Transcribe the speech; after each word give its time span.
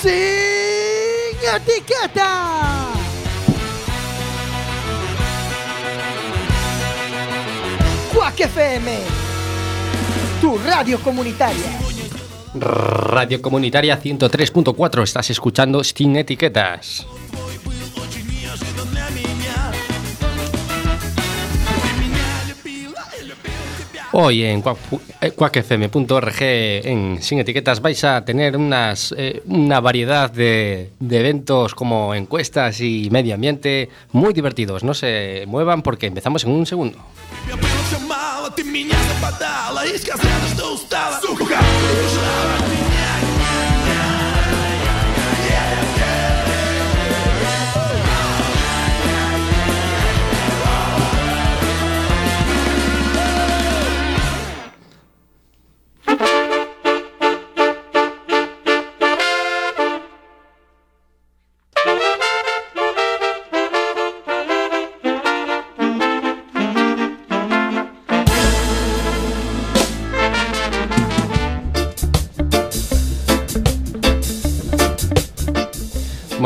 Sin 0.00 0.10
etiqueta. 1.42 2.92
Quack 8.14 8.40
FM, 8.40 8.98
tu 10.40 10.56
radio 10.58 11.00
comunitaria. 11.00 11.80
Radio 12.54 13.42
Comunitaria 13.42 14.00
103.4, 14.00 15.02
estás 15.02 15.30
escuchando 15.30 15.82
Sin 15.82 16.16
Etiquetas. 16.16 17.06
Hoy 24.20 24.42
en 24.42 24.62
cuacfm.org 24.62 26.36
en 26.40 27.22
Sin 27.22 27.38
Etiquetas 27.38 27.80
vais 27.80 28.02
a 28.02 28.24
tener 28.24 28.56
unas, 28.56 29.14
eh, 29.16 29.42
una 29.46 29.78
variedad 29.78 30.28
de, 30.28 30.90
de 30.98 31.20
eventos 31.20 31.72
como 31.76 32.16
encuestas 32.16 32.80
y 32.80 33.10
medio 33.12 33.36
ambiente 33.36 33.90
muy 34.10 34.32
divertidos. 34.32 34.82
No 34.82 34.92
se 34.92 35.44
muevan 35.46 35.82
porque 35.82 36.06
empezamos 36.06 36.42
en 36.42 36.50
un 36.50 36.66
segundo. 36.66 36.98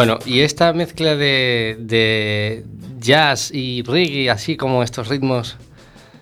Bueno, 0.05 0.19
y 0.27 0.41
esta 0.41 0.72
mezcla 0.72 1.14
de, 1.14 1.77
de 1.78 2.64
jazz 2.98 3.53
y 3.55 3.83
reggae, 3.83 4.31
así 4.31 4.56
como 4.56 4.83
estos 4.83 5.06
ritmos 5.06 5.56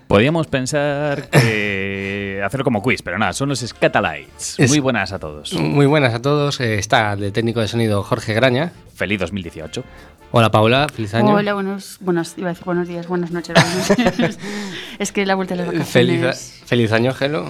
Podríamos 0.07 0.45
pensar 0.45 1.29
que 1.29 2.41
hacerlo 2.45 2.63
como 2.63 2.83
quiz, 2.83 3.01
pero 3.01 3.17
nada, 3.17 3.33
son 3.33 3.49
los 3.49 3.61
Scatalites. 3.61 4.59
Es- 4.59 4.69
Muy 4.69 4.79
buenas 4.79 5.13
a 5.13 5.17
todos. 5.17 5.53
Muy 5.53 5.87
buenas 5.87 6.13
a 6.13 6.21
todos. 6.21 6.59
Eh, 6.59 6.77
está 6.77 7.13
el 7.13 7.31
técnico 7.31 7.59
de 7.59 7.67
sonido 7.67 8.03
Jorge 8.03 8.35
Graña. 8.35 8.71
Feliz 8.93 9.19
2018. 9.19 9.83
Hola 10.31 10.51
Paula, 10.51 10.87
feliz 10.93 11.15
año. 11.15 11.33
Hola, 11.33 11.55
buenos, 11.55 11.97
buenos, 12.01 12.37
iba 12.37 12.49
a 12.49 12.51
decir 12.51 12.65
buenos 12.65 12.87
días, 12.87 13.07
buenas 13.07 13.31
noches. 13.31 13.55
buenas 13.55 13.89
noches. 13.89 14.37
es 14.99 15.11
que 15.11 15.25
la 15.25 15.33
vuelta 15.33 15.55
de 15.55 15.63
las 15.63 15.73
vacaciones. 15.73 16.37
Feliz, 16.37 16.61
feliz 16.67 16.91
año, 16.91 17.13
Gelo. 17.15 17.49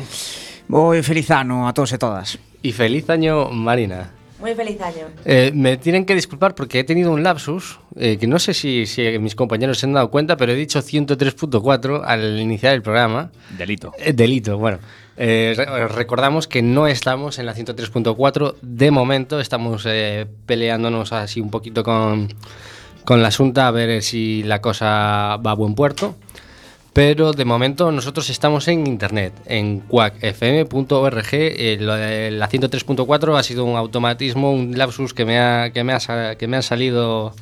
Moi 0.70 1.04
feliz 1.04 1.30
ano 1.32 1.68
a 1.68 1.74
todos 1.74 1.92
e 1.92 1.98
todas. 1.98 2.40
Y 2.64 2.72
feliz 2.72 3.10
año, 3.10 3.50
Marina. 3.50 4.21
Muy 4.42 4.54
feliz 4.56 4.82
año. 4.82 5.06
Eh, 5.24 5.52
me 5.54 5.78
tienen 5.78 6.06
que 6.06 6.16
disculpar 6.16 6.56
porque 6.56 6.80
he 6.80 6.84
tenido 6.84 7.12
un 7.12 7.22
lapsus, 7.24 7.80
eh, 7.96 8.18
que 8.18 8.26
no 8.28 8.40
sé 8.40 8.54
si, 8.54 8.86
si 8.88 9.18
mis 9.20 9.36
compañeros 9.36 9.78
se 9.78 9.86
han 9.86 9.94
dado 9.94 10.10
cuenta, 10.10 10.36
pero 10.36 10.52
he 10.52 10.56
dicho 10.56 10.80
103.4 10.82 12.02
al 12.04 12.40
iniciar 12.40 12.74
el 12.74 12.82
programa. 12.82 13.32
Delito. 13.58 13.94
Eh, 14.00 14.14
delito, 14.14 14.58
bueno. 14.58 14.80
Eh, 15.18 15.54
re- 15.56 15.88
recordamos 15.90 16.48
que 16.48 16.62
no 16.64 16.88
estamos 16.88 17.38
en 17.38 17.46
la 17.46 17.54
103.4 17.54 18.56
de 18.62 18.90
momento, 18.92 19.40
estamos 19.40 19.84
eh, 19.88 20.26
peleándonos 20.48 21.14
así 21.14 21.40
un 21.40 21.52
poquito 21.52 21.84
con, 21.84 22.30
con 23.06 23.22
la 23.22 23.28
Asunta 23.28 23.68
a 23.68 23.72
ver 23.72 24.02
si 24.02 24.42
la 24.44 24.60
cosa 24.62 25.38
va 25.38 25.52
a 25.52 25.56
buen 25.56 25.76
puerto. 25.76 26.16
Pero 26.94 27.32
de 27.32 27.46
momento 27.46 27.90
nosotros 27.92 28.30
estamos 28.30 28.68
en 28.68 28.86
internet, 28.86 29.32
en 29.46 29.80
quackfm.org. 29.80 31.28
Eh, 31.32 31.78
la 31.80 32.50
103.4 32.50 33.38
ha 33.40 33.44
sido 33.44 33.64
un 33.64 33.78
automatismo, 33.78 34.52
un 34.52 34.78
lapsus 34.78 35.14
que 35.14 35.24
me 35.24 35.40
ha, 35.40 35.72
que 35.72 35.86
me 35.86 35.94
ha, 35.94 36.02
sa- 36.02 36.36
que 36.36 36.48
me 36.48 36.58
ha 36.58 36.62
salido 36.62 37.34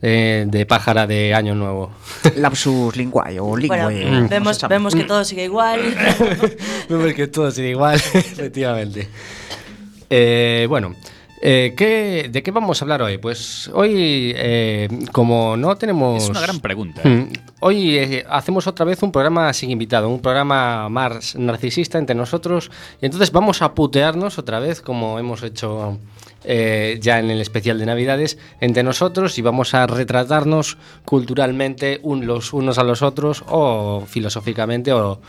eh, 0.00 0.46
de 0.48 0.64
pájara 0.64 1.06
de 1.06 1.34
año 1.34 1.54
nuevo. 1.54 1.90
Lapsus 2.36 2.96
linguae 2.96 3.38
o 3.40 3.44
Bueno, 3.44 3.90
lingue. 3.90 4.28
vemos, 4.28 4.58
vemos 4.68 4.94
que 4.94 5.04
todo 5.04 5.22
sigue 5.22 5.44
igual. 5.44 5.80
Vemos 6.88 7.12
que 7.12 7.26
todo 7.26 7.50
sigue 7.50 7.70
igual, 7.70 7.96
efectivamente. 8.14 9.08
Eh, 10.08 10.64
bueno, 10.68 10.94
eh, 11.42 11.74
¿qué- 11.76 12.28
¿de 12.30 12.42
qué 12.42 12.50
vamos 12.50 12.80
a 12.80 12.84
hablar 12.84 13.02
hoy? 13.02 13.18
Pues 13.18 13.70
hoy, 13.74 14.32
eh, 14.36 14.88
como 15.12 15.56
no 15.56 15.76
tenemos... 15.76 16.22
Es 16.24 16.30
una 16.30 16.40
gran 16.40 16.60
pregunta. 16.60 17.02
¿eh? 17.04 17.08
Mm, 17.08 17.32
Hoy 17.60 18.22
hacemos 18.28 18.66
otra 18.66 18.84
vez 18.84 19.02
un 19.02 19.10
programa 19.12 19.52
sin 19.52 19.70
invitado, 19.70 20.08
un 20.08 20.20
programa 20.20 20.88
más 20.90 21.34
narcisista 21.34 21.98
entre 21.98 22.14
nosotros. 22.14 22.70
Y 23.00 23.06
entonces 23.06 23.32
vamos 23.32 23.62
a 23.62 23.72
putearnos 23.74 24.38
otra 24.38 24.58
vez, 24.60 24.80
como 24.82 25.18
hemos 25.18 25.42
hecho 25.42 25.98
ya 26.46 27.20
en 27.20 27.30
el 27.30 27.40
especial 27.40 27.78
de 27.78 27.86
Navidades, 27.86 28.36
entre 28.60 28.82
nosotros 28.82 29.38
y 29.38 29.42
vamos 29.42 29.72
a 29.72 29.86
retratarnos 29.86 30.76
culturalmente 31.06 32.00
un- 32.02 32.26
los 32.26 32.52
unos 32.52 32.76
a 32.76 32.84
los 32.84 33.00
otros 33.00 33.42
o 33.48 34.04
filosóficamente 34.06 34.92
o, 34.92 35.20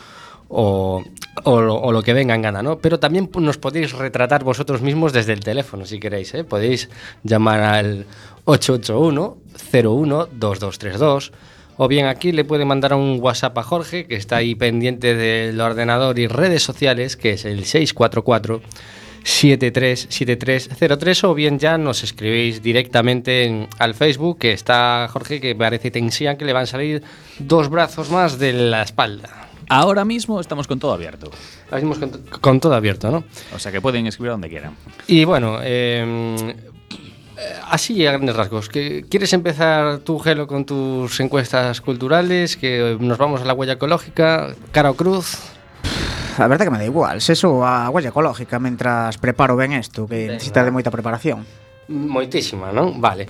o, 0.48 1.04
lo, 1.46 2.02
que 2.04 2.14
venga 2.14 2.34
en 2.36 2.42
gana, 2.42 2.62
¿no? 2.64 2.78
Pero 2.80 3.00
también 3.00 3.30
nos 3.40 3.58
podéis 3.58 3.92
retratar 3.94 4.44
vosotros 4.44 4.82
mismos 4.82 5.14
desde 5.14 5.34
el 5.34 5.40
teléfono, 5.42 5.86
si 5.86 6.00
queréis, 6.00 6.34
¿eh? 6.34 6.44
Podéis 6.44 6.90
llamar 7.24 7.62
al 7.62 8.06
881-01-2232 8.46 11.32
o 11.78 11.88
bien 11.90 12.06
aquí 12.06 12.32
le 12.32 12.46
puede 12.46 12.64
mandar 12.64 12.94
un 12.94 13.18
WhatsApp 13.22 13.58
a 13.58 13.64
Jorge, 13.64 14.06
que 14.08 14.16
está 14.16 14.38
ahí 14.38 14.56
pendiente 14.56 15.14
del 15.16 15.60
ordenador 15.60 16.18
y 16.20 16.28
redes 16.28 16.64
sociales, 16.64 17.18
que 17.18 17.32
es 17.34 17.44
el 17.46 17.66
644 17.66 18.62
737303 19.24 21.24
o 21.24 21.34
bien 21.34 21.58
ya 21.60 21.78
nos 21.80 22.04
escribís 22.04 22.62
directamente 22.62 23.44
en- 23.46 23.68
al 23.80 23.96
Facebook 23.96 24.38
que 24.38 24.54
está 24.54 25.08
Jorge 25.12 25.42
que 25.42 25.56
parece 25.56 25.90
tensión 25.92 26.38
que 26.38 26.46
le 26.46 26.54
van 26.54 26.64
a 26.64 26.68
salir 26.68 27.02
dos 27.40 27.70
brazos 27.70 28.10
más 28.12 28.38
de 28.40 28.54
la 28.54 28.84
espalda. 28.84 29.45
Ahora 29.70 30.06
mismo 30.06 30.40
estamos 30.40 30.68
con 30.68 30.80
todo 30.80 30.94
abierto. 30.94 31.30
Ahora 31.72 31.84
mismo 31.86 32.00
con, 32.00 32.22
con 32.40 32.60
todo 32.60 32.74
abierto, 32.76 33.12
¿no? 33.12 33.24
O 33.56 33.60
sea 33.60 33.72
que 33.72 33.82
pueden 33.82 34.08
escribir 34.08 34.32
donde 34.32 34.50
quieran. 34.50 34.76
Y 35.08 35.26
bueno, 35.26 35.60
eh, 35.62 36.56
eh, 37.38 37.54
así 37.70 38.06
a 38.06 38.12
grandes 38.14 38.36
rasgos. 38.36 38.70
¿qué- 38.70 39.06
¿Quieres 39.10 39.34
empezar 39.34 40.00
tú, 40.00 40.20
Gelo, 40.20 40.48
con 40.48 40.66
tus 40.66 41.20
encuestas 41.20 41.82
culturales? 41.82 42.58
Que 42.58 42.98
nos 43.00 43.18
vamos 43.18 43.42
a 43.42 43.46
la 43.46 43.54
huella 43.54 43.74
ecológica, 43.74 44.56
cara 44.72 44.92
o 44.92 44.94
cruz. 44.96 45.38
A 46.38 46.48
verdade 46.48 46.66
que 46.66 46.72
me 46.72 46.78
da 46.80 46.86
igual, 46.86 47.22
se 47.22 47.32
eso 47.34 47.66
a 47.66 47.90
huella 47.90 48.10
ecológica 48.10 48.60
mentras 48.60 49.18
preparo 49.18 49.56
ben 49.56 49.72
isto, 49.72 50.06
que 50.06 50.28
necesita 50.28 50.66
de 50.66 50.72
moita 50.72 50.92
preparación. 50.92 51.46
Moitísima, 51.88 52.72
¿no? 52.74 52.92
Vale. 52.94 53.26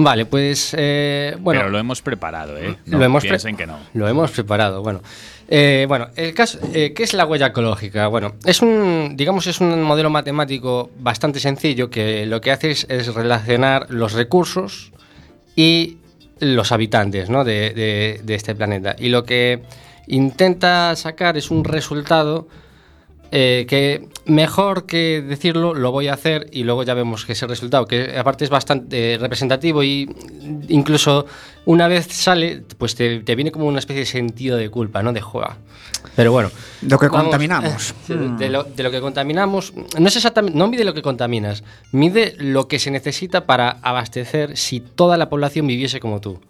Vale, 0.00 0.26
pues 0.26 0.74
eh, 0.78 1.36
bueno. 1.40 1.60
Pero 1.60 1.70
lo 1.72 1.78
hemos 1.80 2.00
preparado, 2.02 2.56
¿eh? 2.56 2.76
lo 2.86 2.98
No 2.98 3.04
hemos 3.04 3.22
pre- 3.22 3.30
piensen 3.30 3.56
que 3.56 3.66
no. 3.66 3.78
Lo 3.94 4.06
hemos 4.08 4.30
preparado, 4.30 4.80
bueno. 4.82 5.02
Eh, 5.48 5.86
bueno, 5.88 6.08
el 6.14 6.34
caso, 6.34 6.60
eh, 6.72 6.92
¿qué 6.94 7.02
es 7.02 7.14
la 7.14 7.26
huella 7.26 7.46
ecológica? 7.48 8.06
Bueno, 8.06 8.34
es 8.44 8.62
un, 8.62 9.14
digamos, 9.16 9.48
es 9.48 9.60
un 9.60 9.82
modelo 9.82 10.08
matemático 10.08 10.90
bastante 11.00 11.40
sencillo 11.40 11.90
que 11.90 12.26
lo 12.26 12.40
que 12.40 12.52
hace 12.52 12.70
es, 12.70 12.86
es 12.88 13.12
relacionar 13.12 13.86
los 13.90 14.12
recursos 14.12 14.92
y 15.56 15.96
los 16.38 16.70
habitantes 16.70 17.28
¿no? 17.28 17.42
de, 17.42 17.70
de- 17.70 18.20
de 18.22 18.34
este 18.36 18.54
planeta. 18.54 18.94
Y 18.96 19.08
lo 19.08 19.24
que 19.24 19.62
intenta 20.06 20.94
sacar 20.94 21.36
es 21.36 21.50
un 21.50 21.64
resultado 21.64 22.46
eh, 23.30 23.66
que 23.68 24.08
mejor 24.24 24.86
que 24.86 25.22
decirlo 25.22 25.74
lo 25.74 25.92
voy 25.92 26.08
a 26.08 26.14
hacer 26.14 26.48
y 26.52 26.64
luego 26.64 26.82
ya 26.82 26.94
vemos 26.94 27.24
que 27.24 27.32
ese 27.32 27.46
resultado, 27.46 27.86
que 27.86 28.16
aparte 28.16 28.44
es 28.44 28.50
bastante 28.50 29.14
eh, 29.14 29.18
representativo 29.18 29.82
y 29.82 30.08
incluso 30.68 31.26
una 31.66 31.88
vez 31.88 32.06
sale, 32.06 32.62
pues 32.78 32.94
te, 32.94 33.20
te 33.20 33.34
viene 33.34 33.52
como 33.52 33.66
una 33.66 33.80
especie 33.80 34.00
de 34.00 34.06
sentido 34.06 34.56
de 34.56 34.70
culpa, 34.70 35.02
¿no? 35.02 35.12
De 35.12 35.20
juega. 35.20 35.58
Pero 36.16 36.32
bueno. 36.32 36.50
Do 36.80 36.98
que 36.98 37.08
vamos, 37.08 37.24
contaminamos. 37.24 37.94
eh, 38.08 38.14
de, 38.14 38.28
de 38.38 38.48
lo, 38.48 38.64
de 38.64 38.82
lo 38.82 38.90
que 38.90 39.00
contaminamos, 39.00 39.72
no 39.98 40.08
es 40.08 40.16
exactamente, 40.16 40.58
no 40.58 40.68
mide 40.68 40.84
lo 40.84 40.94
que 40.94 41.02
contaminas, 41.02 41.64
mide 41.92 42.34
lo 42.38 42.68
que 42.68 42.78
se 42.78 42.90
necesita 42.90 43.44
para 43.44 43.70
abastecer 43.82 44.56
si 44.56 44.80
toda 44.80 45.16
la 45.16 45.28
población 45.28 45.66
viviese 45.66 46.00
como 46.00 46.20
tú. 46.20 46.40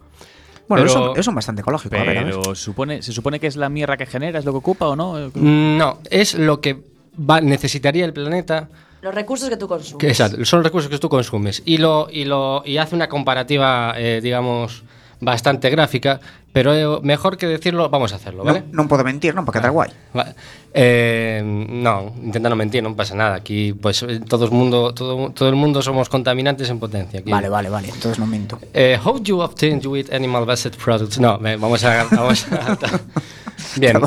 Bueno, 0.69 0.85
Pero- 0.85 0.99
eso, 0.99 1.13
eso 1.15 1.23
son 1.23 1.35
bastante 1.35 1.61
ecológico, 1.61 1.95
a 1.95 1.99
ver, 2.03 2.17
a 2.19 2.23
ver. 2.23 2.35
Pero 2.39 2.55
supone, 2.55 3.01
¿se 3.01 3.11
supone 3.11 3.39
que 3.39 3.47
es 3.47 3.57
la 3.57 3.67
mierda 3.67 3.97
que 3.97 4.05
genera, 4.05 4.39
es 4.39 4.45
lo 4.45 4.51
que 4.53 4.59
ocupa 4.59 4.87
o 4.87 4.95
no? 4.95 5.29
No, 5.33 5.99
es 6.09 6.35
lo 6.35 6.61
que 6.61 6.81
va- 7.19 7.41
necesitaría 7.41 8.05
el 8.05 8.13
planeta 8.13 8.69
Los 9.01 9.13
recursos 9.15 9.49
que 9.49 9.57
tú 9.57 9.67
consumes. 9.67 9.97
Que 9.99 10.07
exacto, 10.09 10.45
son 10.45 10.59
los 10.59 10.65
recursos 10.65 10.89
que 10.91 10.99
tú 10.99 11.09
consumes. 11.09 11.61
Y, 11.65 11.77
lo, 11.79 12.07
y, 12.11 12.25
lo, 12.25 12.61
y 12.65 12.77
hace 12.77 12.95
una 12.95 13.09
comparativa, 13.09 13.93
eh, 13.97 14.19
digamos, 14.21 14.83
bastante 15.19 15.69
gráfica, 15.69 16.19
pero 16.53 16.73
eh, 16.73 16.99
mejor 17.03 17.37
que 17.37 17.45
decirlo, 17.47 17.89
vamos 17.89 18.13
a 18.13 18.15
hacerlo, 18.15 18.43
¿vale? 18.43 18.61
Non, 18.71 18.83
non 18.83 18.85
podo 18.87 19.03
mentir, 19.03 19.35
non, 19.35 19.43
para 19.43 19.59
quedar 19.59 19.71
guai. 19.75 19.91
Va- 20.15 20.31
Eh, 20.71 21.41
no, 21.43 22.13
intenta 22.21 22.45
no 22.47 22.53
mentir, 22.55 22.85
non 22.85 22.93
pasa 22.93 23.17
nada. 23.17 23.41
Aquí, 23.41 23.73
pues, 23.73 24.05
eh, 24.05 24.21
todo 24.21 24.45
el 24.45 24.53
mundo, 24.53 24.93
todo, 24.93 25.33
todo 25.33 25.49
el 25.49 25.57
mundo 25.57 25.81
somos 25.81 26.07
contaminantes 26.13 26.69
en 26.69 26.77
potencia. 26.77 27.19
Aquí. 27.25 27.31
Vale, 27.33 27.49
vale, 27.49 27.73
vale, 27.73 27.89
entonces 27.89 28.21
non 28.21 28.29
minto. 28.29 28.61
Eh, 28.77 28.93
how 29.01 29.17
do 29.17 29.25
you 29.25 29.41
obtain 29.41 29.81
you 29.81 29.97
eat 29.97 30.13
animal-based 30.13 30.77
products? 30.77 31.17
No, 31.17 31.41
vamos 31.41 31.81
a... 31.83 32.05
Vamos 32.13 32.45
a 32.53 32.85
Bien. 33.75 33.97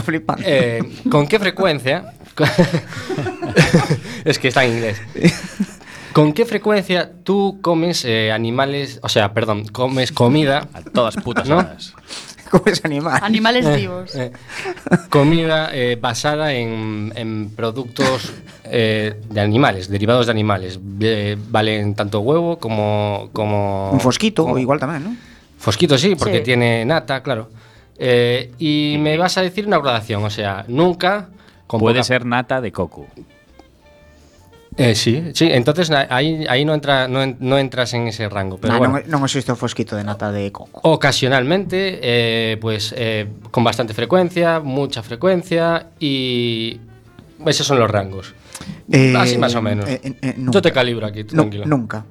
Eh, 0.47 0.81
¿Con 1.11 1.27
qué 1.27 1.39
frecuencia? 1.39 2.15
es 4.25 4.39
que 4.39 4.49
está 4.49 4.65
en 4.65 4.73
inglés. 4.73 4.97
¿Con 6.13 6.33
qué 6.33 6.45
frecuencia 6.45 7.11
tú 7.25 7.59
comes 7.63 8.05
eh, 8.05 8.33
animales, 8.33 9.01
o 9.03 9.09
sea, 9.09 9.33
perdón, 9.33 9.65
comes 9.69 10.13
comida, 10.13 10.69
A 10.73 10.83
todas 10.83 11.17
putas 11.17 11.49
¿No? 11.49 11.59
horas. 11.59 11.95
Como 12.51 12.65
es 12.67 12.85
animal. 12.85 13.19
Animales 13.23 13.65
vivos. 13.77 14.15
eh, 14.15 14.31
comida 15.09 15.71
eh, 15.73 15.97
basada 15.99 16.53
en, 16.53 17.11
en 17.17 17.49
productos 17.49 18.31
eh, 18.65 19.19
de 19.31 19.41
animales, 19.41 19.89
derivados 19.89 20.27
de 20.27 20.33
animales? 20.33 20.79
Eh, 21.01 21.39
valen 21.49 21.95
tanto 21.95 22.21
huevo 22.21 22.59
como... 22.59 23.31
como 23.33 23.91
Un 23.93 24.01
fosquito, 24.01 24.43
como- 24.45 24.59
igual 24.61 24.77
tamén, 24.79 25.01
non? 25.01 25.17
Fosquito 25.57 25.97
sí, 25.97 26.13
porque 26.13 26.45
Sí. 26.45 26.53
tiene 26.53 26.85
nata, 26.85 27.23
claro. 27.25 27.49
Eh, 27.97 28.53
y 28.59 28.97
me 29.01 29.17
vas 29.17 29.39
a 29.39 29.43
decir 29.43 29.65
una 29.67 29.79
gradación, 29.79 30.21
o 30.21 30.29
sea, 30.29 30.67
nunca... 30.69 31.31
con 31.67 31.81
Puede 31.81 32.05
poca- 32.05 32.05
ser 32.05 32.27
nata 32.29 32.61
de 32.61 32.69
coco. 32.69 33.09
Eh, 34.77 34.95
sí, 34.95 35.33
sí, 35.35 35.49
entonces 35.51 35.91
ahí, 35.91 36.47
ahí 36.49 36.65
no, 36.65 36.73
entra, 36.73 37.07
no, 37.07 37.23
en- 37.23 37.37
no 37.41 37.59
entras 37.59 37.93
en 37.93 38.09
ese 38.09 38.29
rango. 38.29 38.57
Pero 38.57 38.73
Nah, 38.73 38.79
bueno, 38.81 38.95
non, 39.05 39.21
non 39.21 39.29
existe 39.29 39.53
o 39.53 39.57
fosquito 39.57 39.97
de 39.97 40.05
nata 40.05 40.33
de 40.33 40.49
coco. 40.49 40.81
ocasionalmente, 40.89 42.01
eh, 42.01 42.57
pues 42.57 42.95
eh, 42.97 43.29
con 43.53 43.65
bastante 43.65 43.93
frecuencia, 43.93 44.61
mucha 44.65 45.03
frecuencia 45.05 45.93
y 46.01 46.81
esos 47.45 47.67
son 47.67 47.79
los 47.79 47.91
rangos. 47.91 48.33
Así 49.19 49.37
más 49.37 49.55
o 49.55 49.61
menos. 49.61 49.85
eh, 49.89 50.01
eh, 50.03 50.15
eh, 50.23 50.35
Yo 50.39 50.63
te 50.63 50.73
calibro 50.73 51.05
aquí, 51.07 51.25
tranquilo. 51.25 51.67
nunca. 51.67 52.05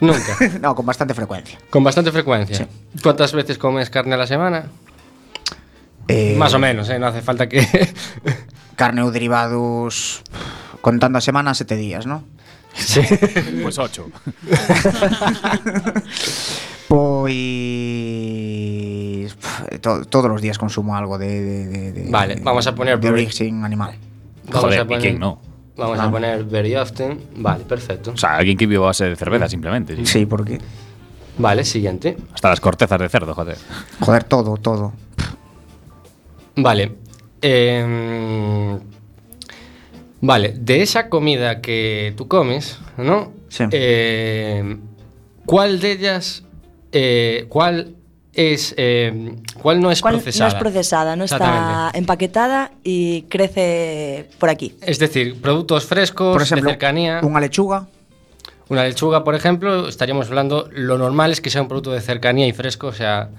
Nunca. 0.00 0.34
no, 0.60 0.74
con 0.74 0.86
bastante 0.86 1.14
frecuencia. 1.14 1.58
Con 1.70 1.84
bastante 1.84 2.10
frecuencia. 2.10 2.56
Sí. 2.56 2.66
¿Cuántas 3.04 3.30
veces 3.32 3.58
comes 3.58 3.86
carne 3.90 4.14
a 4.14 4.18
la 4.18 4.26
semana? 4.26 4.66
Eh, 6.08 6.34
Más 6.36 6.54
o 6.54 6.58
menos, 6.58 6.88
¿eh? 6.90 6.98
No 6.98 7.06
hace 7.06 7.22
falta 7.22 7.48
que... 7.48 7.62
Carne 8.80 9.04
ou 9.04 9.12
derivados 9.12 10.24
contando 10.80 11.18
a 11.18 11.20
semana 11.20 11.54
sete 11.54 11.76
días, 11.76 12.06
¿no? 12.06 12.24
sí. 12.74 13.00
Pues 13.62 13.78
ocho. 13.78 14.06
Pois 18.40 19.36
to- 19.80 20.04
todos 20.06 20.28
los 20.30 20.40
días 20.42 20.58
consumo 20.58 20.96
algo 20.96 21.18
de, 21.18 21.28
de- 21.40 21.66
de- 21.66 21.92
de- 21.92 22.10
Vale, 22.10 22.40
vamos 22.42 22.66
a 22.66 22.74
poner 22.74 22.98
de 23.00 23.10
origen 23.10 23.64
animal. 23.64 23.96
Vamos 24.46 24.60
Joder, 24.62 24.80
a 24.80 24.82
¿y 24.82 24.86
poner, 24.86 25.00
quién 25.00 25.18
no? 25.20 25.40
Vamos 25.76 25.98
Ah. 26.00 26.04
a 26.06 26.10
poner 26.10 26.44
very 26.44 26.74
often. 26.76 27.20
Vale, 27.36 27.64
perfecto. 27.64 28.10
O 28.12 28.16
sea, 28.16 28.36
alguien 28.36 28.56
que 28.56 28.66
vive 28.66 28.82
a 28.82 28.86
base 28.86 29.04
de 29.08 29.16
cerveza, 29.16 29.48
simplemente. 29.48 29.96
sí. 29.96 30.04
Sí, 30.06 30.26
porque 30.26 30.58
Vale, 31.38 31.64
siguiente. 31.64 32.16
Hasta 32.34 32.50
las 32.50 32.60
cortezas 32.60 33.00
de 33.00 33.08
cerdo, 33.08 33.34
joder. 33.34 33.56
joder, 34.00 34.24
todo, 34.24 34.56
todo. 34.56 34.92
Vale. 36.56 36.96
em, 37.40 38.78
vale, 40.20 40.54
de 40.58 40.82
esa 40.82 41.08
comida 41.08 41.60
que 41.60 42.14
tú 42.16 42.28
comes, 42.28 42.78
¿no? 42.96 43.32
Sí. 43.48 43.64
Em, 43.70 44.80
¿Cuál 45.46 45.80
de 45.80 45.92
ellas, 45.92 46.44
eh, 46.92 47.46
cuál 47.48 47.94
es, 48.32 48.74
em, 48.76 49.42
cuál 49.60 49.80
no 49.80 49.90
es 49.90 50.00
¿Cuál 50.00 50.14
procesada? 50.14 50.50
no 50.50 50.56
es 50.56 50.60
procesada, 50.62 51.16
no 51.16 51.24
está 51.24 51.90
empaquetada 51.94 52.70
y 52.84 53.22
crece 53.22 54.28
por 54.38 54.48
aquí. 54.50 54.76
Es 54.82 54.98
decir, 54.98 55.40
productos 55.40 55.84
frescos, 55.86 56.32
Por 56.34 56.42
ejemplo, 56.42 56.68
de 56.70 56.74
cercanía. 56.78 57.20
unha 57.26 57.40
lechuga, 57.42 57.88
Una 58.70 58.86
lechuga, 58.86 59.24
por 59.26 59.34
ejemplo, 59.34 59.88
estaríamos 59.90 60.28
hablando, 60.30 60.70
lo 60.70 60.94
normal 60.96 61.32
es 61.34 61.40
que 61.42 61.50
sea 61.50 61.60
un 61.60 61.66
producto 61.66 61.90
de 61.90 62.00
cercanía 62.00 62.46
y 62.46 62.52
fresco, 62.52 62.86
o 62.86 62.92
sea, 62.94 63.30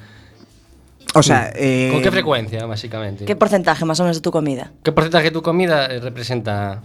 O 1.13 1.23
sea, 1.23 1.51
eh, 1.55 1.89
¿Con 1.91 2.01
qué 2.01 2.11
frecuencia, 2.11 2.65
básicamente? 2.65 3.25
¿Qué 3.25 3.35
porcentaje 3.35 3.83
más 3.85 3.99
o 3.99 4.03
menos 4.03 4.17
de 4.17 4.21
tu 4.21 4.31
comida? 4.31 4.71
¿Qué 4.83 4.91
porcentaje 4.91 5.25
de 5.25 5.31
tu 5.31 5.41
comida 5.41 5.85
eh, 5.87 5.99
representa? 5.99 6.81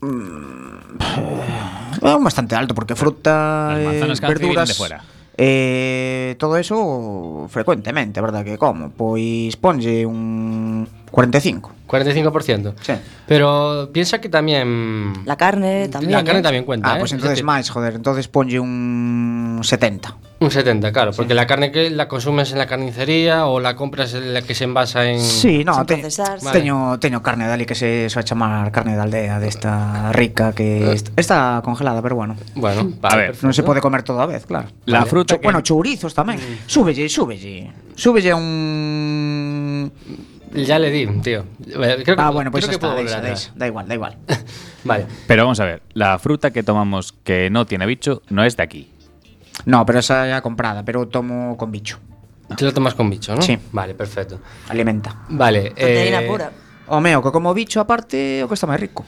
Mm, 0.00 0.98
eh, 2.02 2.16
bastante 2.20 2.54
alto, 2.56 2.74
porque 2.74 2.96
fruta, 2.96 3.76
Las 3.78 4.20
eh, 4.20 4.26
verduras... 4.26 4.68
De 4.68 4.74
fuera. 4.74 5.04
Eh, 5.42 6.36
todo 6.38 6.58
eso 6.58 7.46
frecuentemente, 7.48 8.20
verdad 8.20 8.44
que 8.44 8.58
como? 8.58 8.90
Pois 8.90 9.56
ponlle 9.56 10.04
un 10.04 10.86
45. 11.10 11.72
45%. 11.90 12.74
Sí. 12.80 12.92
Pero 13.26 13.90
piensa 13.92 14.20
que 14.20 14.30
tamén 14.30 15.26
La 15.26 15.34
carne 15.34 15.90
tamén. 15.90 16.14
La 16.14 16.22
carne 16.22 16.38
eh? 16.38 16.46
tamén 16.46 16.62
cuenta, 16.62 16.94
Ah, 16.94 17.02
pois 17.02 17.10
eh? 17.10 17.18
pues 17.18 17.18
entonces 17.18 17.42
máis, 17.42 17.66
joder, 17.66 17.98
entonces 17.98 18.30
ponlle 18.30 18.62
un 18.62 19.58
70. 19.66 20.38
Un 20.40 20.50
70, 20.50 20.92
claro, 20.94 21.10
porque 21.12 21.34
la 21.34 21.46
carne 21.46 21.70
que 21.70 21.90
la 21.90 22.08
consumes 22.08 22.54
en 22.54 22.58
la 22.62 22.64
carnicería 22.64 23.44
ou 23.44 23.60
la 23.60 23.76
compras 23.76 24.14
en 24.14 24.32
la 24.32 24.40
que 24.40 24.54
se 24.54 24.64
envasa 24.64 25.04
en 25.04 25.20
Sí, 25.20 25.66
no, 25.66 25.84
te, 25.84 25.98
procesar, 25.98 26.38
vale. 26.40 26.54
teño 26.54 26.96
teño 27.02 27.20
carne 27.20 27.44
de 27.44 27.52
ali 27.58 27.66
que 27.66 27.74
se 27.74 28.08
soa 28.08 28.22
chamar 28.22 28.70
carne 28.70 28.94
de 28.94 29.02
aldea 29.02 29.36
desta 29.42 30.14
rica 30.14 30.54
que 30.54 30.94
est 30.94 31.10
está 31.18 31.60
congelada, 31.66 32.00
pero 32.00 32.14
bueno. 32.16 32.38
Bueno, 32.54 32.86
mm. 32.86 33.02
a 33.02 33.16
ver, 33.18 33.30
non 33.42 33.52
se 33.52 33.66
pode 33.66 33.82
comer 33.82 34.06
todo 34.06 34.22
a 34.22 34.30
vez, 34.30 34.46
claro. 34.46 34.70
La 34.86 35.02
vale. 35.04 35.10
fruta, 35.10 35.34
eh, 35.34 35.36
Cho, 35.36 35.40
que... 35.42 35.46
bueno, 35.50 35.60
chourizos 35.60 36.14
tamén. 36.14 36.38
Mm. 36.38 36.70
Súbelle, 36.70 37.04
súbelle. 37.10 37.68
Súbelle 37.98 38.32
un 38.32 39.92
Ya 40.52 40.78
le 40.78 40.90
di, 40.90 41.06
tío. 41.20 41.44
Creo 41.64 42.04
que, 42.04 42.14
Ah, 42.18 42.30
bueno, 42.30 42.50
pues 42.50 42.64
creo 42.64 42.72
ya 42.72 42.78
que 42.78 42.86
puedo 42.86 42.98
está, 42.98 43.20
da 43.54 43.66
igual, 43.66 43.88
da 43.88 43.94
igual. 43.94 44.16
Vale. 44.84 45.06
Pero 45.26 45.44
vamos 45.44 45.60
a 45.60 45.64
ver, 45.64 45.82
la 45.94 46.18
fruta 46.18 46.50
que 46.50 46.62
tomamos 46.62 47.12
que 47.12 47.50
no 47.50 47.66
tiene 47.66 47.86
bicho 47.86 48.22
no 48.30 48.44
es 48.44 48.56
de 48.56 48.62
aquí. 48.62 48.90
No, 49.66 49.84
pero 49.86 50.00
esa 50.00 50.26
ya 50.26 50.40
comprada, 50.40 50.84
pero 50.84 51.06
tomo 51.06 51.56
con 51.56 51.70
bicho. 51.70 51.98
Te 52.56 52.64
lo 52.64 52.72
tomas 52.72 52.94
con 52.94 53.08
bicho, 53.08 53.34
¿no? 53.34 53.42
Sí. 53.42 53.56
Vale, 53.70 53.94
perfecto. 53.94 54.40
Alimenta. 54.68 55.14
Vale. 55.28 55.70
Proteína 55.70 56.22
eh, 56.22 56.26
pura. 56.26 56.50
O 56.88 57.00
meo, 57.00 57.22
que 57.22 57.30
como 57.30 57.54
bicho 57.54 57.78
aparte, 57.78 58.42
o 58.42 58.48
que 58.48 58.54
está 58.54 58.66
máis 58.66 58.82
rico. 58.82 59.06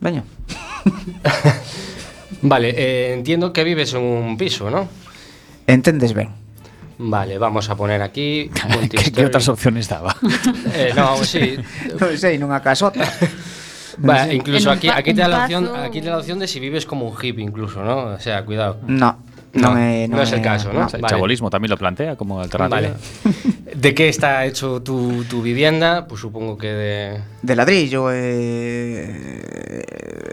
Veña. 0.00 0.24
Vale, 2.42 2.74
eh, 2.76 3.14
entiendo 3.14 3.52
que 3.52 3.64
vives 3.64 3.94
en 3.94 4.02
un 4.02 4.36
piso, 4.36 4.68
¿no? 4.68 4.88
Entendes 5.66 6.12
ben. 6.12 6.41
Vale, 7.04 7.36
vamos 7.38 7.68
a 7.68 7.74
poner 7.74 8.00
aquí. 8.00 8.48
¿Qué, 8.90 9.10
qué 9.10 9.26
otras 9.26 9.48
opciones 9.48 9.88
daba? 9.88 10.14
Eh, 10.74 10.92
no, 10.94 11.16
sí. 11.24 11.58
Non 12.00 12.14
sei, 12.16 12.38
nunha 12.38 12.62
casota. 12.62 13.02
Vale, 13.98 14.38
incluso 14.38 14.70
aquí, 14.70 14.88
aquí, 14.88 15.12
te 15.12 15.20
da 15.20 15.28
la 15.28 15.44
opción, 15.44 15.68
aquí 15.76 16.00
te 16.00 16.08
da 16.08 16.16
la 16.16 16.22
opción 16.22 16.38
de 16.38 16.46
si 16.48 16.60
vives 16.60 16.86
como 16.86 17.04
un 17.10 17.14
hippie 17.18 17.44
incluso, 17.44 17.82
¿no? 17.84 18.16
O 18.16 18.20
sea, 18.20 18.40
cuidado. 18.46 18.80
No, 18.86 19.18
No, 19.52 19.76
é, 19.76 20.08
no 20.08 20.22
es 20.22 20.32
el 20.32 20.40
caso, 20.40 20.72
¿no? 20.72 20.86
O 20.86 20.88
sea, 20.88 20.96
el 20.96 21.02
Vale. 21.02 21.12
chabolismo 21.12 21.50
también 21.50 21.68
lo 21.70 21.76
plantea 21.76 22.16
como 22.16 22.40
alternativa. 22.40 22.80
Vale. 22.80 22.94
¿De 23.74 23.94
qué 23.94 24.08
está 24.08 24.44
hecho 24.44 24.82
tu, 24.82 25.24
tu 25.24 25.40
vivienda? 25.42 26.06
Pues 26.06 26.20
supongo 26.20 26.58
que 26.58 26.66
de... 26.68 27.20
De 27.42 27.56
ladrillo 27.56 28.10
e 28.12 29.82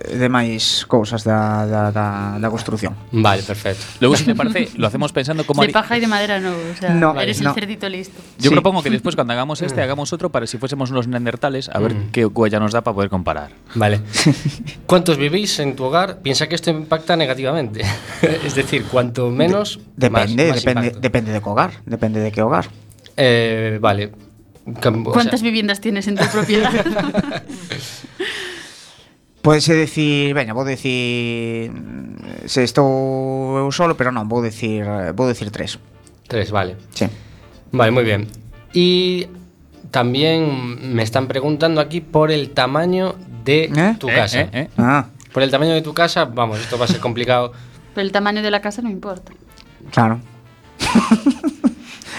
de 0.10 0.28
máis 0.28 0.84
cousas 0.90 1.22
da, 1.24 1.64
da, 1.70 1.94
da, 1.94 2.36
da 2.42 2.48
construción. 2.50 2.98
Vale, 3.14 3.42
perfecto. 3.46 3.86
Luego, 4.02 4.18
si 4.18 4.26
te 4.26 4.34
parece, 4.36 4.70
lo 4.76 4.88
hacemos 4.88 5.14
pensando 5.14 5.46
como... 5.46 5.62
De 5.62 5.68
haría- 5.70 5.74
paja 5.80 5.98
y 5.98 6.02
de 6.02 6.08
madera 6.08 6.40
no, 6.42 6.52
o 6.52 6.76
sea, 6.78 6.90
No, 6.94 7.14
eres 7.20 7.40
no. 7.42 7.50
el 7.50 7.56
cerdito 7.56 7.88
listo. 7.88 8.20
Yo 8.38 8.50
Sí. 8.50 8.56
propongo 8.56 8.82
que 8.84 8.90
después 8.90 9.16
cuando 9.16 9.34
hagamos 9.34 9.62
este 9.62 9.82
hagamos 9.82 10.12
otro 10.12 10.30
para 10.32 10.48
si 10.48 10.58
fuésemos 10.58 10.90
unos 10.92 11.08
neandertales 11.08 11.70
a 11.70 11.80
ver 11.80 11.96
qué 12.12 12.26
huella 12.26 12.60
nos 12.60 12.74
da 12.74 12.82
para 12.82 12.96
poder 12.96 13.10
comparar. 13.10 13.52
Vale. 13.76 14.02
¿Cuántos 14.86 15.18
vivís 15.18 15.60
en 15.60 15.76
tu 15.76 15.86
hogar? 15.86 16.20
Piensa 16.22 16.50
que 16.50 16.56
esto 16.56 16.72
impacta 16.72 17.16
negativamente. 17.16 17.82
es 18.22 18.56
decir, 18.56 18.84
cuanto 18.86 19.30
menos... 19.30 19.80
Depende, 19.96 20.46
más- 20.48 20.56
más 20.56 20.60
depende, 20.66 20.88
impacto. 20.88 21.00
depende 21.00 21.32
de 21.32 21.42
que 21.42 21.50
hogar, 21.50 21.72
depende 21.86 22.20
de 22.20 22.32
que 22.32 22.42
hogar. 22.42 22.66
Eh, 23.22 23.78
vale. 23.82 24.12
O 24.66 25.12
¿Cuántas 25.12 25.40
sea, 25.42 25.46
viviendas 25.50 25.82
tienes 25.82 26.08
en 26.08 26.16
tu 26.16 26.26
propiedad? 26.32 26.72
Podese 29.42 29.74
decir, 29.74 30.34
veña, 30.36 30.54
vou 30.54 30.68
decir 30.68 31.72
se 32.46 32.64
estou 32.68 33.56
eu 33.58 33.72
solo, 33.72 33.96
pero 33.96 34.12
non, 34.12 34.28
vou 34.28 34.44
decir, 34.44 34.84
vou 35.16 35.26
decir 35.32 35.48
tres. 35.48 35.80
Tres, 36.28 36.52
vale. 36.52 36.76
Sí. 36.92 37.08
Vale, 37.72 37.92
muy 37.96 38.04
bien. 38.04 38.28
Y 38.76 39.28
también 39.96 40.94
me 40.94 41.02
están 41.08 41.28
preguntando 41.32 41.80
aquí 41.80 42.02
por 42.04 42.32
el 42.36 42.52
tamaño 42.52 43.16
de 43.48 43.72
¿Eh? 43.72 43.96
tu 43.98 44.12
Eh, 44.12 44.14
casa. 44.16 44.42
eh, 44.44 44.50
eh. 44.54 44.68
Ah, 44.78 45.08
Por 45.32 45.42
el 45.42 45.50
tamaño 45.50 45.72
de 45.74 45.82
tu 45.82 45.94
casa, 45.96 46.26
vamos, 46.26 46.60
esto 46.60 46.78
va 46.78 46.86
a 46.86 46.92
ser 46.92 47.00
complicado. 47.00 47.54
Pero 47.96 48.04
el 48.06 48.12
tamaño 48.12 48.42
de 48.44 48.52
la 48.52 48.60
casa 48.62 48.82
no 48.84 48.90
importa. 48.92 49.32
claro. 49.92 50.20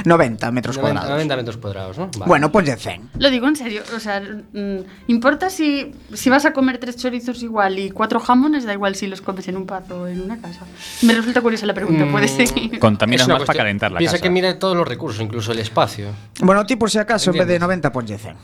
90 0.04 0.50
metros 0.52 0.76
90, 0.76 1.00
cuadrados. 1.00 1.10
90 1.16 1.36
metros 1.36 1.56
cuadrados, 1.56 1.98
¿no? 1.98 2.06
Vale. 2.16 2.24
Bueno, 2.28 2.52
ponlle 2.52 2.76
100. 2.76 3.10
Lo 3.18 3.30
digo 3.30 3.46
en 3.48 3.56
serio, 3.56 3.82
o 3.94 4.00
sea, 4.00 4.20
mm, 4.20 4.76
¿importa 5.08 5.50
si, 5.50 5.92
si 6.12 6.30
vas 6.30 6.44
a 6.44 6.52
comer 6.52 6.78
tres 6.78 6.96
chorizos 6.96 7.42
igual 7.42 7.78
y 7.78 7.90
cuatro 7.90 8.20
jamones? 8.20 8.64
Da 8.64 8.72
igual 8.72 8.94
si 8.94 9.06
los 9.06 9.20
comes 9.20 9.46
en 9.48 9.56
un 9.56 9.66
pazo 9.66 10.02
o 10.02 10.06
en 10.06 10.20
una 10.20 10.40
casa. 10.40 10.60
Me 11.02 11.14
resulta 11.14 11.40
curiosa 11.40 11.66
la 11.66 11.74
pregunta, 11.74 12.04
Mm, 12.04 12.12
puedes 12.12 12.30
seguir. 12.30 12.78
Contaminas 12.78 13.28
más 13.28 13.42
para 13.44 13.58
calentar 13.58 13.92
la 13.92 13.98
Piensa 13.98 14.16
casa. 14.16 14.22
que 14.22 14.30
mira 14.30 14.58
todos 14.58 14.76
los 14.76 14.86
recursos, 14.86 15.20
incluso 15.22 15.52
el 15.52 15.58
espacio. 15.58 16.08
Bueno, 16.40 16.64
ti 16.66 16.76
por 16.76 16.90
si 16.90 16.98
acaso, 16.98 17.30
en 17.30 17.38
vez 17.38 17.46
de 17.46 17.54
Entiendes. 17.56 17.90
90, 17.90 17.92
ponlle 17.92 18.18
100. 18.18 18.36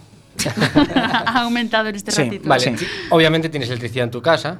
ha 0.95 1.43
aumentado 1.43 1.89
en 1.89 1.95
este 1.97 2.11
Sí, 2.13 2.23
ratito. 2.23 2.49
Vale, 2.49 2.77
Sí. 2.77 2.87
obviamente 3.11 3.49
tienes 3.49 3.69
electricidad 3.69 4.05
en 4.05 4.11
tu 4.11 4.21
casa. 4.23 4.59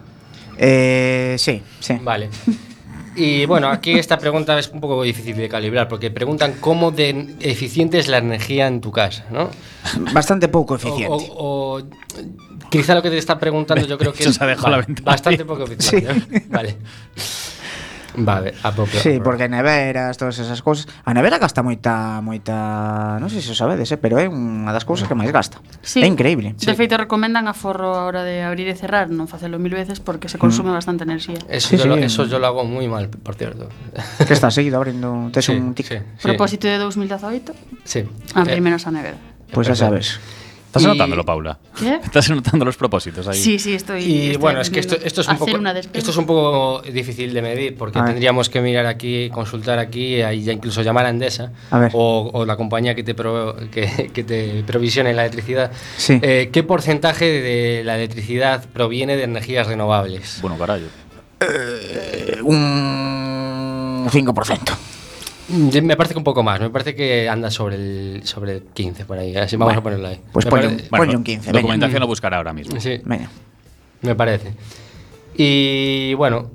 Eh, 0.59 1.37
sí, 1.39 1.63
sí. 1.81 1.99
Vale. 2.03 2.31
Y 3.17 3.47
bueno, 3.47 3.69
aquí 3.69 3.93
esta 3.93 4.19
pregunta 4.19 4.59
es 4.59 4.69
un 4.69 4.81
poco 4.81 5.03
difícil 5.03 5.37
de 5.37 5.49
calibrar 5.49 5.89
porque 5.89 6.11
preguntan 6.11 6.55
cómo 6.61 6.91
de 6.91 7.35
eficiente 7.41 7.99
es 7.99 8.09
la 8.09 8.19
energía 8.19 8.67
en 8.67 8.81
tu 8.81 8.93
casa, 8.93 9.25
¿no? 9.31 9.51
Bastante 10.13 10.49
poco 10.49 10.77
eficiente. 10.77 11.07
o- 11.09 11.79
o 11.79 11.83
quizá 12.71 12.95
lo 12.95 13.03
que 13.03 13.11
te 13.11 13.19
está 13.19 13.39
preguntando 13.39 13.87
yo 13.87 13.97
creo 13.97 14.13
que 14.13 14.21
Eso 14.23 14.31
es 14.31 14.37
se 14.37 14.45
ha 14.45 14.47
dejado 14.47 14.71
la 14.71 14.77
ventana 14.79 15.05
bastante 15.13 15.45
poco 15.45 15.65
eficiente. 15.71 16.13
¿no? 16.15 16.41
Vale. 16.49 16.77
Vale, 18.17 18.55
a 18.63 18.73
propia. 18.73 19.01
Sí, 19.01 19.21
porque 19.23 19.49
neveras, 19.49 20.17
todas 20.17 20.39
esas 20.39 20.63
cousas. 20.63 20.89
A 21.05 21.13
nevera 21.13 21.39
gasta 21.39 21.63
moita 21.63 22.21
moita, 22.25 23.21
non 23.21 23.29
sei 23.29 23.45
se 23.45 23.53
o 23.53 23.57
sabedes, 23.57 23.93
eh, 23.93 24.01
pero 24.01 24.17
é 24.17 24.27
unha 24.27 24.73
das 24.73 24.89
cousas 24.89 25.05
que 25.05 25.17
máis 25.17 25.31
gasta. 25.31 25.61
Sí. 25.85 26.01
É 26.01 26.09
increíble. 26.09 26.57
Sí. 26.57 26.67
De 26.67 26.75
feito 26.75 26.97
recomendan 26.97 27.47
aforro 27.47 27.93
a 27.93 28.09
hora 28.09 28.25
de 28.25 28.41
abrir 28.41 28.67
e 28.69 28.77
cerrar, 28.77 29.13
non 29.13 29.29
facelo 29.29 29.61
mil 29.61 29.77
veces 29.77 30.01
porque 30.01 30.27
se 30.33 30.41
consume 30.41 30.73
mm. 30.73 30.79
bastante 30.79 31.03
enerxía. 31.05 31.41
Eso, 31.49 31.73
sí, 31.73 31.77
yo 31.77 31.85
sí. 31.85 31.89
Lo, 31.89 31.97
eso 31.97 32.25
yo 32.25 32.41
lo 32.41 32.47
hago 32.49 32.65
moi 32.65 32.89
mal, 32.89 33.13
por 33.13 33.37
cierto. 33.37 33.69
Que 34.27 34.35
está 34.35 34.51
seguido 34.51 34.81
abrindo, 34.81 35.29
tes 35.31 35.47
sí, 35.47 35.53
un 35.53 35.77
tic. 35.77 35.87
Sí, 35.87 35.99
sí. 36.01 36.25
Propósito 36.25 36.67
de 36.67 36.79
2018? 36.79 37.53
Sí. 37.85 38.09
Abrir 38.35 38.59
eh, 38.59 38.65
menos 38.65 38.87
a 38.87 38.91
nevera. 38.91 39.19
Pois 39.53 39.67
pues 39.67 39.67
ya 39.67 39.73
eh, 39.73 39.77
eh, 39.77 39.79
sabes. 39.79 40.21
Estás 40.77 40.83
Y- 40.83 40.87
anotándolo, 40.87 41.25
Paula. 41.25 41.59
¿Qué? 41.79 41.95
Estás 42.05 42.31
anotando 42.31 42.65
los 42.65 42.77
propósitos 42.77 43.27
ahí. 43.29 43.39
Sí, 43.39 43.59
sí, 43.59 43.75
estoy. 43.75 44.03
Y 44.05 44.23
estoy 44.27 44.37
bueno, 44.37 44.61
es 44.61 44.71
que 44.71 44.81
esto, 44.81 44.97
es 44.97 45.29
un 45.29 45.39
poco, 45.39 45.57
una 45.57 45.73
despensa. 45.75 45.99
esto 45.99 46.11
es 46.11 46.17
un 46.17 46.27
poco 46.27 46.83
difícil 46.83 47.33
de 47.35 47.43
medir 47.43 47.77
porque 47.77 47.99
A 47.99 48.03
ver. 48.03 48.11
tendríamos 48.13 48.49
que 48.49 48.61
mirar 48.61 48.87
aquí, 48.87 49.31
consultar 49.31 49.79
aquí, 49.79 50.21
ahí 50.23 50.43
ya 50.45 50.53
incluso 50.53 50.83
llamar 50.83 51.07
a 51.07 51.11
Endesa 51.11 51.53
A 51.71 51.79
ver. 51.79 51.91
o, 51.95 52.31
o 52.33 52.45
la 52.45 52.57
compañía 52.57 52.95
que 52.95 53.03
te, 53.03 53.15
pro- 53.15 53.57
que, 53.71 54.11
que 54.13 54.25
te 54.25 54.63
provisione 54.67 55.13
la 55.15 55.23
electricidad. 55.23 55.71
Sí. 55.97 56.19
Eh, 56.23 56.51
¿Qué 56.53 56.63
porcentaje 56.63 57.25
de 57.25 57.83
la 57.85 57.97
electricidad 57.97 58.65
proviene 58.73 59.17
de 59.17 59.25
energías 59.25 59.67
renovables? 59.67 60.39
Bueno, 60.43 60.57
carallo. 60.59 60.87
Eh, 61.41 62.39
un 62.43 64.09
5%. 64.11 64.77
Mm, 65.49 65.83
Me 65.85 65.97
parece 65.97 66.15
que 66.15 66.19
un 66.19 66.25
poco 66.25 66.43
más, 66.43 66.61
me 66.61 66.71
parece 66.71 66.95
que 66.95 67.29
anda 67.29 67.51
sobre 67.51 67.77
el, 67.77 68.21
sobre 68.25 68.53
el 68.57 68.63
15 68.63 69.05
por 69.05 69.19
ahí, 69.19 69.37
así 69.37 69.57
vamos 69.57 69.69
Bueno, 69.75 69.81
a 69.81 69.83
ponerlo 69.83 70.09
ahí. 70.09 70.21
pues 70.33 70.45
ponle 70.47 70.67
un- 70.69 70.77
Bueno, 70.77 70.89
Ponle 70.91 71.17
un 71.17 71.25
15, 71.25 71.47
veña. 71.51 71.61
Documentación 71.61 72.01
lo 72.01 72.07
buscará 72.07 72.37
ahora 72.39 72.53
mismo. 72.53 72.81
Sí, 72.81 73.01
Veña. 73.05 73.31
me 74.03 74.15
parece. 74.15 74.55
Y 75.37 76.15
bueno, 76.15 76.51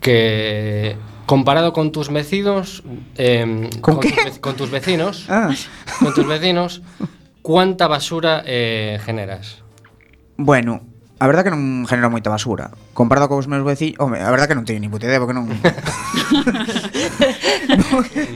que 0.00 0.96
comparado 1.26 1.72
con 1.72 1.92
tus 1.92 2.08
vecinos, 2.10 2.82
em, 3.16 3.68
¿Con 3.80 4.00
qué? 4.00 4.10
Tus, 4.26 4.38
con 4.38 4.56
tus 4.56 4.70
vecinos, 4.70 5.26
Ah. 5.28 5.50
con 6.00 6.14
tus 6.14 6.26
vecinos, 6.26 6.82
¿cuánta 7.42 7.86
basura 7.86 8.42
eh, 8.46 8.98
generas? 9.04 9.58
Bueno, 10.36 10.80
A 11.18 11.26
verdad 11.26 11.42
que 11.42 11.50
non 11.50 11.82
genero 11.90 12.14
moita 12.14 12.30
basura 12.30 12.70
Comparado 12.94 13.26
con 13.26 13.42
os 13.42 13.50
meus 13.50 13.66
veciños 13.66 13.98
Home, 13.98 14.22
a 14.22 14.30
verdad 14.30 14.46
que 14.46 14.54
non 14.54 14.62
teño 14.62 14.78
ni 14.78 14.86
puta 14.86 15.10
idea 15.10 15.18
Porque 15.18 15.34
non 15.38 15.50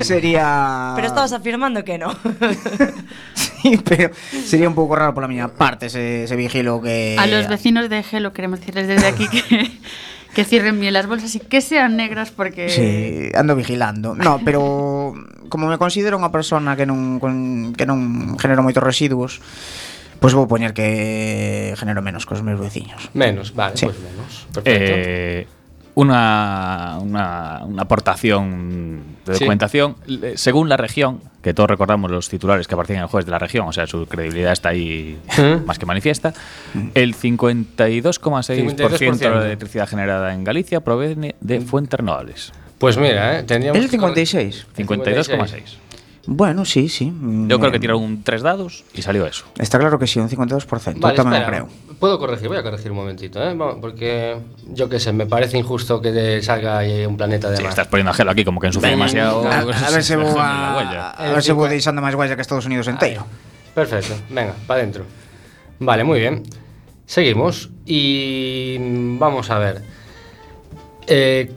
Sería 0.02 0.98
Pero 0.98 1.06
estabas 1.06 1.30
afirmando 1.30 1.86
que 1.86 1.96
non 1.98 2.18
Sí, 3.38 3.78
pero 3.86 4.10
sería 4.42 4.66
un 4.66 4.74
pouco 4.74 4.98
raro 4.98 5.14
pola 5.14 5.30
miña 5.30 5.54
parte 5.54 5.86
se, 5.86 6.26
se 6.26 6.34
vigilo 6.34 6.82
que 6.82 7.14
A 7.14 7.30
los 7.30 7.46
vecinos 7.46 7.86
de 7.86 8.02
Gelo 8.02 8.34
queremos 8.34 8.58
decirles 8.58 8.90
desde 8.90 9.06
aquí 9.06 9.30
que 9.30 9.70
que 10.34 10.44
cierren 10.44 10.80
bien 10.80 10.94
las 10.94 11.06
bolsas 11.06 11.34
y 11.34 11.40
que 11.40 11.60
sean 11.60 11.96
negras 11.96 12.30
porque... 12.30 12.68
Sí, 12.70 13.36
ando 13.38 13.54
vigilando. 13.54 14.14
No, 14.14 14.40
pero 14.44 15.14
como 15.48 15.68
me 15.68 15.76
considero 15.76 16.16
unha 16.16 16.32
persona 16.32 16.72
que 16.72 16.88
non, 16.88 17.20
con, 17.20 17.76
que 17.76 17.84
non 17.84 18.40
genero 18.40 18.64
moitos 18.64 18.80
residuos, 18.80 19.44
pois 20.22 20.32
vou 20.32 20.46
poñer 20.46 20.70
que 20.72 21.74
genero 21.76 22.00
menos 22.00 22.24
cos 22.24 22.40
meus 22.46 22.56
veciños. 22.62 23.10
Menos, 23.12 23.52
vale, 23.52 23.76
Sí. 23.76 23.84
pues 23.90 23.98
menos. 23.98 24.46
Perfecto. 24.54 24.94
Eh, 24.94 25.46
una, 25.94 26.96
una, 27.02 27.60
una 27.66 27.82
aportación 27.82 29.02
de 29.26 29.34
documentación. 29.34 29.96
Según 30.36 30.70
la 30.70 30.78
región, 30.78 31.20
que 31.42 31.52
todos 31.52 31.68
recordamos 31.68 32.10
los 32.10 32.30
titulares 32.30 32.66
que 32.66 32.72
aparecían 32.74 32.98
en 32.98 33.02
el 33.02 33.08
jueves 33.10 33.26
de 33.26 33.32
la 33.32 33.38
región, 33.38 33.66
o 33.68 33.72
sea, 33.74 33.86
su 33.86 34.06
credibilidad 34.06 34.52
está 34.52 34.70
ahí 34.70 35.18
¿Mm? 35.36 35.66
más 35.66 35.78
que 35.78 35.84
manifiesta, 35.84 36.32
el 36.94 37.14
52,6% 37.14 38.88
de 38.88 38.98
52%. 38.98 39.30
la 39.34 39.44
electricidad 39.46 39.86
generada 39.88 40.32
en 40.32 40.44
Galicia 40.44 40.80
proviene 40.80 41.34
de 41.40 41.60
fuentes 41.60 41.98
renovables. 41.98 42.52
Pues 42.78 42.96
mira, 42.96 43.38
eh, 43.40 43.42
tendríamos 43.44 43.76
El 43.78 43.84
que- 43.84 43.90
56. 43.90 44.66
52,6. 44.76 45.76
Bueno, 46.24 46.64
sí, 46.64 46.88
sí. 46.88 47.06
Yo 47.06 47.12
Mm, 47.58 47.60
creo 47.60 47.72
que 47.72 47.80
tiraron 47.80 48.02
un 48.02 48.22
tres 48.22 48.42
dados 48.42 48.84
y 48.94 49.02
salió 49.02 49.26
eso. 49.26 49.44
Está 49.58 49.78
claro 49.78 49.98
que 49.98 50.06
sí, 50.06 50.20
un 50.20 50.28
52%. 50.30 51.00
Vale, 51.02 51.16
tamén 51.18 51.34
o 51.34 51.36
espera, 51.42 51.46
creo. 51.50 51.66
Puedo 51.98 52.18
corregir, 52.18 52.46
voy 52.46 52.58
a 52.58 52.62
corregir 52.62 52.90
un 52.94 52.98
momentito, 53.02 53.42
¿eh? 53.42 53.58
Porque 53.80 54.38
yo 54.70 54.86
qué 54.88 55.00
sé, 55.02 55.10
me 55.12 55.26
parece 55.26 55.58
injusto 55.58 55.98
que 56.00 56.12
te 56.14 56.38
salga 56.42 56.78
ahí 56.78 57.02
un 57.06 57.16
planeta 57.18 57.50
de 57.50 57.56
Sí, 57.58 57.62
más. 57.66 57.74
estás 57.74 57.88
poniendo 57.90 58.10
a 58.10 58.14
gelo 58.14 58.30
aquí 58.30 58.44
como 58.46 58.60
que 58.62 58.68
ensucia 58.70 58.86
Venga, 58.90 59.02
demasiado. 59.06 59.42
A, 59.50 59.66
a 59.66 59.90
ver 59.94 60.02
se 60.06 60.14
vou 60.14 60.30
joden 60.30 60.94
a, 60.94 61.10
a 61.10 61.32
ver 61.34 61.42
se 61.42 61.52
vou 61.52 61.66
deixando 61.66 61.98
máis 62.02 62.14
guaya 62.14 62.38
que 62.38 62.42
Estados 62.46 62.66
Unidos 62.70 62.86
enteiro. 62.86 63.26
Perfecto, 63.74 64.14
venga, 64.30 64.54
para 64.70 64.78
adentro. 64.82 65.02
Vale, 65.82 66.04
muy 66.06 66.20
bien. 66.22 66.46
Seguimos 67.06 67.70
y 67.84 68.78
vamos 69.18 69.50
a 69.50 69.58
ver. 69.58 69.82
Eh, 71.10 71.50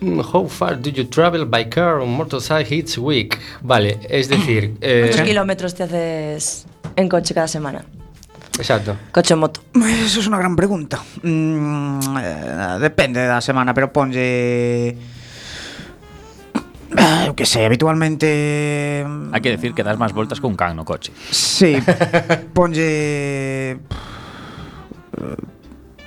how 0.00 0.46
far 0.46 0.76
do 0.76 0.90
you 0.90 1.04
travel 1.04 1.44
by 1.46 1.64
car 1.68 2.00
or 2.00 2.06
motorcycle 2.06 2.72
each 2.72 2.98
week? 2.98 3.38
Vale, 3.62 3.98
es 4.08 4.28
decir, 4.28 4.76
eh, 4.80 5.08
¿Cuántos 5.08 5.26
kilómetros 5.26 5.74
te 5.74 5.84
haces 5.84 6.66
en 6.96 7.08
coche 7.08 7.34
cada 7.34 7.48
semana? 7.48 7.84
exacto. 8.58 8.96
Coche 9.12 9.34
o 9.34 9.36
moto. 9.36 9.60
Eso 9.76 10.20
es 10.20 10.26
unha 10.28 10.40
gran 10.40 10.56
pregunta. 10.56 10.96
Mm, 11.20 12.00
eh, 12.16 12.76
depende 12.80 13.20
da 13.24 13.40
semana, 13.44 13.76
pero 13.76 13.92
ponlle... 13.92 14.96
Eu 17.28 17.36
que 17.36 17.44
sei, 17.44 17.68
habitualmente... 17.68 19.04
Hay 19.04 19.40
que 19.44 19.52
decir 19.52 19.76
que 19.76 19.84
das 19.84 20.00
más 20.00 20.16
vueltas 20.16 20.40
que 20.40 20.46
un 20.48 20.56
can 20.56 20.72
no 20.72 20.88
coche. 20.88 21.12
Sí, 21.28 21.76
ponlle... 22.56 23.76
eh, 23.76 25.36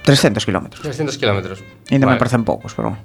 300 0.03 0.45
kilómetros. 0.45 0.81
300 0.81 1.17
kilómetros. 1.17 1.61
Ainda 1.91 2.07
me 2.07 2.17
Vale. 2.17 2.19
parecen 2.19 2.43
poucos, 2.43 2.73
pero... 2.73 2.97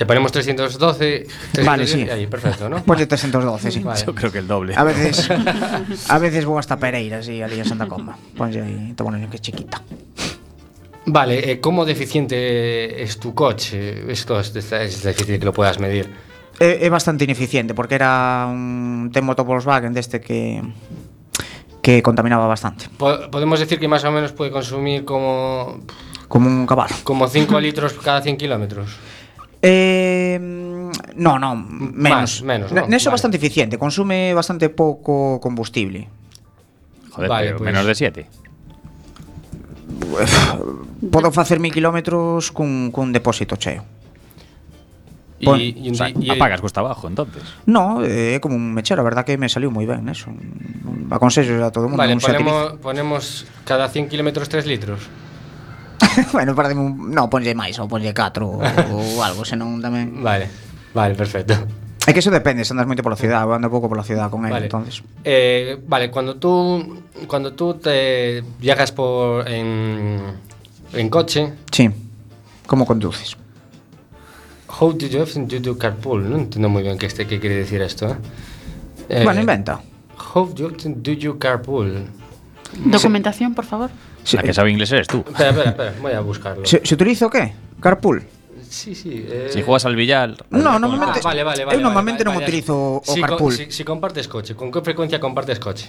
Te 0.00 0.06
ponemos 0.06 0.32
312. 0.32 1.26
310, 1.52 1.66
Vale, 1.66 1.86
sí. 1.86 2.08
Ahí, 2.08 2.26
perfecto, 2.26 2.70
¿no? 2.70 2.80
Ponlle 2.82 3.04
312, 3.04 3.68
sí. 3.70 3.80
Vale. 3.84 4.00
Yo 4.00 4.14
creo 4.14 4.32
que 4.32 4.38
el 4.38 4.48
doble. 4.48 4.72
A 4.74 4.82
veces 4.82 5.28
a 6.08 6.16
veces 6.18 6.46
vou 6.48 6.56
hasta 6.56 6.80
Pereiras 6.80 7.28
e 7.28 7.44
ali 7.44 7.60
a 7.60 7.68
Santa 7.68 7.84
Comba. 7.84 8.16
Ponlle 8.32 8.64
aí, 8.64 8.96
tomo 8.96 9.12
que 9.12 9.36
é 9.36 9.40
chiquita. 9.44 9.84
Vale, 11.04 11.52
eh, 11.52 11.60
¿cómo 11.60 11.84
deficiente 11.84 13.02
es 13.04 13.20
tu 13.20 13.34
coche? 13.34 14.10
Esto 14.10 14.40
es, 14.40 14.56
es 14.56 15.04
difícil 15.04 15.36
que 15.38 15.44
lo 15.44 15.52
puedas 15.52 15.76
medir. 15.78 16.08
É, 16.56 16.80
é 16.80 16.88
bastante 16.88 17.28
ineficiente 17.28 17.76
porque 17.76 18.00
era 18.00 18.48
un 18.48 19.12
ten 19.12 19.20
moto 19.28 19.44
Volkswagen 19.44 19.92
deste 19.92 20.24
que 20.24 20.64
que 21.84 22.00
contaminaba 22.00 22.48
bastante, 22.48 22.88
Po- 22.96 23.28
Podemos 23.28 23.60
decir 23.60 23.76
que 23.76 23.88
más 23.88 24.00
o 24.08 24.12
menos 24.12 24.32
puede 24.32 24.48
consumir 24.48 25.04
como 25.04 25.84
como 26.28 26.48
un 26.48 26.64
cabalo. 26.64 26.96
como 27.04 27.28
5 27.28 27.60
litros 27.64 27.92
cada 28.00 28.24
100 28.24 28.36
kilómetros. 28.40 28.96
Eh, 29.62 30.38
no, 31.16 31.38
no, 31.38 31.54
menos. 31.56 32.42
menos, 32.42 32.72
¿no? 32.72 32.86
Neso 32.88 33.10
Vale. 33.10 33.14
bastante 33.14 33.36
eficiente, 33.36 33.76
consume 33.78 34.32
bastante 34.34 34.68
pouco 34.70 35.38
combustible. 35.40 36.08
Joder, 37.10 37.28
Vale, 37.28 37.46
pero 37.48 37.58
pues. 37.58 37.66
menos 37.72 37.84
de 37.86 37.94
7. 37.94 38.26
Podo 41.10 41.30
facer 41.32 41.60
mil 41.60 41.72
kilómetros 41.72 42.50
cun, 42.52 42.90
cun 42.90 43.12
depósito 43.12 43.56
cheo. 43.56 43.84
Y, 45.40 45.44
Pon- 45.46 45.60
y 45.60 45.88
un 45.88 45.94
O 45.94 45.96
sea, 45.96 46.06
di- 46.08 46.26
y- 46.26 46.30
apagas 46.30 46.60
cuesta 46.60 46.80
abajo, 46.80 47.08
entonces. 47.08 47.42
No, 47.64 48.04
é 48.04 48.36
como 48.44 48.56
un 48.56 48.76
mechero, 48.76 49.00
a 49.00 49.04
verdad 49.08 49.24
que 49.24 49.40
me 49.40 49.48
saliu 49.48 49.72
moi 49.72 49.88
ben 49.88 50.04
eso. 50.12 50.28
Aconsello 51.08 51.64
a 51.64 51.72
todo 51.72 51.88
mundo 51.88 51.96
Vale, 52.00 52.16
ponemos, 52.20 52.76
ponemos 52.84 53.22
cada 53.64 53.88
100 53.88 54.08
kilómetros 54.12 54.48
3 54.52 54.68
litros. 54.68 55.00
bueno, 56.32 56.54
para 56.54 56.72
un... 56.74 57.10
No, 57.14 57.28
ponlle 57.30 57.54
máis 57.54 57.78
ou 57.78 57.86
ponlle 57.88 58.12
4 58.14 58.42
ou, 58.46 58.58
ou 58.62 59.22
algo, 59.22 59.44
senón 59.44 59.78
tamén... 59.82 60.22
Vale, 60.22 60.48
vale, 60.94 61.14
perfecto. 61.14 61.54
É 62.08 62.12
que 62.16 62.24
eso 62.24 62.32
depende, 62.32 62.64
se 62.64 62.72
andas 62.72 62.88
moito 62.88 63.04
pola 63.04 63.14
cidade, 63.14 63.44
eu 63.44 63.52
ando 63.54 63.68
pouco 63.70 63.86
pola 63.86 64.02
cidade 64.02 64.32
con 64.32 64.42
ele, 64.48 64.56
Vale. 64.56 64.66
entonces. 64.66 65.04
Eh, 65.22 65.78
vale, 65.86 66.10
cuando 66.10 66.40
tú 66.40 67.04
cuando 67.28 67.52
tú 67.52 67.74
te 67.76 68.42
viajas 68.58 68.90
por 68.90 69.46
en, 69.46 70.34
en 70.96 71.06
coche, 71.12 71.52
Sí. 71.70 71.86
Como 72.66 72.86
conduces? 72.86 73.36
How 74.80 74.92
do 74.92 75.06
you 75.06 75.20
often 75.20 75.46
do 75.46 75.76
carpool? 75.76 76.22
No 76.30 76.36
entiendo 76.38 76.68
muy 76.68 76.82
bien 76.82 76.96
qué, 76.98 77.06
este, 77.06 77.26
qué 77.26 77.38
quiere 77.38 77.56
decir 77.56 77.82
esto. 77.82 78.08
¿eh? 78.08 78.16
Eh, 79.08 79.24
Bueno, 79.24 79.40
inventa. 79.40 79.80
How 80.34 80.46
do 80.46 80.54
you 80.54 80.66
often 80.70 81.02
do 81.02 81.12
you 81.12 81.38
carpool? 81.38 82.06
Documentación, 82.86 83.54
por 83.54 83.66
favor. 83.66 83.90
Se, 84.24 84.36
La 84.36 84.42
que 84.42 84.52
sabe 84.54 84.70
inglés 84.70 84.90
eres 84.92 85.06
tú. 85.06 85.24
Espera, 85.26 85.50
espera, 85.50 85.70
espera, 85.70 85.94
voy 86.00 86.12
a 86.12 86.20
buscarlo. 86.20 86.64
se, 86.66 86.84
se 86.84 86.94
utiliza 86.94 87.26
o 87.26 87.30
qué? 87.30 87.52
Carpool? 87.80 88.22
Sí, 88.68 88.94
sí. 88.94 89.26
eh, 89.28 89.48
Si 89.52 89.62
juegas 89.62 89.84
al 89.86 89.96
billar. 89.96 90.30
No, 90.50 90.70
Ah, 90.70 90.78
normalmente 90.78 91.20
vale, 91.22 91.42
vale, 91.42 91.64
vale. 91.64 91.76
eu 91.76 91.82
normalmente 91.82 92.22
vale, 92.22 92.30
non 92.30 92.34
vale. 92.34 92.46
utilizo 92.46 92.74
o 92.98 93.02
Si 93.02 93.20
carpool. 93.20 93.52
Si, 93.52 93.70
si 93.72 93.82
compartes 93.84 94.28
coche, 94.28 94.54
¿con 94.54 94.70
qué 94.70 94.80
frecuencia 94.80 95.18
compartes 95.18 95.58
coche? 95.58 95.88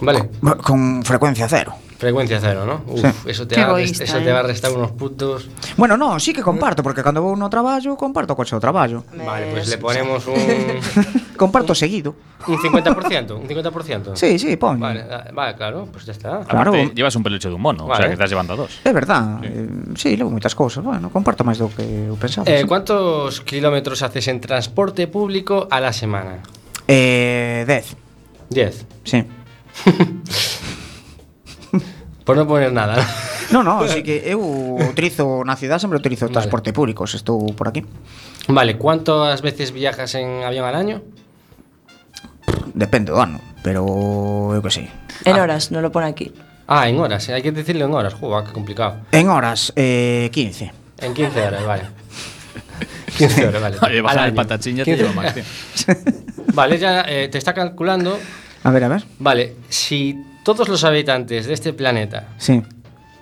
Vale, 0.00 0.28
Con 0.62 1.02
frecuencia 1.02 1.48
cero. 1.48 1.74
frecuencia 1.98 2.38
cero, 2.40 2.62
¿no? 2.64 2.82
Uf, 2.86 3.00
Sí. 3.02 3.30
eso, 3.30 3.48
te 3.48 3.56
Qué 3.56 3.60
va, 3.62 3.68
egoísta, 3.74 4.04
eso 4.04 4.18
eh. 4.18 4.22
te 4.22 4.30
va 4.30 4.38
a 4.38 4.42
restar 4.46 4.70
unos 4.70 4.92
puntos. 4.92 5.48
Bueno, 5.76 5.96
no, 5.96 6.20
sí 6.20 6.32
que 6.32 6.42
comparto, 6.42 6.80
porque 6.80 7.02
cando 7.02 7.18
vou 7.26 7.34
no 7.34 7.50
traballo, 7.50 7.98
comparto 7.98 8.38
coche 8.38 8.54
do 8.54 8.62
traballo. 8.62 9.02
Vale, 9.18 9.50
pues 9.50 9.66
le 9.66 9.78
ponemos 9.82 10.22
un, 10.30 10.38
Comparto 11.36 11.74
seguido. 11.74 12.14
un 12.46 12.54
50%. 12.54 13.34
Un 13.34 13.48
50%. 13.50 14.14
Sí, 14.14 14.38
sí, 14.38 14.54
pon. 14.54 14.78
Vale, 14.78 15.02
vale, 15.34 15.56
claro, 15.58 15.88
pues 15.90 16.06
ya 16.06 16.12
está. 16.14 16.46
Claro. 16.46 16.70
Aparte, 16.70 16.94
llevas 16.94 17.16
un 17.18 17.22
peluche 17.26 17.48
de 17.48 17.54
un 17.58 17.62
mono, 17.62 17.86
o 17.86 17.96
sea 17.96 18.06
que 18.06 18.12
estás 18.14 18.30
llevando 18.30 18.54
dos. 18.54 18.78
É 18.86 18.92
verdad. 18.94 19.42
Eh, 19.42 19.98
sí, 19.98 20.14
levo 20.14 20.30
moitas 20.30 20.54
cousas. 20.54 20.86
Bueno, 20.86 21.10
comparto 21.10 21.42
máis 21.42 21.58
do 21.58 21.66
que 21.66 21.82
eu 21.82 22.14
pensaba. 22.14 22.46
Eh, 22.46 22.62
sí. 22.62 22.66
¿Cuántos 22.70 23.42
kilómetros 23.42 24.06
haces 24.06 24.30
en 24.30 24.38
transporte 24.38 25.10
público 25.10 25.66
a 25.66 25.82
la 25.82 25.90
semana? 25.90 26.46
Eh, 26.86 27.66
10. 27.66 27.96
10. 28.54 28.86
Sí. 29.02 29.18
Por 32.28 32.36
non 32.36 32.44
poner 32.44 32.76
nada. 32.76 33.00
No, 33.48 33.64
no, 33.64 33.80
así 33.80 34.04
que 34.04 34.20
eu 34.28 34.76
utilizo 34.76 35.40
na 35.48 35.56
cidade 35.56 35.80
sempre 35.80 35.96
utilizo 35.96 36.28
vale. 36.28 36.36
transporte 36.36 36.76
público, 36.76 37.08
se 37.08 37.16
estou 37.16 37.40
por 37.56 37.72
aquí. 37.72 37.80
Vale, 38.48 38.76
cuántas 38.76 39.40
veces 39.40 39.72
viajas 39.72 40.14
en 40.14 40.44
avión 40.44 40.68
al 40.68 40.76
año? 40.76 41.00
Depende 42.76 43.12
do 43.12 43.20
ano, 43.20 43.40
pero 43.64 44.52
eu 44.52 44.60
que 44.60 44.68
sei. 44.68 44.92
En 45.24 45.40
ah. 45.40 45.48
horas, 45.48 45.72
non 45.72 45.80
lo 45.80 45.88
pone 45.88 46.04
aquí. 46.04 46.28
Ah, 46.68 46.92
en 46.92 47.00
horas, 47.00 47.32
eh, 47.32 47.32
hai 47.32 47.40
que 47.40 47.48
decirlo 47.48 47.88
en 47.88 47.96
horas, 47.96 48.12
joder, 48.12 48.44
que 48.44 48.52
complicado. 48.52 49.08
En 49.08 49.32
horas, 49.32 49.72
eh, 49.72 50.28
15. 50.28 51.00
En 51.00 51.16
15 51.16 51.40
horas, 51.40 51.64
vale. 51.64 51.88
15 53.16 53.48
horas, 53.48 53.60
vale. 53.64 53.76
Oye, 53.88 54.04
bajar 54.04 54.28
el 54.28 54.36
patachín 54.36 54.76
ya 54.76 54.84
te 54.84 55.00
lleva 55.00 55.16
más. 55.16 55.32
Vale, 56.52 56.76
ya 56.76 57.08
eh, 57.08 57.32
te 57.32 57.38
está 57.38 57.56
calculando 57.56 58.20
A 58.68 58.70
ver, 58.70 58.84
a 58.84 58.88
ver. 58.88 59.02
Vale, 59.18 59.54
si 59.70 60.14
todos 60.44 60.68
los 60.68 60.84
habitantes 60.84 61.46
de 61.46 61.54
este 61.54 61.72
planeta 61.72 62.28
Sí. 62.36 62.62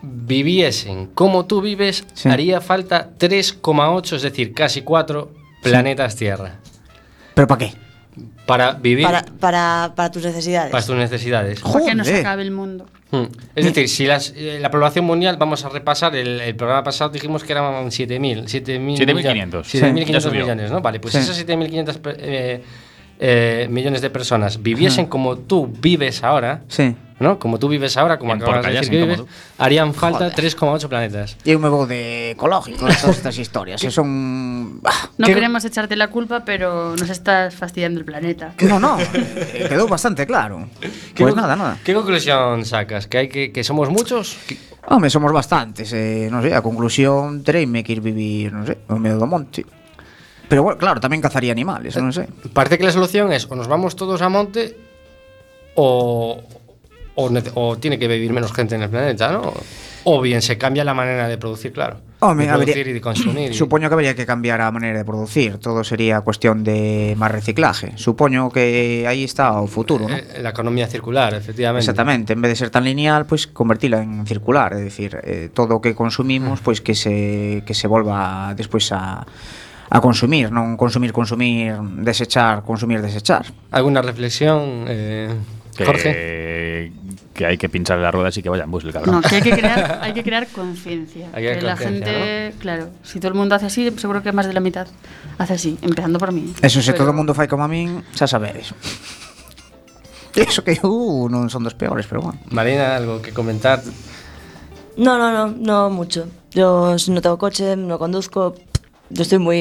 viviesen 0.03 1.07
como 1.15 1.47
tú 1.47 1.61
vives, 1.61 2.05
Sí. 2.15 2.29
haría 2.29 2.61
falta 2.61 3.11
3,8, 3.17 4.17
es 4.17 4.23
decir, 4.23 4.53
casi 4.53 4.83
4 4.83 5.31
planetas 5.63 6.17
Tierra. 6.17 6.57
Pero 7.35 7.47
para 7.47 7.59
qué? 7.59 7.73
Para 8.47 8.73
vivir 8.73 9.05
Para, 9.05 9.23
para, 9.23 9.37
para, 9.39 9.93
para 9.95 10.11
tus 10.11 10.25
necesidades. 10.25 10.87
tus 10.87 10.97
necesidades. 10.97 11.61
Para 11.61 11.85
que 11.85 11.95
no 11.95 12.05
se 12.05 12.21
acabe 12.21 12.43
el 12.43 12.51
mundo. 12.51 12.87
Mm. 13.13 13.25
Es 13.55 13.65
decir, 13.67 13.89
si 13.89 14.05
las, 14.07 14.33
eh, 14.37 14.59
la 14.61 14.71
población 14.71 15.05
mundial, 15.05 15.37
vamos 15.37 15.65
a 15.65 15.69
repasar, 15.69 16.17
el, 16.17 16.41
el 16.41 16.57
programa 16.57 16.83
pasado 16.83 17.11
dijimos 17.11 17.45
que 17.45 17.53
eran 17.53 17.91
7.000. 17.93 18.47
7.000 18.47 18.97
7.500. 18.99 19.65
Sí. 19.69 19.79
7.500 19.79 20.07
Ya 20.13 20.21
subió. 20.21 20.41
millones, 20.43 20.71
¿no? 20.73 20.81
Vale, 20.81 20.99
pues 20.99 21.13
Sí. 21.15 21.21
esas 21.21 21.37
7.500 21.37 21.99
pe- 21.99 22.17
eh, 22.19 22.63
eh, 23.19 23.67
millones 23.71 24.01
de 24.03 24.11
personas 24.11 24.63
viviesen 24.63 25.07
como 25.07 25.37
tú 25.39 25.67
vives 25.81 26.23
ahora, 26.23 26.63
Sí. 26.69 26.95
¿no? 27.19 27.39
Como 27.39 27.59
tú 27.59 27.69
vives 27.69 27.97
ahora, 27.97 28.19
como 28.19 28.35
En 28.35 28.43
acabas 28.43 28.67
de 28.67 28.73
decir 28.73 28.91
que 28.91 29.01
vives, 29.03 29.17
tú. 29.19 29.27
harían 29.57 29.95
falta 29.95 30.29
Joder. 30.31 30.35
3,8 30.37 30.89
planetas. 30.89 31.37
Eu 31.49 31.57
me 31.57 31.73
vou 31.73 31.89
de 31.89 32.37
ecológico 32.37 32.85
todas 32.85 33.09
estas 33.17 33.39
historias. 33.41 33.81
E 33.81 33.89
son... 33.89 34.81
Ah, 34.85 35.09
No 35.17 35.25
¿Qué- 35.25 35.33
queremos 35.33 35.65
echarte 35.65 35.97
la 35.97 36.13
culpa, 36.13 36.45
pero 36.45 36.93
nos 36.93 37.09
estás 37.09 37.55
fastidiando 37.57 37.97
el 38.01 38.05
planeta. 38.05 38.53
No, 38.61 38.77
no, 38.77 39.01
eh, 39.01 39.65
quedou 39.65 39.89
bastante 39.89 40.29
claro. 40.29 40.69
¿Qué 41.17 41.25
Pois 41.25 41.33
con- 41.33 41.41
nada, 41.41 41.57
nada. 41.57 41.81
¿Qué 41.81 41.97
conclusión 41.97 42.65
sacas? 42.69 43.09
¿Que, 43.09 43.17
hay 43.25 43.29
que, 43.33 43.49
que 43.49 43.65
somos 43.65 43.89
muchos? 43.89 44.37
Que- 44.47 44.59
Home, 44.89 45.11
somos 45.11 45.33
bastantes, 45.35 45.91
eh, 45.97 46.31
non 46.31 46.47
sei, 46.47 46.55
a 46.55 46.63
conclusión 46.63 47.43
tereime 47.43 47.83
que 47.83 47.91
ir 47.91 47.99
vivir, 47.99 48.55
non 48.55 48.63
sei, 48.71 48.79
no 48.87 49.03
medio 49.03 49.19
do 49.19 49.27
monte. 49.27 49.67
Pero 50.49 50.63
bueno, 50.63 50.79
claro, 50.79 51.01
tamén 51.03 51.19
cazaría 51.19 51.51
animales, 51.51 51.99
non 51.99 52.15
sei. 52.15 52.31
Parece 52.55 52.79
que 52.79 52.87
la 52.87 52.95
solución 52.95 53.35
es 53.35 53.47
o 53.51 53.55
nos 53.59 53.67
vamos 53.67 53.99
todos 53.99 54.23
a 54.23 54.31
monte 54.31 54.79
o, 55.75 56.39
o, 57.15 57.23
o 57.55 57.63
tiene 57.79 57.99
que 57.99 58.07
vivir 58.09 58.33
menos 58.33 58.53
gente 58.53 58.75
en 58.75 58.83
el 58.83 58.91
planeta, 58.91 59.33
¿no? 59.33 59.53
O 60.09 60.21
bien 60.23 60.39
se 60.41 60.55
cambia 60.57 60.85
la 60.87 60.95
manera 60.95 61.27
de 61.27 61.37
producir, 61.37 61.73
claro. 61.73 61.99
Home, 62.21 62.47
de 62.47 62.53
producir 62.55 62.87
y 62.89 62.93
de 62.95 63.01
consumir. 63.01 63.51
y- 63.51 63.55
Supoño 63.55 63.89
que 63.91 63.95
habría 63.95 64.15
que 64.15 64.25
cambiar 64.25 64.61
a 64.63 64.71
maneira 64.71 64.99
de 64.99 65.05
producir, 65.05 65.59
todo 65.59 65.83
sería 65.83 66.23
cuestión 66.23 66.63
de 66.63 67.19
máis 67.19 67.35
reciclaje. 67.35 67.99
Supoño 67.99 68.47
que 68.55 69.03
aí 69.03 69.27
está 69.27 69.59
o 69.59 69.67
futuro, 69.67 70.07
non? 70.07 70.15
Eh, 70.15 70.39
la 70.47 70.55
economía 70.55 70.87
circular, 70.87 71.35
efectivamente. 71.35 71.83
Exactamente, 71.83 72.39
en 72.39 72.41
vez 72.41 72.55
de 72.55 72.57
ser 72.63 72.71
tan 72.71 72.87
lineal, 72.87 73.27
pois 73.27 73.51
convertila 73.51 73.99
en 73.99 74.23
circular, 74.31 74.79
é 74.79 74.81
dicir, 74.81 75.19
eh, 75.27 75.51
todo 75.51 75.77
o 75.77 75.81
que 75.83 75.99
consumimos, 75.99 76.63
pois 76.63 76.79
que 76.79 76.95
se 76.95 77.67
que 77.67 77.75
se 77.75 77.91
volva 77.91 78.55
despois 78.55 78.87
a 78.95 79.27
a 79.91 80.01
consumir, 80.01 80.51
non 80.51 80.75
consumir, 80.77 81.13
consumir, 81.15 81.79
desechar, 82.03 82.63
consumir, 82.67 83.01
desechar. 83.03 83.47
¿Alguna 83.71 84.03
reflexión, 84.03 84.85
eh, 84.89 85.31
Que, 85.77 85.85
Jorge? 85.85 86.93
que 87.37 87.45
hay 87.45 87.59
que 87.59 87.69
pinchar 87.69 87.99
la 88.01 88.11
rueda 88.11 88.29
así 88.33 88.43
que 88.43 88.49
vaya 88.49 88.65
en 88.65 88.71
bus 88.71 88.83
el 88.85 88.93
cabrón. 88.97 89.15
No, 89.15 89.21
que 89.21 89.37
hay 89.37 89.43
que 89.43 89.53
crear, 89.53 89.99
hay 90.03 90.13
que 90.15 90.25
crear 90.25 90.47
conciencia. 90.49 91.31
Que 91.33 91.61
la 91.61 91.77
gente, 91.77 92.55
claro, 92.59 92.89
si 93.05 93.21
todo 93.21 93.29
el 93.29 93.35
mundo 93.39 93.55
hace 93.55 93.67
así, 93.67 93.93
seguro 93.99 94.23
que 94.23 94.33
más 94.33 94.47
de 94.49 94.55
la 94.55 94.61
mitad 94.61 94.89
hace 95.39 95.53
así, 95.55 95.79
empezando 95.83 96.19
por 96.19 96.33
mí. 96.33 96.55
Eso 96.63 96.81
se 96.81 96.93
Pero- 96.93 97.05
todo 97.05 97.11
o 97.13 97.17
mundo 97.17 97.35
fai 97.35 97.47
como 97.47 97.63
a 97.63 97.69
min, 97.69 98.03
xa 98.17 98.27
sabedes. 98.27 98.73
Eso 100.37 100.61
que 100.65 100.77
eu 100.77 101.29
non 101.33 101.49
son 101.49 101.65
dos 101.65 101.73
peores, 101.73 102.05
pero 102.05 102.21
bueno. 102.21 102.37
Marina, 102.53 102.93
algo 102.97 103.25
que 103.25 103.33
comentar. 103.33 103.81
No, 104.97 105.17
no, 105.17 105.33
no, 105.33 105.49
no 105.53 105.89
mucho. 105.89 106.29
Yo 106.53 106.97
si 107.01 107.09
no 107.13 107.21
tengo 107.25 107.37
coche, 107.41 107.77
no 107.77 107.97
conduzco. 108.01 108.53
Yo 109.11 109.23
estoy 109.23 109.39
muy. 109.39 109.55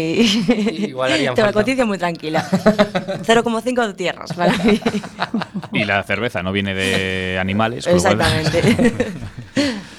Igual 0.88 1.12
harían 1.14 1.36
tengo 1.36 1.48
la 1.48 1.54
conciencia 1.54 1.86
muy 1.86 1.98
tranquila. 1.98 2.48
0,5 2.50 3.88
de 3.88 3.94
tierras 3.94 4.34
para 4.34 4.58
mí. 4.58 4.82
Y 5.72 5.86
la 5.86 6.04
cerveza 6.04 6.42
no 6.42 6.52
viene 6.52 6.74
de 6.74 7.38
animales. 7.40 7.86
Exactamente. 7.88 9.04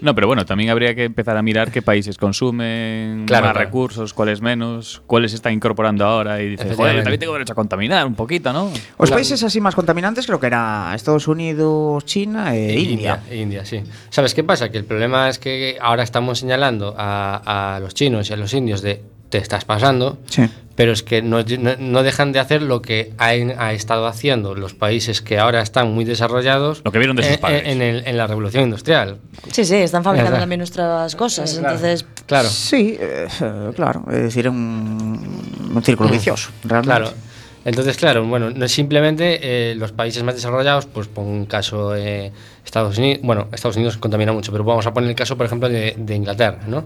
No, 0.00 0.14
pero 0.14 0.26
bueno, 0.26 0.44
también 0.46 0.70
habría 0.70 0.94
que 0.94 1.04
empezar 1.04 1.36
a 1.36 1.42
mirar 1.42 1.70
qué 1.70 1.82
países 1.82 2.16
consumen 2.18 3.24
Claro, 3.26 3.46
más 3.46 3.52
claro. 3.52 3.66
recursos, 3.66 4.14
cuáles 4.14 4.40
menos, 4.40 5.02
cuáles 5.06 5.32
se 5.32 5.36
están 5.36 5.52
incorporando 5.52 6.04
ahora 6.04 6.40
y 6.42 6.50
dices, 6.50 6.58
joder, 6.58 6.70
Efectivamente. 6.72 7.02
también 7.04 7.20
tengo 7.20 7.32
derecho 7.34 7.52
a 7.52 7.56
contaminar 7.56 8.06
un 8.06 8.14
poquito, 8.14 8.52
¿no? 8.52 8.70
Os 8.96 9.10
La- 9.10 9.16
países 9.16 9.42
así 9.42 9.60
máis 9.60 9.74
contaminantes 9.74 10.26
creo 10.26 10.38
que 10.40 10.46
era 10.46 10.92
Estados 10.94 11.26
Unidos, 11.28 12.04
China 12.06 12.54
e 12.54 12.78
India. 12.78 13.20
e 13.28 13.36
India, 13.42 13.64
sí. 13.64 13.82
¿Sabes 14.10 14.34
qué 14.34 14.44
pasa? 14.44 14.70
Que 14.70 14.78
el 14.78 14.84
problema 14.84 15.28
es 15.28 15.38
que 15.38 15.76
ahora 15.80 16.02
estamos 16.02 16.38
señalando 16.38 16.94
a, 16.96 17.76
a 17.76 17.80
los 17.80 17.94
chinos 17.94 18.30
y 18.30 18.32
a 18.32 18.36
los 18.36 18.54
indios 18.54 18.82
de 18.82 19.02
te 19.28 19.38
estás 19.38 19.64
pasando, 19.64 20.18
Sí. 20.28 20.48
pero 20.74 20.92
es 20.92 21.02
que 21.02 21.20
no, 21.22 21.38
no- 21.78 22.02
dejan 22.02 22.32
de 22.32 22.38
hacer 22.38 22.62
lo 22.62 22.80
que 22.82 23.12
han 23.18 23.52
ha 23.58 23.72
estado 23.72 24.06
haciendo 24.06 24.54
los 24.54 24.74
países 24.74 25.20
que 25.20 25.38
ahora 25.38 25.60
están 25.60 25.92
muy 25.92 26.04
desarrollados 26.04 26.80
Lo 26.84 26.92
que 26.92 26.98
vieron 26.98 27.16
de 27.16 27.24
sus 27.24 27.32
en- 27.32 27.40
padres. 27.40 27.62
en, 27.66 27.82
el- 27.82 28.02
en 28.06 28.16
la 28.16 28.26
revolución 28.26 28.64
industrial. 28.64 29.18
Sí, 29.52 29.64
sí, 29.64 29.74
están 29.76 30.02
fabricando 30.04 30.38
también 30.38 30.58
nuestras 30.60 31.14
cosas. 31.16 31.52
Claro. 31.58 31.74
Entonces, 31.76 32.06
Claro, 32.26 32.48
Sí, 32.48 32.96
eh, 33.00 33.26
claro, 33.74 34.04
dicir, 34.10 34.46
é 34.46 34.50
un, 34.50 35.70
un 35.74 35.82
círculo 35.82 36.10
vicioso, 36.10 36.50
realmente. 36.64 36.86
claro. 37.08 37.27
Entonces, 37.68 37.96
claro, 37.96 38.24
bueno, 38.24 38.50
no 38.50 38.64
es 38.64 38.72
simplemente 38.72 39.38
eh, 39.42 39.74
los 39.74 39.92
países 39.92 40.22
más 40.22 40.34
desarrollados, 40.34 40.86
pues 40.86 41.06
por 41.06 41.24
un 41.24 41.44
caso 41.46 41.94
eh, 41.94 42.32
Estados 42.64 42.96
Unidos, 42.98 43.20
bueno, 43.22 43.48
Estados 43.52 43.76
Unidos 43.76 43.96
contamina 43.98 44.32
mucho, 44.32 44.50
pero 44.52 44.64
vamos 44.64 44.86
a 44.86 44.94
poner 44.94 45.10
el 45.10 45.16
caso, 45.16 45.36
por 45.36 45.46
ejemplo, 45.46 45.68
de, 45.68 45.94
de 45.96 46.14
Inglaterra, 46.16 46.60
¿no? 46.66 46.84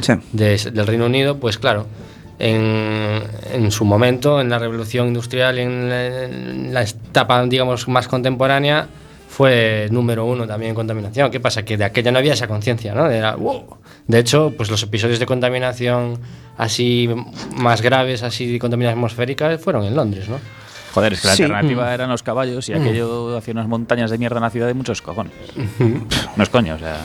Sí. 0.00 0.12
de- 0.32 0.56
del 0.72 0.86
Reino 0.86 1.06
Unido, 1.06 1.36
pues 1.38 1.58
claro, 1.58 1.86
en, 2.38 3.22
en 3.52 3.70
su 3.70 3.84
momento, 3.84 4.40
en 4.40 4.50
la 4.50 4.58
revolución 4.58 5.06
industrial, 5.08 5.58
en 5.58 5.88
la, 5.88 6.24
en 6.24 6.74
la 6.74 6.82
etapa, 6.82 7.44
digamos, 7.46 7.86
más 7.88 8.08
contemporánea, 8.08 8.88
fue 9.36 9.88
número 9.90 10.24
uno 10.24 10.46
también 10.46 10.70
en 10.70 10.74
contaminación. 10.74 11.30
¿Qué 11.30 11.40
pasa? 11.40 11.62
Que 11.62 11.76
de 11.76 11.84
aquella 11.84 12.10
no 12.10 12.18
había 12.18 12.32
esa 12.32 12.48
conciencia, 12.48 12.94
¿no? 12.94 13.10
Era, 13.10 13.36
"Wow". 13.36 13.76
De 14.06 14.18
hecho, 14.18 14.54
pues 14.56 14.70
los 14.70 14.82
episodios 14.82 15.18
de 15.18 15.26
contaminación 15.26 16.18
así 16.56 17.06
más 17.54 17.82
graves, 17.82 18.22
así 18.22 18.50
de 18.50 18.58
contaminación 18.58 18.98
atmosférica, 18.98 19.58
fueron 19.58 19.84
en 19.84 19.94
Londres, 19.94 20.30
¿no? 20.30 20.38
Joder, 20.94 21.12
es 21.12 21.20
que 21.20 21.26
la 21.28 21.36
Sí. 21.36 21.42
alternativa 21.42 21.92
eran 21.92 22.08
los 22.08 22.22
caballos 22.22 22.66
y 22.70 22.72
aquello 22.72 23.36
hacía 23.36 23.52
unas 23.52 23.68
montañas 23.68 24.10
de 24.10 24.16
mierda 24.16 24.38
en 24.38 24.44
la 24.44 24.48
ciudad 24.50 24.66
de 24.68 24.72
muchos 24.72 25.02
cojones. 25.02 25.34
no 26.36 26.42
es 26.42 26.48
coño, 26.48 26.76
o 26.76 26.78
sea. 26.78 26.96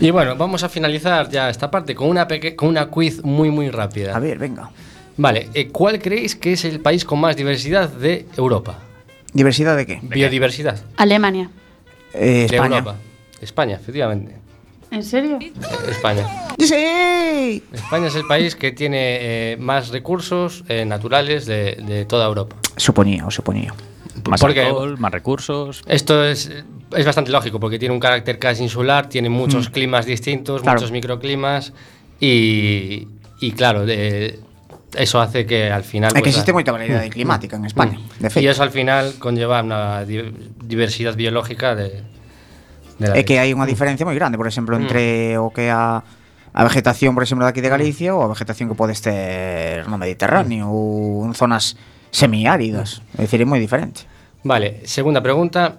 Y 0.00 0.10
bueno, 0.10 0.34
vamos 0.34 0.64
a 0.64 0.68
finalizar 0.68 1.28
ya 1.30 1.48
esta 1.48 1.70
parte 1.70 1.94
con 1.94 2.08
una, 2.08 2.26
peque- 2.26 2.56
con 2.56 2.68
una 2.68 2.86
quiz 2.86 3.22
muy, 3.22 3.52
muy 3.52 3.70
rápida. 3.70 4.16
A 4.16 4.18
ver, 4.18 4.38
venga. 4.40 4.70
Vale, 5.18 5.50
eh, 5.54 5.68
¿cuál 5.68 6.00
creéis 6.00 6.34
que 6.34 6.54
es 6.54 6.64
el 6.64 6.80
país 6.80 7.04
con 7.04 7.20
más 7.20 7.36
diversidad 7.36 7.88
de 7.88 8.26
Europa? 8.36 8.80
Diversidade 9.32 9.76
de 9.76 9.86
que? 9.86 10.00
Biodiversidad. 10.02 10.80
Alemania. 10.96 11.48
Eh, 12.16 12.46
De 12.50 12.56
España. 12.56 12.78
Europa. 12.78 12.96
España, 13.40 13.76
efectivamente. 13.76 14.36
¿En 14.90 15.02
serio? 15.02 15.38
España. 15.88 16.26
Sí. 16.58 17.62
España 17.72 18.06
es 18.06 18.14
el 18.14 18.24
país 18.26 18.54
que 18.56 18.72
tiene 18.72 19.52
eh, 19.52 19.56
más 19.58 19.88
recursos 19.88 20.64
eh, 20.68 20.84
naturales 20.84 21.44
de, 21.46 21.74
de 21.86 22.04
toda 22.04 22.26
Europa. 22.26 22.56
Suponía, 22.76 23.26
o 23.26 23.30
suponía. 23.30 23.74
Más 24.28 24.40
Porque- 24.40 24.62
alcohol, 24.62 24.96
más 24.98 25.12
recursos. 25.12 25.82
Esto 25.86 26.24
es, 26.24 26.50
es 26.96 27.04
bastante 27.04 27.30
lógico 27.30 27.60
porque 27.60 27.78
tiene 27.78 27.92
un 27.94 28.00
carácter 28.00 28.38
casi 28.38 28.62
insular, 28.62 29.08
tiene 29.08 29.28
muchos 29.28 29.68
climas 29.68 30.06
distintos, 30.06 30.62
Mm. 30.62 30.64
Claro. 30.64 30.78
muchos 30.78 30.92
microclimas 30.92 31.72
y, 32.20 33.08
y 33.40 33.52
claro, 33.52 33.84
de- 33.84 34.38
eso 34.94 35.20
hace 35.20 35.46
que 35.46 35.72
al 35.72 35.82
final... 35.82 36.10
É 36.10 36.20
pues, 36.20 36.22
que 36.22 36.30
existe 36.30 36.52
moita 36.54 36.70
variedade 36.70 37.10
climática 37.10 37.56
en 37.56 37.66
España, 37.66 37.98
mm. 37.98 38.22
de 38.22 38.30
feito. 38.30 38.46
E 38.46 38.52
eso 38.52 38.62
al 38.62 38.70
final 38.70 39.18
conlleva 39.18 39.58
unha 39.64 40.06
diversidade 40.06 41.18
biológica 41.18 41.74
de, 41.74 42.06
de 43.02 43.06
la 43.10 43.18
É 43.18 43.26
que 43.26 43.42
hai 43.42 43.50
unha 43.50 43.66
diferencia 43.66 44.06
moi 44.06 44.14
grande, 44.14 44.38
por 44.38 44.46
exemplo, 44.46 44.78
mm. 44.78 44.80
entre 44.86 45.02
mm. 45.36 45.42
o 45.42 45.50
que 45.50 45.66
a 45.72 46.06
a 46.56 46.64
vegetación, 46.64 47.12
por 47.12 47.22
exemplo, 47.22 47.44
daqui 47.44 47.60
de 47.60 47.68
Galicia 47.68 48.16
ou 48.16 48.24
a 48.24 48.32
vegetación 48.32 48.72
que 48.72 48.78
podes 48.78 49.04
ter 49.04 49.84
no 49.92 50.00
Mediterráneo 50.00 50.72
ou 50.72 51.28
en 51.28 51.36
zonas 51.36 51.76
semiáridas. 52.08 53.04
É 53.20 53.28
dicir, 53.28 53.44
é 53.44 53.46
moi 53.46 53.60
diferente. 53.60 54.08
Vale, 54.40 54.80
segunda 54.88 55.20
pregunta. 55.20 55.76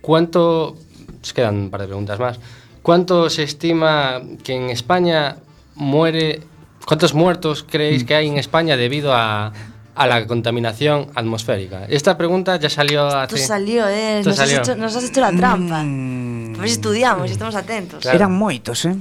¿Cuánto, 0.00 0.72
se 1.20 1.36
quedan 1.36 1.68
un 1.68 1.68
par 1.68 1.84
de 1.84 1.92
preguntas 1.92 2.16
máis, 2.16 2.40
¿cuánto 2.80 3.28
se 3.28 3.44
estima 3.44 4.24
que 4.40 4.56
en 4.56 4.72
España 4.72 5.36
muere 5.76 6.40
¿Cuántos 6.84 7.14
muertos 7.14 7.64
creéis 7.68 8.04
mm. 8.04 8.06
que 8.06 8.14
hay 8.14 8.28
en 8.28 8.38
España 8.38 8.76
debido 8.76 9.12
a, 9.12 9.52
a 9.94 10.06
la 10.06 10.26
contaminación 10.26 11.08
atmosférica? 11.14 11.86
Esta 11.88 12.16
pregunta 12.16 12.56
ya 12.56 12.70
salió 12.70 13.06
hace... 13.06 13.36
Esto 13.36 13.46
salió, 13.48 13.88
eh. 13.88 14.18
Esto 14.18 14.30
nos, 14.30 14.38
salió. 14.38 14.60
Has 14.60 14.68
hecho, 14.68 14.76
nos, 14.76 14.96
Has 14.96 15.04
hecho, 15.04 15.20
la 15.20 15.32
trampa. 15.32 15.82
Mm. 15.82 16.54
Pois 16.56 16.72
estudiamos, 16.72 17.30
estamos 17.30 17.54
atentos. 17.54 18.02
Claro. 18.02 18.16
Eran 18.16 18.32
moitos, 18.32 18.84
eh? 18.84 18.96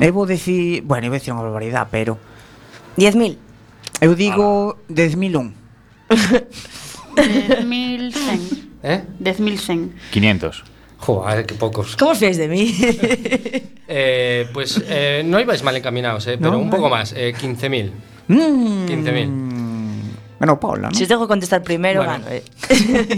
Eu 0.00 0.12
vou 0.12 0.26
dicir, 0.26 0.82
bueno, 0.82 1.06
eu 1.06 1.10
vou 1.10 1.18
dicir 1.18 1.32
unha 1.32 1.42
barbaridade, 1.42 1.88
pero 1.90 2.20
10.000. 3.00 3.36
Eu 4.00 4.14
digo 4.14 4.76
10.001. 4.92 5.52
10.100. 7.16 8.72
Eh? 8.82 8.98
10.100. 9.22 9.94
500. 10.10 10.71
Joder, 11.02 11.44
qué 11.46 11.54
pocos. 11.54 11.96
¿Cómo 11.96 12.12
os 12.12 12.18
fiáis 12.18 12.36
de 12.38 12.48
mí? 12.48 12.74
Eh, 13.94 14.48
pues 14.54 14.80
eh, 14.88 15.20
no 15.22 15.38
ibais 15.38 15.62
mal 15.62 15.76
encaminados, 15.76 16.26
eh, 16.26 16.38
pero 16.38 16.52
No, 16.52 16.58
un 16.60 16.70
poco 16.70 16.88
más, 16.88 17.12
eh, 17.14 17.34
15.000. 17.34 17.90
Mm. 18.28 18.86
15.000. 18.86 20.02
Bueno, 20.38 20.58
Paula, 20.58 20.88
¿no? 20.88 20.94
si 20.94 21.02
os 21.02 21.08
dejo 21.10 21.28
contestar 21.28 21.62
primero, 21.62 22.02
Bueno. 22.02 22.24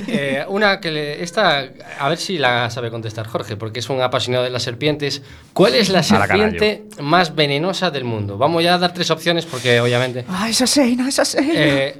gano, 0.08 0.46
una 0.48 0.80
que 0.80 0.90
le, 0.90 1.22
esta, 1.22 1.64
a 2.00 2.08
ver 2.08 2.18
si 2.18 2.38
la 2.38 2.68
sabe 2.70 2.90
contestar 2.90 3.28
Jorge, 3.28 3.56
porque 3.56 3.78
es 3.78 3.88
un 3.88 4.00
apasionado 4.02 4.42
de 4.42 4.50
las 4.50 4.64
serpientes. 4.64 5.22
¿Cuál 5.52 5.76
es 5.76 5.90
la 5.90 6.02
serpiente 6.02 6.86
más 7.00 7.36
venenosa 7.36 7.92
del 7.92 8.02
mundo? 8.02 8.36
Vamos 8.36 8.64
ya 8.64 8.74
a 8.74 8.78
dar 8.78 8.92
tres 8.92 9.10
opciones 9.12 9.46
porque 9.46 9.78
obviamente 9.80 10.24
Ah, 10.28 10.48
esa 10.50 10.66
seina, 10.66 11.08
esa 11.08 11.24
seina. 11.24 11.52
eh, 11.54 11.96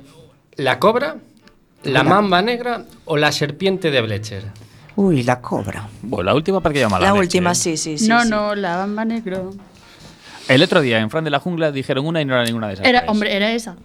la 0.56 0.80
cobra, 0.80 1.16
la 1.84 2.02
mamba 2.02 2.42
negra 2.42 2.84
o 3.04 3.16
la 3.16 3.30
serpiente 3.30 3.92
de 3.92 4.00
Blecher. 4.00 4.42
Uy, 4.96 5.22
la 5.24 5.40
cobra. 5.40 5.88
Bueno, 6.02 6.24
la 6.24 6.34
última 6.34 6.60
para 6.60 6.72
que 6.72 6.80
llama 6.80 6.98
la 6.98 7.06
La 7.06 7.12
leche, 7.12 7.20
última, 7.20 7.52
¿eh? 7.52 7.54
sí, 7.56 7.76
sí, 7.76 7.98
sí. 7.98 8.08
no, 8.08 8.22
sí. 8.22 8.28
no, 8.30 8.54
la 8.54 8.76
bamba 8.76 9.04
negro. 9.04 9.52
El 10.48 10.62
otro 10.62 10.80
día 10.82 10.98
en 11.00 11.10
Fran 11.10 11.24
de 11.24 11.30
la 11.30 11.40
Jungla 11.40 11.72
dijeron 11.72 12.06
una 12.06 12.20
y 12.20 12.24
no 12.24 12.34
era 12.34 12.44
ninguna 12.44 12.68
de 12.68 12.74
esas. 12.74 12.86
Era, 12.86 13.00
tres. 13.00 13.10
hombre, 13.10 13.34
era 13.34 13.50
esa. 13.52 13.76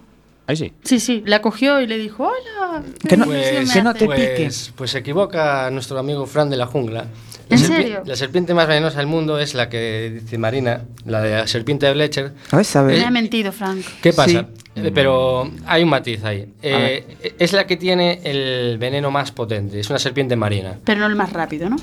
Ahí 0.46 0.56
sí. 0.56 0.72
Sí, 0.84 0.98
sí, 1.00 1.22
la 1.26 1.40
cogió 1.42 1.80
y 1.80 1.86
le 1.86 1.96
dijo, 1.96 2.24
hola. 2.24 2.82
Que 3.08 3.16
no- 3.16 3.24
¿qué 3.24 3.30
Pues, 3.30 3.52
ilusión 3.52 3.64
me 3.66 3.72
que 3.72 3.82
no 3.82 3.90
hace?". 3.90 3.98
te 4.00 4.04
pues, 4.06 4.20
pique. 4.20 4.72
pues 4.76 4.90
se 4.90 4.98
equivoca 4.98 5.70
nuestro 5.70 5.98
amigo 5.98 6.26
Fran 6.26 6.50
de 6.50 6.56
la 6.56 6.66
jungla. 6.66 7.06
La 7.48 7.56
¿En 7.56 7.62
serpi- 7.62 7.66
serio? 7.76 8.02
La 8.04 8.14
serpiente 8.16 8.52
más 8.54 8.66
venenosa 8.68 8.98
del 8.98 9.06
mundo 9.06 9.38
es 9.38 9.54
la 9.54 9.68
que 9.68 10.20
dice 10.22 10.38
Marina, 10.38 10.82
la 11.06 11.20
de 11.22 11.30
la 11.38 11.46
serpiente 11.46 11.86
de 11.86 11.92
Blecher. 11.94 12.32
A 12.52 12.56
ver, 12.56 12.64
sabe. 12.64 12.98
Me 12.98 13.04
ha 13.04 13.10
mentido, 13.10 13.52
Frank. 13.52 13.80
¿Qué 14.02 14.12
pasa? 14.12 14.40
Sí. 14.40 14.46
Eh, 14.88 14.92
Pero 14.94 15.50
hay 15.66 15.82
un 15.82 15.88
matiz 15.88 16.22
ahí. 16.24 16.46
Eh, 16.62 17.34
es 17.38 17.52
la 17.52 17.66
que 17.66 17.76
tiene 17.76 18.20
el 18.24 18.78
veneno 18.78 19.10
más 19.10 19.32
potente. 19.32 19.80
Es 19.80 19.90
una 19.90 19.98
serpiente 19.98 20.36
marina. 20.36 20.78
Pero 20.84 21.00
no 21.00 21.06
el 21.06 21.16
más 21.16 21.32
rápido, 21.32 21.68
¿no? 21.70 21.76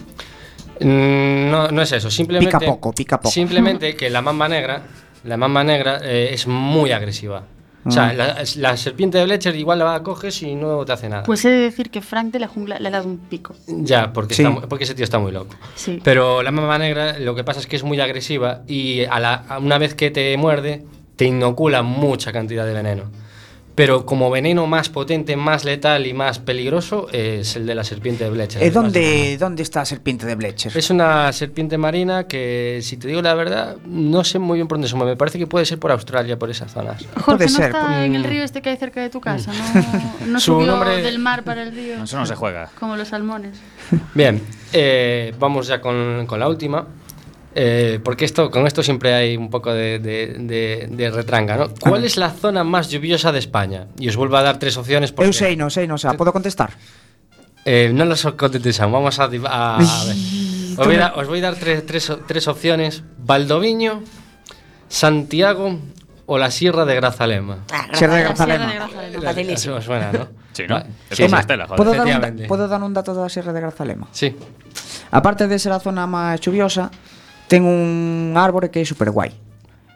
Mm, 0.79 1.49
No, 1.51 1.67
no 1.71 1.81
es 1.81 1.91
eso. 1.91 2.09
Simplemente, 2.11 2.55
Pica 2.57 2.59
poco, 2.65 2.93
pica 2.93 3.17
poco. 3.19 3.31
Simplemente 3.31 3.95
que 3.95 4.09
la 4.09 4.21
mamba 4.21 4.47
negra, 4.47 4.81
la 5.23 5.37
mamba 5.37 5.63
negra 5.63 5.99
eh, 6.03 6.29
es 6.33 6.47
muy 6.47 6.91
agresiva. 6.91 7.43
O 7.85 7.91
sea, 7.91 8.11
Mm. 8.11 8.17
la, 8.17 8.43
la 8.57 8.75
serpiente 8.77 9.17
de 9.17 9.23
Blecher 9.23 9.55
igual 9.55 9.79
la 9.79 10.03
coges 10.03 10.41
y 10.43 10.55
no 10.55 10.83
te 10.83 10.91
hace 10.91 11.07
nada. 11.07 11.23
Pues 11.23 11.45
he 11.45 11.49
de 11.49 11.59
decir 11.59 11.89
que 11.89 12.01
Frank 12.01 12.33
de 12.33 12.39
la 12.39 12.47
jungla 12.49 12.79
le 12.79 12.89
ha 12.89 12.91
dado 12.91 13.07
un 13.07 13.17
pico. 13.17 13.55
Ya, 13.65 14.11
porque, 14.11 14.35
Sí. 14.35 14.41
está 14.43 14.49
mu- 14.53 14.61
porque 14.67 14.83
ese 14.83 14.93
tío 14.93 15.05
está 15.05 15.19
muy 15.19 15.31
loco. 15.31 15.55
Sí. 15.75 16.01
Pero 16.03 16.43
la 16.43 16.51
mamba 16.51 16.77
negra 16.77 17.17
lo 17.17 17.33
que 17.33 17.45
pasa 17.45 17.61
es 17.61 17.67
que 17.67 17.77
es 17.77 17.83
muy 17.83 17.99
agresiva 18.01 18.63
y 18.67 19.05
a 19.05 19.21
la, 19.21 19.35
a 19.47 19.59
una 19.59 19.77
vez 19.77 19.95
que 19.95 20.11
te 20.11 20.35
muerde, 20.35 20.83
te 21.17 21.25
inocula 21.25 21.81
mucha 21.83 22.31
cantidad 22.31 22.65
de 22.65 22.73
veneno. 22.73 23.03
Pero 23.75 24.07
como 24.07 24.31
veneno 24.31 24.65
más 24.65 24.89
potente, 24.89 25.35
más 25.37 25.63
letal 25.63 26.07
y 26.07 26.13
más 26.15 26.39
peligroso 26.39 27.09
es 27.11 27.55
el 27.55 27.67
de 27.67 27.75
la 27.75 27.83
serpiente 27.83 28.23
de 28.23 28.31
Blecher. 28.31 28.63
Eh, 28.63 28.71
¿dónde, 28.71 29.37
¿Dónde 29.37 29.61
está 29.61 29.81
la 29.81 29.85
serpiente 29.85 30.25
de 30.25 30.33
Blecher? 30.33 30.75
Es 30.75 30.89
una 30.89 31.31
serpiente 31.31 31.77
marina 31.77 32.23
que, 32.23 32.79
si 32.81 32.97
te 32.97 33.07
digo 33.07 33.21
la 33.21 33.35
verdad, 33.35 33.77
no 33.85 34.23
sé 34.23 34.39
muy 34.39 34.57
bien 34.57 34.67
por 34.67 34.77
dónde 34.79 34.87
se 34.87 34.95
mueve. 34.95 35.11
Me 35.11 35.15
parece 35.15 35.37
que 35.37 35.45
puede 35.45 35.63
ser 35.67 35.77
por 35.77 35.91
Australia, 35.91 36.39
por 36.39 36.49
esas 36.49 36.71
zonas. 36.73 37.05
Jorge, 37.21 37.23
Puede 37.23 37.45
¿no 37.45 37.55
ser, 37.55 37.65
está 37.67 38.03
en 38.03 38.15
el 38.15 38.23
mm. 38.23 38.25
río 38.25 38.43
este 38.43 38.63
que 38.63 38.71
hay 38.71 38.77
cerca 38.77 38.99
de 38.99 39.11
tu 39.11 39.21
casa? 39.21 39.51
¿No, 39.53 40.25
no 40.25 40.39
Su 40.39 40.53
subió 40.53 40.65
nombre- 40.71 41.03
del 41.03 41.19
mar 41.19 41.43
para 41.43 41.61
el 41.61 41.71
río? 41.71 42.03
Eso 42.03 42.17
no 42.17 42.25
se 42.25 42.33
juega. 42.33 42.71
Como 42.79 42.95
los 42.95 43.09
salmones. 43.09 43.59
Bien, 44.15 44.41
eh, 44.73 45.35
vamos 45.37 45.67
ya 45.67 45.79
con, 45.81 46.25
con 46.25 46.39
la 46.39 46.49
última. 46.49 46.87
Eh, 47.59 47.97
porque 48.05 48.25
esto, 48.25 48.51
con 48.53 48.67
esto 48.67 48.83
siempre 48.83 49.15
hay 49.17 49.35
un 49.35 49.49
poco 49.49 49.73
de, 49.73 49.97
de- 49.97 50.35
de- 50.37 50.85
de 50.91 51.05
retranga, 51.09 51.57
¿no? 51.57 51.65
¿Cuál 51.81 52.05
es 52.05 52.15
la 52.15 52.29
zona 52.29 52.61
más 52.63 52.89
lluviosa 52.93 53.31
de 53.31 53.39
España? 53.39 53.87
Y 53.97 54.07
os 54.09 54.15
vuelvo 54.15 54.37
a 54.37 54.43
dar 54.45 54.59
tres 54.61 54.77
opciones 54.77 55.09
porque 55.11 55.25
Eu 55.25 55.33
sei, 55.33 55.57
non 55.57 55.73
sei, 55.73 55.89
non 55.89 55.97
sei. 55.97 56.13
Podo 56.13 56.29
contestar? 56.29 56.77
eh, 57.65 57.89
no 57.91 58.05
las 58.05 58.21
contestan. 58.37 58.93
Vamos 58.93 59.17
a, 59.17 59.25
a- 59.25 59.81
a 59.81 60.05
ver. 60.05 60.17
Os 60.77 60.85
voy 60.85 60.95
a, 60.95 61.09
dar- 61.09 61.13
os 61.17 61.25
voy 61.25 61.39
a 61.41 61.49
dar 61.49 61.55
tres, 61.57 61.81
tres, 61.89 62.05
tres 62.29 62.45
opciones: 62.45 63.01
Valdoviño, 63.17 64.05
Santiago 64.87 65.79
o 66.29 66.37
la 66.37 66.51
Sierra 66.51 66.85
de 66.85 66.95
Grazalema. 66.95 67.65
Ah, 67.73 67.87
Sierra 67.93 68.15
de 68.15 68.23
La 68.23 68.27
Grazalema. 68.29 68.69
Sierra 68.69 68.85
de 68.85 69.09
Grazalema. 69.09 69.23
Facilísimo. 69.33 69.81
Suena, 69.81 70.11
¿no? 70.11 70.27
Sí, 70.53 70.63
¿no? 70.67 70.77
Es 70.77 71.17
Sí, 71.17 71.27
sí. 71.27 71.35
Estela, 71.35 71.65
joder. 71.67 71.77
Podo 71.77 71.91
dar, 71.91 72.01
un, 72.01 72.07
Efectivamente. 72.07 72.43
da- 72.43 72.47
podo 72.49 72.67
dar 72.67 72.81
un 72.83 72.93
dato 72.93 73.13
da 73.13 73.29
Sierra 73.29 73.53
de 73.53 73.61
Grazalema? 73.61 74.07
Sí. 74.11 74.35
Aparte 75.11 75.47
de 75.47 75.57
ser 75.59 75.71
a 75.71 75.79
zona 75.79 76.05
máis 76.07 76.39
chuviosa, 76.43 76.91
ten 77.47 77.63
un 77.63 78.35
árbore 78.35 78.69
que 78.69 78.83
é 78.83 78.85
super 78.85 79.09
guai, 79.09 79.31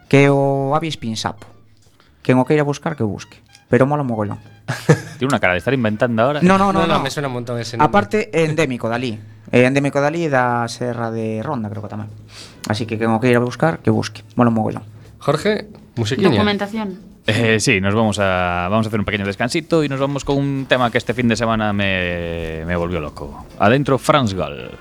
que 0.08 0.26
é 0.26 0.32
o 0.32 0.74
avis 0.76 0.96
pinsapo. 0.96 1.48
Quen 2.24 2.40
o 2.40 2.46
queira 2.46 2.64
buscar, 2.64 2.96
que 2.96 3.04
o 3.04 3.10
busque. 3.12 3.40
Pero 3.68 3.88
mola 3.88 4.04
mogollón. 4.04 4.40
Tiene 5.18 5.32
una 5.32 5.40
cara 5.40 5.54
de 5.54 5.60
estar 5.60 5.74
inventando 5.74 6.22
ahora. 6.22 6.40
No, 6.42 6.58
no, 6.58 6.72
no, 6.72 6.86
no. 6.86 7.00
me 7.00 7.10
suena 7.10 7.28
un 7.28 7.36
montón 7.36 7.60
ese 7.60 7.78
nombre. 7.78 7.88
Aparte, 7.88 8.30
é 8.32 8.44
endémico 8.46 8.88
dali. 8.88 9.18
É 9.52 9.64
endémico 9.64 10.00
dali 10.00 10.28
e 10.28 10.30
da 10.30 10.68
Serra 10.68 11.12
de 11.12 11.44
Ronda, 11.44 11.68
creo 11.68 11.84
que 11.84 11.92
tamén. 11.92 12.10
Así 12.68 12.86
que 12.86 13.00
quen 13.00 13.12
o 13.12 13.20
queira 13.20 13.40
buscar, 13.40 13.80
que 13.80 13.90
o 13.90 13.96
busque. 13.96 14.24
Mola 14.36 14.52
mogollón. 14.52 14.84
Jorge, 15.20 15.68
musiquiña. 15.96 16.30
Documentación. 16.30 17.00
Eh, 17.28 17.60
sí, 17.60 17.80
nos 17.80 17.94
vamos 17.94 18.18
a, 18.18 18.68
vamos 18.70 18.86
a 18.86 18.90
hacer 18.90 19.00
un 19.00 19.06
pequeño 19.06 19.26
descansito 19.26 19.84
y 19.84 19.90
nos 19.90 20.00
vamos 20.00 20.26
con 20.26 20.38
un 20.38 20.66
tema 20.68 20.90
que 20.90 20.98
este 20.98 21.14
fin 21.14 21.28
de 21.28 21.36
semana 21.36 21.72
me, 21.72 22.64
me 22.66 22.76
volvió 22.76 23.00
loco. 23.00 23.46
Adentro, 23.60 23.98
Franz 23.98 24.34
Gall. 24.34 24.72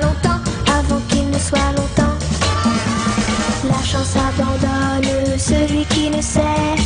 longtemps, 0.00 0.40
avant 0.78 1.00
qu'il 1.08 1.28
ne 1.30 1.38
soit 1.38 1.72
longtemps. 1.76 2.16
La 3.68 3.82
chance 3.82 4.14
abandonne 4.16 5.38
celui 5.38 5.84
qui 5.86 6.10
ne 6.10 6.20
sait 6.20 6.85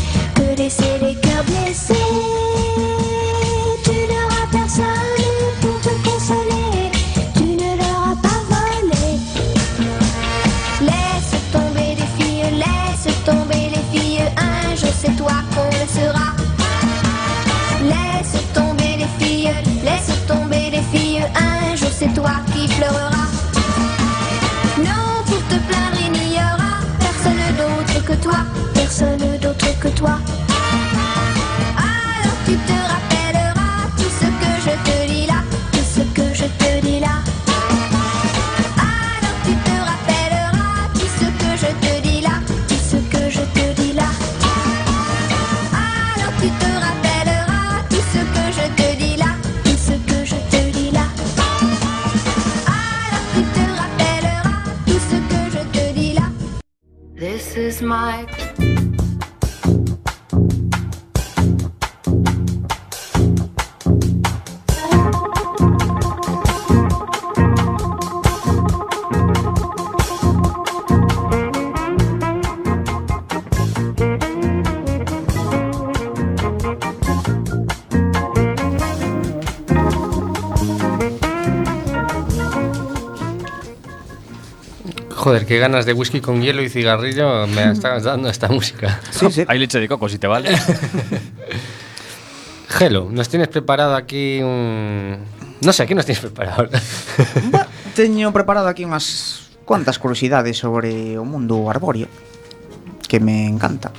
toi, 28.21 28.37
personne 28.75 29.39
d'autre 29.41 29.79
que 29.81 29.89
toi. 29.89 30.19
qué 85.51 85.59
ganas 85.59 85.85
de 85.85 85.93
whisky 85.95 86.21
con 86.21 86.41
hielo 86.41 86.63
y 86.63 86.69
cigarrillo 86.69 87.45
me 87.49 87.73
estás 87.73 88.05
dando 88.05 88.29
esta 88.29 88.47
música. 88.47 89.01
Sí, 89.11 89.27
sí. 89.33 89.45
Hay 89.49 89.59
leche 89.59 89.81
de 89.81 89.89
coco, 89.89 90.09
si 90.09 90.17
te 90.17 90.29
vale. 90.29 90.57
Gelo, 92.69 93.09
nos 93.11 93.29
tienes 93.29 93.49
preparado 93.49 93.97
aquí 93.97 94.41
un... 94.41 95.19
No 95.61 95.73
sé, 95.73 95.89
¿qué 95.89 95.97
nos 95.97 96.07
tienes 96.07 96.21
preparado? 96.21 96.69
teño 97.97 98.33
preparado 98.33 98.69
aquí 98.69 98.85
unas 98.85 99.51
cuantas 99.65 99.99
curiosidades 99.99 100.57
sobre 100.57 101.19
o 101.19 101.25
mundo 101.25 101.69
arbóreo 101.69 102.07
que 103.09 103.19
me 103.19 103.49
encanta. 103.49 103.91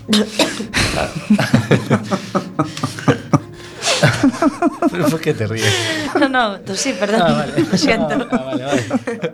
Pero 4.89 5.05
por 5.09 5.19
que 5.19 5.33
te 5.33 5.47
ríes? 5.47 5.73
No, 6.17 6.29
no, 6.29 6.59
tú 6.61 6.77
sí, 6.77 6.95
perdón. 6.97 7.23
Ah, 7.25 7.33
vale. 7.33 7.65
Lo 7.69 7.77
siento. 7.77 8.27
Ah, 8.31 8.43
vale, 8.45 8.63
vale. 8.63 9.33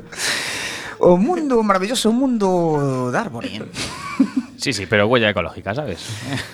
O 1.07 1.15
mundo 1.15 1.63
maravilloso 1.63 2.11
mundo 2.11 3.07
de 3.11 3.17
árbore. 3.17 3.63
Sí, 4.57 4.73
sí, 4.73 4.87
pero 4.89 5.07
huella 5.07 5.29
ecológica, 5.29 5.75
¿sabes? 5.75 6.03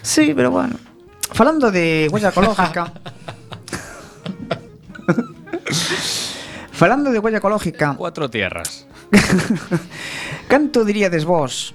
Sí, 0.02 0.34
pero 0.36 0.52
bueno. 0.52 0.76
Falando 1.32 1.72
de 1.72 2.10
huella 2.12 2.30
ecológica. 2.30 2.92
Falando 6.74 7.12
de 7.12 7.20
huella 7.20 7.38
ecológica, 7.38 7.96
Cuatro 7.98 8.30
tierras. 8.30 8.86
canto 10.50 10.84
diríades 10.84 11.24
vos 11.24 11.74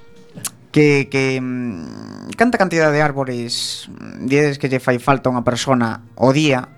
que, 0.70 1.08
que 1.10 1.40
mm, 1.40 2.30
canta 2.36 2.58
cantidad 2.58 2.92
de 2.92 3.00
árbores 3.00 3.88
mm, 3.88 4.26
diades 4.26 4.58
que 4.58 4.68
lle 4.68 4.78
fai 4.78 5.00
falta 5.00 5.30
a 5.30 5.34
unha 5.34 5.42
persona 5.42 6.04
o 6.14 6.30
día 6.30 6.68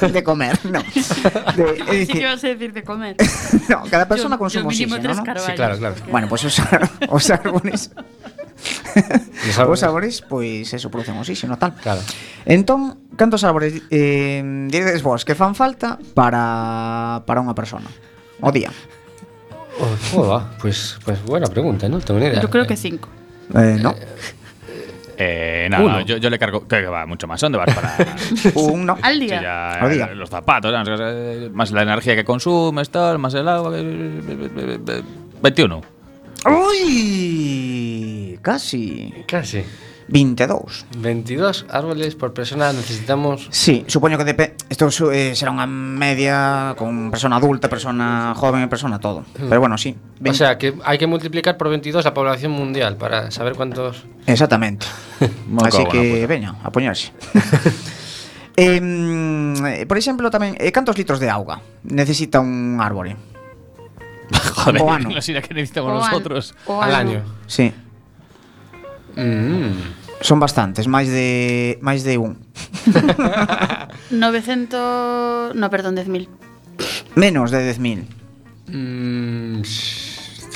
de 0.00 0.22
comer, 0.22 0.58
no. 0.64 0.82
De, 1.56 1.78
es 1.78 1.86
decir, 1.86 2.06
sí 2.06 2.12
que 2.18 2.24
vas 2.26 2.44
a 2.44 2.48
decir 2.48 2.72
de 2.72 2.82
comer. 2.82 3.16
no, 3.68 3.82
cada 3.90 4.08
persona 4.08 4.36
yo, 4.36 4.38
consume 4.38 4.62
yo 4.64 4.68
mínimo 4.68 4.96
oxígeno, 4.96 5.24
tres 5.24 5.36
¿no? 5.36 5.46
Sí, 5.46 5.52
claro, 5.52 5.78
claro. 5.78 5.94
Bueno, 6.10 6.28
pues 6.28 6.44
os, 6.44 6.62
os 7.08 7.30
árboles... 7.30 7.90
os 9.48 9.58
árboles, 9.58 9.82
árboles 9.82 10.22
pois 10.22 10.68
pues 10.68 10.74
eso, 10.74 10.90
producen 10.90 11.16
oxígeno 11.18 11.58
tal. 11.58 11.74
Claro. 11.74 12.00
Entón, 12.44 12.98
cantos 13.16 13.44
árboles 13.44 13.82
eh, 13.90 14.42
diredes 14.68 15.02
vos 15.02 15.24
que 15.24 15.34
fan 15.34 15.54
falta 15.54 15.98
para, 16.14 17.22
para 17.26 17.40
unha 17.40 17.54
persona? 17.54 17.88
O 18.40 18.52
día. 18.52 18.72
Oh, 19.76 20.16
oh, 20.16 20.34
ah, 20.34 20.50
pues, 20.60 20.96
pues 21.04 21.20
buena 21.24 21.46
pregunta, 21.46 21.84
non 21.88 22.00
tengo 22.00 22.16
ni 22.20 22.32
idea. 22.32 22.40
Yo 22.40 22.48
creo 22.48 22.64
eh, 22.64 22.70
que 22.70 22.76
cinco. 22.80 23.08
Eh, 23.52 23.76
no. 23.80 23.92
Eh, 23.92 24.08
nada, 25.70 25.84
Uno. 25.84 25.92
no, 25.94 26.00
yo, 26.02 26.16
yo 26.18 26.28
le 26.30 26.38
cargo. 26.38 26.66
Que 26.68 26.80
que 26.82 26.86
va 26.86 27.06
mucho 27.06 27.26
más. 27.26 27.40
¿Dónde 27.40 27.58
vas 27.58 27.74
para.? 27.74 27.96
Un 28.54 28.86
no. 28.86 28.98
Al 29.00 29.18
día. 29.20 29.40
ya, 29.42 29.70
Al 29.80 29.90
día. 29.92 30.06
Los 30.14 30.28
zapatos, 30.30 30.72
¿no? 30.72 30.94
Eh, 30.98 31.50
más 31.52 31.70
la 31.72 31.82
energía 31.82 32.14
que 32.14 32.24
consumes, 32.24 32.90
tal, 32.90 33.18
más 33.18 33.34
el 33.34 33.48
agua. 33.48 33.72
eh, 33.76 35.02
21. 35.42 35.80
Uy, 36.96 38.38
casi. 38.42 39.12
Casi. 39.26 39.64
22. 40.08 40.86
22 40.98 41.66
árboles 41.68 42.14
por 42.14 42.32
persona 42.32 42.72
necesitamos... 42.72 43.48
Sí, 43.50 43.84
supoño 43.88 44.16
que 44.18 44.24
depe... 44.24 44.54
Isto 44.70 44.88
eh, 45.10 45.34
será 45.34 45.50
unha 45.50 45.66
media 45.66 46.78
con 46.78 47.10
persona 47.10 47.42
adulta, 47.42 47.66
persona 47.66 48.30
joven, 48.38 48.70
persona 48.70 49.02
todo. 49.02 49.26
Hmm. 49.34 49.50
Pero 49.50 49.58
bueno, 49.58 49.74
sí. 49.74 49.98
20... 50.22 50.30
O 50.30 50.34
sea, 50.34 50.58
que 50.58 50.78
hai 50.86 50.96
que 50.98 51.10
multiplicar 51.10 51.58
por 51.58 51.66
22 51.74 52.06
a 52.06 52.14
población 52.14 52.54
mundial 52.54 52.94
para 52.94 53.34
saber 53.34 53.58
cuántos... 53.58 54.06
Exactamente. 54.30 54.86
Así 55.66 55.82
que, 55.90 56.22
pues. 56.22 56.28
veña, 56.30 56.54
a 56.62 56.70
poñarse. 56.70 57.10
eh, 58.56 59.84
por 59.90 59.98
exemplo, 59.98 60.30
tamén, 60.30 60.54
eh, 60.62 60.70
cantos 60.70 60.94
litros 60.94 61.18
de 61.18 61.28
auga 61.34 61.58
necesita 61.82 62.38
un 62.38 62.78
árbole? 62.78 63.18
Joder, 64.54 64.82
o 64.82 64.90
ano. 64.90 65.08
que 65.10 65.54
necesitamos 65.54 65.90
o 65.90 65.94
nosotros. 65.98 66.54
Al, 66.66 66.70
o 66.70 66.82
al 66.82 66.94
año. 66.94 67.20
Sí. 67.46 67.72
Mm. 69.16 69.72
Son 70.20 70.40
bastantes, 70.40 70.88
máis 70.88 71.08
de 71.08 71.76
máis 71.84 72.04
de 72.04 72.16
un. 72.16 72.40
900, 74.10 75.54
no, 75.54 75.66
perdón, 75.68 75.96
10.000. 75.96 76.28
Menos 77.16 77.50
de 77.50 77.74
10.000. 77.74 78.04
Mm, 78.68 79.62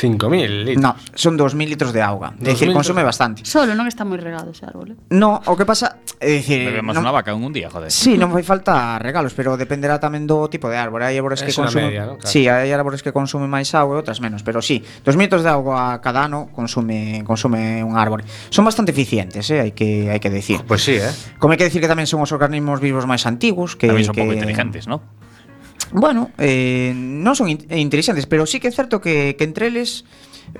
5.000 0.01 0.65
litros. 0.65 0.83
No, 0.83 0.97
son 1.15 1.37
2.000 1.37 1.69
litros 1.69 1.93
de 1.93 2.01
auga. 2.01 2.33
É 2.41 2.57
dicir, 2.57 2.73
consume 2.73 3.05
bastante. 3.05 3.45
Solo, 3.45 3.77
non 3.77 3.85
está 3.85 4.09
moi 4.09 4.17
regado 4.17 4.57
ese 4.57 4.65
árbol. 4.65 4.97
Eh? 4.97 5.13
No, 5.13 5.45
o 5.45 5.55
que 5.61 5.69
pasa, 5.69 6.01
é 6.17 6.41
dicir, 6.41 6.65
Bebemos 6.65 6.97
non... 6.97 7.05
unha 7.05 7.13
vaca 7.13 7.37
un 7.37 7.53
día, 7.53 7.69
joder. 7.69 7.93
Sí, 7.93 8.17
non 8.17 8.33
vai 8.33 8.41
falta 8.41 8.97
regalos, 8.97 9.37
pero 9.37 9.61
dependerá 9.61 10.01
tamén 10.01 10.25
do 10.25 10.49
tipo 10.49 10.73
de 10.73 10.81
árbol. 10.81 11.05
Hai 11.05 11.21
árbores 11.21 11.45
que 11.45 11.53
consumen, 11.53 11.93
media, 11.93 12.09
¿no? 12.09 12.17
claro. 12.17 12.33
Sí, 12.33 12.49
hai 12.49 12.73
árbores 12.73 13.05
que 13.05 13.13
consumen 13.13 13.53
máis 13.53 13.69
auga 13.77 13.99
e 13.99 14.01
outras 14.01 14.25
menos, 14.25 14.41
pero 14.41 14.65
sí, 14.65 14.81
2.000 15.05 15.21
litros 15.21 15.45
de 15.45 15.53
auga 15.53 16.01
cada 16.01 16.25
ano 16.25 16.49
consume 16.49 17.21
consume 17.29 17.85
un 17.85 18.01
árbore. 18.01 18.25
Son 18.49 18.65
bastante 18.65 18.97
eficientes, 18.97 19.45
eh, 19.53 19.69
hai 19.69 19.73
que 19.77 20.09
hai 20.09 20.21
que 20.23 20.33
decir. 20.33 20.65
Pois 20.65 20.81
pues 20.81 20.89
sí, 20.89 20.97
eh. 20.97 21.13
Como 21.37 21.53
hai 21.53 21.61
que 21.61 21.69
decir 21.69 21.85
que 21.85 21.91
tamén 21.91 22.09
son 22.09 22.25
os 22.25 22.33
organismos 22.33 22.81
vivos 22.81 23.05
máis 23.05 23.29
antigos 23.29 23.77
que 23.77 23.93
tamén 23.93 24.09
son 24.09 24.17
que, 24.17 24.25
pouco 24.25 24.33
inteligentes, 24.33 24.89
¿no? 24.89 25.05
bueno, 25.93 26.31
eh, 26.39 26.93
non 26.95 27.35
son 27.35 27.51
in 27.51 27.67
interesantes, 27.71 28.27
pero 28.31 28.47
sí 28.47 28.63
que 28.63 28.71
é 28.71 28.75
certo 28.75 29.03
que, 29.03 29.35
que 29.35 29.45
entre 29.45 29.69
eles 29.69 30.07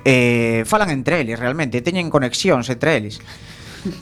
eh, 0.03 0.63
falan 0.67 0.91
entre 0.91 1.23
eles 1.23 1.39
realmente, 1.39 1.79
teñen 1.79 2.11
conexións 2.11 2.67
entre 2.71 2.99
eles. 2.99 3.19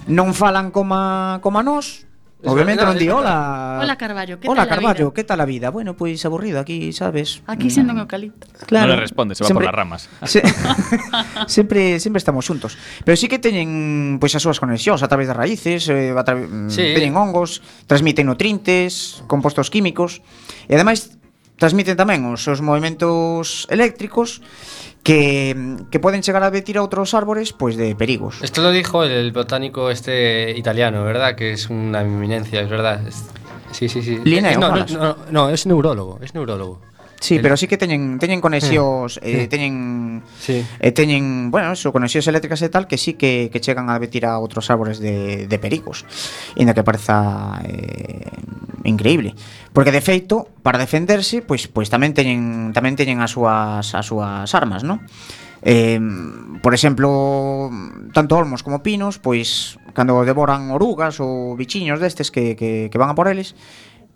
Non 0.10 0.36
falan 0.36 0.74
como 0.74 0.98
como 1.40 1.62
a 1.62 1.64
nós, 1.64 2.10
Obviamente 2.40 2.88
non 2.88 2.96
di 2.96 3.12
hola. 3.12 3.84
Hola 3.84 4.00
Carballo, 4.00 4.40
que 4.40 4.48
tal 4.48 4.56
Hola 4.56 4.64
Carballo, 4.64 5.12
que 5.12 5.24
tal 5.28 5.44
a 5.44 5.46
vida? 5.46 5.76
Bueno, 5.76 6.00
pois 6.00 6.16
pues, 6.16 6.24
aburrido 6.24 6.64
aquí, 6.64 6.96
sabes. 6.96 7.44
Aquí 7.52 7.68
sendo 7.68 7.92
un 7.92 8.00
eucalipto. 8.00 8.48
Claro. 8.64 8.88
Non 8.88 8.96
le 8.96 9.04
responde, 9.04 9.36
se 9.36 9.44
va 9.44 9.52
sempre, 9.52 9.68
por 9.68 9.76
las 9.76 9.76
ramas. 9.76 10.08
Se, 10.24 10.40
sempre 11.52 12.00
sempre 12.00 12.24
estamos 12.24 12.48
xuntos. 12.48 12.80
Pero 13.04 13.20
sí 13.20 13.28
que 13.28 13.44
teñen 13.44 14.24
pois 14.24 14.32
pues, 14.32 14.40
as 14.40 14.44
súas 14.48 14.56
conexións 14.64 15.04
a 15.04 15.12
través 15.12 15.28
de 15.28 15.36
raíces, 15.36 15.92
eh, 15.92 16.16
a 16.16 16.24
través, 16.24 16.48
mm, 16.48 16.72
sí. 16.72 16.96
teñen 16.96 17.20
hongos, 17.20 17.60
transmiten 17.92 18.32
nutrientes, 18.32 19.20
compostos 19.28 19.68
químicos 19.68 20.24
e 20.72 20.80
ademais 20.80 21.19
transmiten 21.60 22.00
tamén 22.00 22.24
os 22.26 22.42
seus 22.42 22.64
movimentos 22.64 23.68
eléctricos 23.70 24.42
que, 25.04 25.54
que 25.92 26.00
poden 26.00 26.24
chegar 26.24 26.44
a 26.44 26.50
betir 26.50 26.80
a 26.80 26.84
outros 26.84 27.14
árbores 27.14 27.52
pois 27.54 27.76
de 27.76 27.94
perigos. 27.96 28.40
Esto 28.42 28.64
lo 28.64 28.72
dijo 28.72 29.04
el 29.04 29.32
botánico 29.32 29.92
este 29.92 30.56
italiano, 30.58 31.04
¿verdad? 31.04 31.36
Que 31.36 31.54
es 31.54 31.70
una 31.70 32.02
eminencia, 32.02 32.62
es 32.62 32.70
verdad. 32.70 33.04
Sí, 33.72 33.88
sí, 33.88 34.02
sí. 34.02 34.20
Linneo, 34.26 34.52
Eh, 34.52 34.58
no, 34.58 34.76
no, 34.76 34.86
no, 34.88 35.18
no, 35.30 35.44
es 35.52 35.66
neurólogo, 35.68 36.20
es 36.24 36.34
neurólogo. 36.34 36.82
Sí, 37.20 37.36
el... 37.36 37.42
pero 37.42 37.58
sí 37.58 37.68
que 37.68 37.76
teñen 37.76 38.18
teñen 38.18 38.40
conexións, 38.40 39.20
eh, 39.20 39.44
eh, 39.44 39.48
teñen 39.52 40.24
sí. 40.40 40.64
eh, 40.80 40.92
teñen, 40.96 41.52
bueno, 41.52 41.76
eso, 41.76 41.92
conexións 41.92 42.26
eléctricas 42.32 42.64
e 42.64 42.72
tal 42.72 42.88
que 42.88 42.96
sí 42.96 43.20
que, 43.20 43.52
que 43.52 43.60
chegan 43.60 43.92
a 43.92 44.00
betir 44.00 44.24
a 44.24 44.40
outros 44.40 44.72
árbores 44.72 45.04
de, 45.04 45.46
de 45.46 45.58
perigos. 45.60 46.08
Inda 46.56 46.72
que 46.72 46.84
pareza 46.88 47.60
eh, 47.68 48.24
increíble, 48.88 49.36
porque 49.76 49.92
de 49.92 50.00
feito, 50.00 50.48
para 50.64 50.80
defenderse, 50.80 51.44
pois 51.44 51.68
pois 51.68 51.92
tamén 51.92 52.16
teñen 52.16 52.72
tamén 52.72 52.96
teñen 52.96 53.20
as 53.20 53.36
súas 53.36 53.92
as 53.92 54.06
súas 54.08 54.48
armas, 54.56 54.88
non? 54.88 55.04
Eh, 55.62 56.00
por 56.64 56.72
exemplo, 56.72 57.70
tanto 58.14 58.40
olmos 58.40 58.64
como 58.64 58.80
pinos, 58.80 59.20
pois 59.20 59.76
cando 59.92 60.24
devoran 60.24 60.72
orugas 60.72 61.20
ou 61.20 61.60
bichiños 61.60 62.00
destes 62.00 62.32
que, 62.32 62.56
que, 62.56 62.88
que 62.88 62.98
van 62.98 63.12
a 63.12 63.16
por 63.16 63.28
eles, 63.28 63.60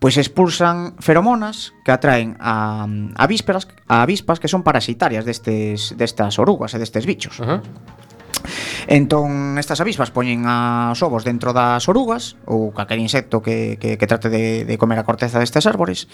pois 0.04 0.20
expulsan 0.20 1.00
feromonas 1.00 1.72
que 1.88 1.96
atraen 1.96 2.36
a, 2.44 2.84
a, 2.84 3.24
vísperas, 3.24 3.72
a 3.88 4.04
avispas 4.04 4.44
que 4.44 4.52
son 4.52 4.60
parasitarias 4.60 5.24
destes, 5.24 5.96
destas 5.96 6.36
orugas 6.44 6.76
e 6.76 6.78
destes 6.84 7.08
bichos. 7.08 7.40
Uh 7.40 7.48
-huh. 7.48 7.60
Entón, 8.92 9.56
estas 9.56 9.80
avispas 9.80 10.12
poñen 10.12 10.44
as 10.44 11.00
ovos 11.00 11.24
dentro 11.24 11.56
das 11.56 11.88
orugas 11.88 12.36
ou 12.44 12.76
calquer 12.76 13.00
insecto 13.00 13.40
que, 13.40 13.80
que, 13.80 13.96
que 13.96 14.04
trate 14.04 14.28
de, 14.28 14.68
de 14.68 14.76
comer 14.76 15.00
a 15.00 15.08
corteza 15.08 15.40
destes 15.40 15.64
árbores 15.64 16.12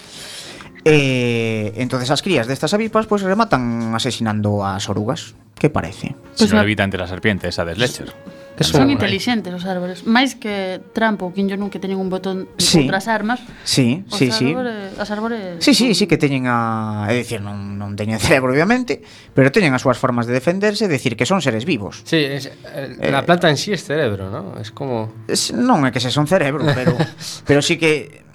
E 0.80 1.74
eh, 1.74 1.82
entonces 1.82 2.08
as 2.14 2.22
crías 2.22 2.46
destas 2.46 2.72
avispas 2.72 3.04
pois 3.10 3.26
rematan 3.26 3.90
asesinando 3.92 4.62
as 4.62 4.86
orugas. 4.86 5.34
Que 5.58 5.68
parece? 5.68 6.14
Pues 6.38 6.48
si 6.48 6.54
no 6.54 6.62
la... 6.62 6.64
evita 6.64 6.86
entre 6.86 7.02
la 7.02 7.10
serpiente, 7.10 7.50
esa 7.50 7.66
de 7.66 7.74
Sledger. 7.74 8.14
Eso, 8.60 8.76
son 8.76 8.92
inteligentes 8.92 9.48
os 9.48 9.64
árbores, 9.64 10.04
máis 10.04 10.36
que 10.36 10.84
trampo, 10.92 11.32
Jong 11.32 11.48
Un 11.56 11.72
que 11.72 11.80
teñen 11.80 11.96
un 11.96 12.12
botón 12.12 12.44
sí. 12.60 12.84
contra 12.84 13.00
as 13.00 13.08
armas. 13.08 13.40
Sí, 13.64 14.04
sí, 14.12 14.28
sí. 14.28 14.52
As 15.00 15.08
árbores 15.08 15.64
Sí, 15.64 15.72
sí, 15.72 15.96
sí 15.96 16.04
que 16.04 16.20
teñen 16.20 16.44
a, 16.44 17.08
é 17.08 17.16
dicir, 17.16 17.40
non 17.40 17.80
non 17.80 17.96
teñen 17.96 18.20
cerebro 18.24 18.52
obviamente, 18.52 19.00
pero 19.32 19.48
teñen 19.48 19.72
as 19.72 19.80
súas 19.80 19.96
formas 19.96 20.28
de 20.28 20.36
defenderse, 20.36 20.92
decir 20.92 21.16
que 21.16 21.24
son 21.24 21.40
seres 21.40 21.64
vivos. 21.64 22.04
Sí, 22.04 22.20
es, 22.20 22.52
eh, 22.52 23.08
la 23.08 23.24
planta 23.24 23.48
en 23.48 23.56
sí 23.56 23.72
é 23.72 23.80
cerebro, 23.80 24.28
¿no? 24.28 24.60
Es 24.60 24.68
como 24.68 25.24
es, 25.24 25.56
non 25.56 25.88
é 25.88 25.90
que 25.90 26.04
se 26.04 26.12
son 26.12 26.28
cerebro, 26.28 26.60
pero 26.76 26.92
pero 27.48 27.64
sí 27.64 27.80
que 27.80 28.28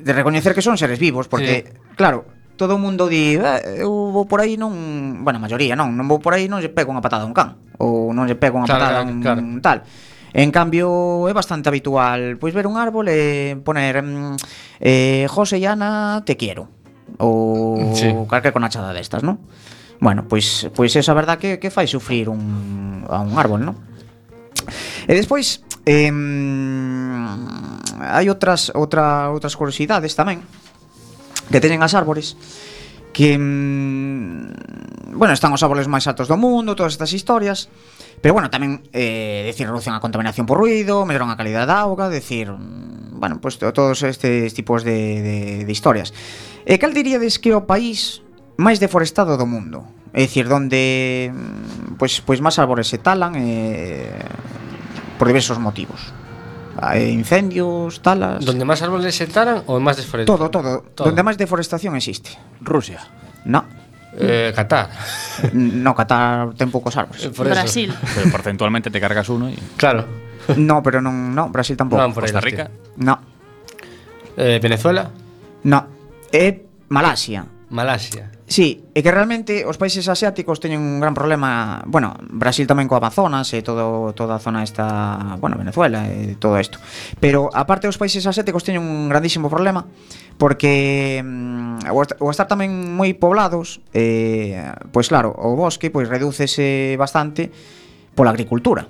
de 0.00 0.12
recoñecer 0.16 0.56
que 0.56 0.64
son 0.64 0.80
seres 0.80 0.96
vivos 0.96 1.28
porque 1.28 1.68
sí. 1.68 1.92
claro, 1.92 2.37
todo 2.58 2.74
o 2.74 2.82
mundo 2.82 3.06
di, 3.06 3.38
eh, 3.38 3.86
eu 3.86 4.10
vou 4.10 4.26
por 4.26 4.42
aí 4.42 4.58
non, 4.58 4.74
bueno, 5.22 5.38
a 5.38 5.44
maioría 5.46 5.78
non, 5.78 5.94
non 5.94 6.10
vou 6.10 6.18
por 6.18 6.34
aí 6.34 6.50
non 6.50 6.58
lle 6.58 6.68
pego 6.68 6.90
unha 6.90 7.00
patada 7.00 7.22
a 7.22 7.30
un 7.30 7.32
can 7.32 7.54
ou 7.78 8.10
non 8.10 8.26
lle 8.26 8.34
pego 8.34 8.58
unha 8.58 8.66
claro, 8.66 8.82
patada 8.82 8.98
a 9.00 9.06
un 9.06 9.22
claro. 9.22 9.40
tal. 9.62 9.78
En 10.34 10.52
cambio, 10.52 11.24
é 11.24 11.32
bastante 11.32 11.70
habitual 11.70 12.36
pois 12.36 12.52
ver 12.52 12.66
un 12.66 12.76
árbol 12.76 13.06
e 13.08 13.56
poner 13.62 14.02
mm, 14.02 14.36
eh, 14.82 15.24
José 15.30 15.56
e 15.56 15.64
Ana, 15.64 16.20
te 16.26 16.36
quero 16.36 16.68
ou 17.16 17.94
sí. 17.96 18.12
calquer 18.28 18.52
conachada 18.52 18.92
destas, 18.92 19.22
non? 19.22 19.40
Bueno, 20.02 20.26
pois 20.28 20.68
pois 20.74 20.92
esa 20.98 21.14
verdad 21.14 21.38
que 21.38 21.56
que 21.56 21.70
fai 21.72 21.86
sufrir 21.88 22.28
un 22.28 23.06
a 23.08 23.22
un 23.22 23.38
árbol, 23.38 23.64
non? 23.64 23.78
E 25.08 25.14
despois 25.16 25.64
eh, 25.88 26.12
hai 28.02 28.26
outras 28.28 28.68
outra 28.76 29.32
outras 29.32 29.56
curiosidades 29.56 30.12
tamén 30.12 30.44
que 31.50 31.60
teñen 31.60 31.82
as 31.82 31.96
árbores 31.96 32.36
que 33.12 33.36
mm, 33.38 35.16
bueno, 35.18 35.34
están 35.34 35.50
os 35.52 35.62
árboles 35.64 35.90
máis 35.90 36.06
altos 36.06 36.30
do 36.30 36.38
mundo, 36.38 36.78
todas 36.78 36.94
estas 36.94 37.10
historias, 37.10 37.66
pero 38.22 38.36
bueno, 38.36 38.52
tamén 38.52 38.86
eh 38.94 39.42
decir 39.48 39.66
reducen 39.66 39.96
a 39.96 40.00
contaminación 40.04 40.46
por 40.46 40.62
ruido, 40.62 41.02
melloran 41.02 41.32
a 41.32 41.36
calidad 41.40 41.66
da 41.66 41.82
auga, 41.82 42.06
decir, 42.06 42.52
mm, 42.52 43.18
bueno, 43.18 43.42
pues 43.42 43.58
todos 43.58 44.06
estes 44.06 44.54
tipos 44.54 44.86
de 44.86 45.22
de 45.24 45.36
de 45.66 45.72
historias. 45.72 46.14
E 46.62 46.78
cal 46.78 46.94
diríades 46.94 47.42
que 47.42 47.50
o 47.56 47.66
país 47.66 48.22
máis 48.54 48.78
deforestado 48.78 49.34
do 49.34 49.48
mundo? 49.48 49.82
É 50.14 50.22
dicir, 50.24 50.46
donde 50.46 51.34
pois 51.98 52.22
pues, 52.22 52.38
pois 52.38 52.38
pues 52.38 52.44
máis 52.44 52.56
árbores 52.62 52.86
se 52.86 53.02
talan 53.02 53.34
eh 53.34 54.14
por 55.18 55.26
diversos 55.26 55.58
motivos. 55.58 56.14
Eh, 56.94 57.10
incendios, 57.10 58.00
talas... 58.00 58.44
¿Donde 58.44 58.64
más 58.64 58.80
árboles 58.82 59.14
se 59.14 59.26
talan 59.26 59.62
o 59.66 59.80
más 59.80 59.96
desforestación? 59.96 60.38
Todo, 60.38 60.50
todo, 60.50 60.84
Todo. 60.94 61.06
Donde 61.10 61.22
máis 61.26 61.34
deforestación 61.36 61.96
existe. 61.98 62.36
Rusia. 62.62 63.00
No, 63.44 63.64
Eh, 64.18 64.50
Qatar. 64.56 64.90
no 65.52 65.94
Qatar 65.94 66.54
ten 66.58 66.70
poucos 66.72 66.96
árboles. 66.96 67.28
Por 67.30 67.46
eso. 67.46 67.54
Brasil. 67.54 67.90
Pero 68.14 68.30
porcentualmente 68.32 68.90
te 68.90 68.98
cargas 68.98 69.28
uno 69.28 69.48
y. 69.50 69.54
Claro. 69.76 70.06
No, 70.56 70.82
pero 70.82 71.02
no, 71.02 71.12
Brasil 71.50 71.76
No 71.78 71.84
van 71.92 72.14
por 72.14 72.24
ahí 72.24 72.32
Costa 72.32 72.40
Rica. 72.40 72.70
No, 72.96 73.20
Eh, 74.36 74.58
Venezuela. 74.62 75.10
no. 75.64 75.86
É 76.32 76.64
Malasia. 76.88 77.44
Malasia. 77.68 78.30
Sí, 78.48 78.88
é 78.96 79.04
que 79.04 79.12
realmente 79.12 79.68
os 79.68 79.76
países 79.76 80.08
asiáticos 80.08 80.56
teñen 80.56 80.80
un 80.80 81.04
gran 81.04 81.12
problema, 81.12 81.84
bueno, 81.84 82.16
Brasil 82.32 82.64
tamén 82.64 82.88
co 82.88 82.96
Amazonas 82.96 83.52
e 83.52 83.60
todo 83.60 84.16
toda 84.16 84.40
a 84.40 84.42
zona 84.42 84.64
esta, 84.64 85.36
bueno, 85.36 85.60
Venezuela 85.60 86.08
e 86.08 86.32
todo 86.40 86.56
isto. 86.56 86.80
Pero 87.20 87.52
aparte 87.52 87.92
os 87.92 88.00
países 88.00 88.24
asiáticos 88.24 88.64
teñen 88.64 88.80
un 88.80 89.12
grandísimo 89.12 89.52
problema 89.52 89.84
porque 90.40 91.20
mm, 91.20 91.92
o 91.92 92.32
estar 92.32 92.48
tamén 92.48 92.72
moi 92.96 93.12
poblados, 93.20 93.84
eh, 93.92 94.64
pois 94.96 95.12
claro, 95.12 95.28
o 95.36 95.52
bosque 95.52 95.92
pois 95.92 96.08
redúcese 96.08 96.96
bastante 96.96 97.52
pola 98.16 98.32
agricultura. 98.32 98.88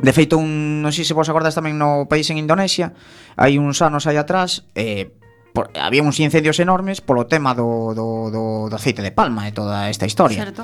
De 0.00 0.12
feito, 0.16 0.40
un, 0.40 0.80
non 0.80 0.88
sei 0.96 1.04
se 1.04 1.12
vos 1.12 1.28
acordas 1.28 1.52
tamén 1.52 1.76
no 1.76 2.08
país 2.08 2.24
en 2.32 2.40
Indonesia, 2.40 2.96
hai 3.36 3.60
uns 3.60 3.84
anos 3.84 4.08
aí 4.08 4.16
atrás, 4.16 4.64
eh, 4.72 5.12
por, 5.52 5.70
había 5.74 6.02
uns 6.02 6.20
incendios 6.20 6.58
enormes 6.60 7.00
polo 7.00 7.26
tema 7.26 7.54
do, 7.54 7.92
do, 7.96 8.30
do, 8.30 8.44
do 8.68 8.76
aceite 8.76 9.02
de 9.02 9.10
palma 9.10 9.48
e 9.48 9.52
toda 9.52 9.88
esta 9.90 10.06
historia. 10.06 10.44
Certo. 10.44 10.62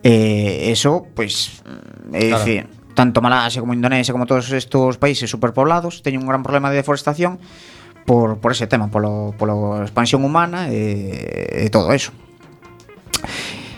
Eh, 0.00 0.72
eso, 0.72 1.06
pois, 1.12 1.60
pues, 1.60 1.66
mm, 1.66 2.14
é 2.16 2.24
claro. 2.30 2.44
dicir, 2.44 2.60
tanto 2.94 3.20
Malasia 3.20 3.60
como 3.60 3.74
Indonesia 3.74 4.12
como 4.12 4.24
todos 4.24 4.50
estos 4.52 4.96
países 4.96 5.28
superpoblados 5.28 6.00
teñen 6.00 6.24
un 6.24 6.28
gran 6.28 6.42
problema 6.42 6.70
de 6.70 6.80
deforestación 6.80 7.38
por, 8.08 8.40
por 8.40 8.52
ese 8.52 8.66
tema, 8.66 8.88
polo, 8.88 9.34
polo 9.36 9.82
expansión 9.82 10.24
humana 10.24 10.72
e, 10.72 11.64
e 11.64 11.68
todo 11.68 11.92
eso. 11.92 12.10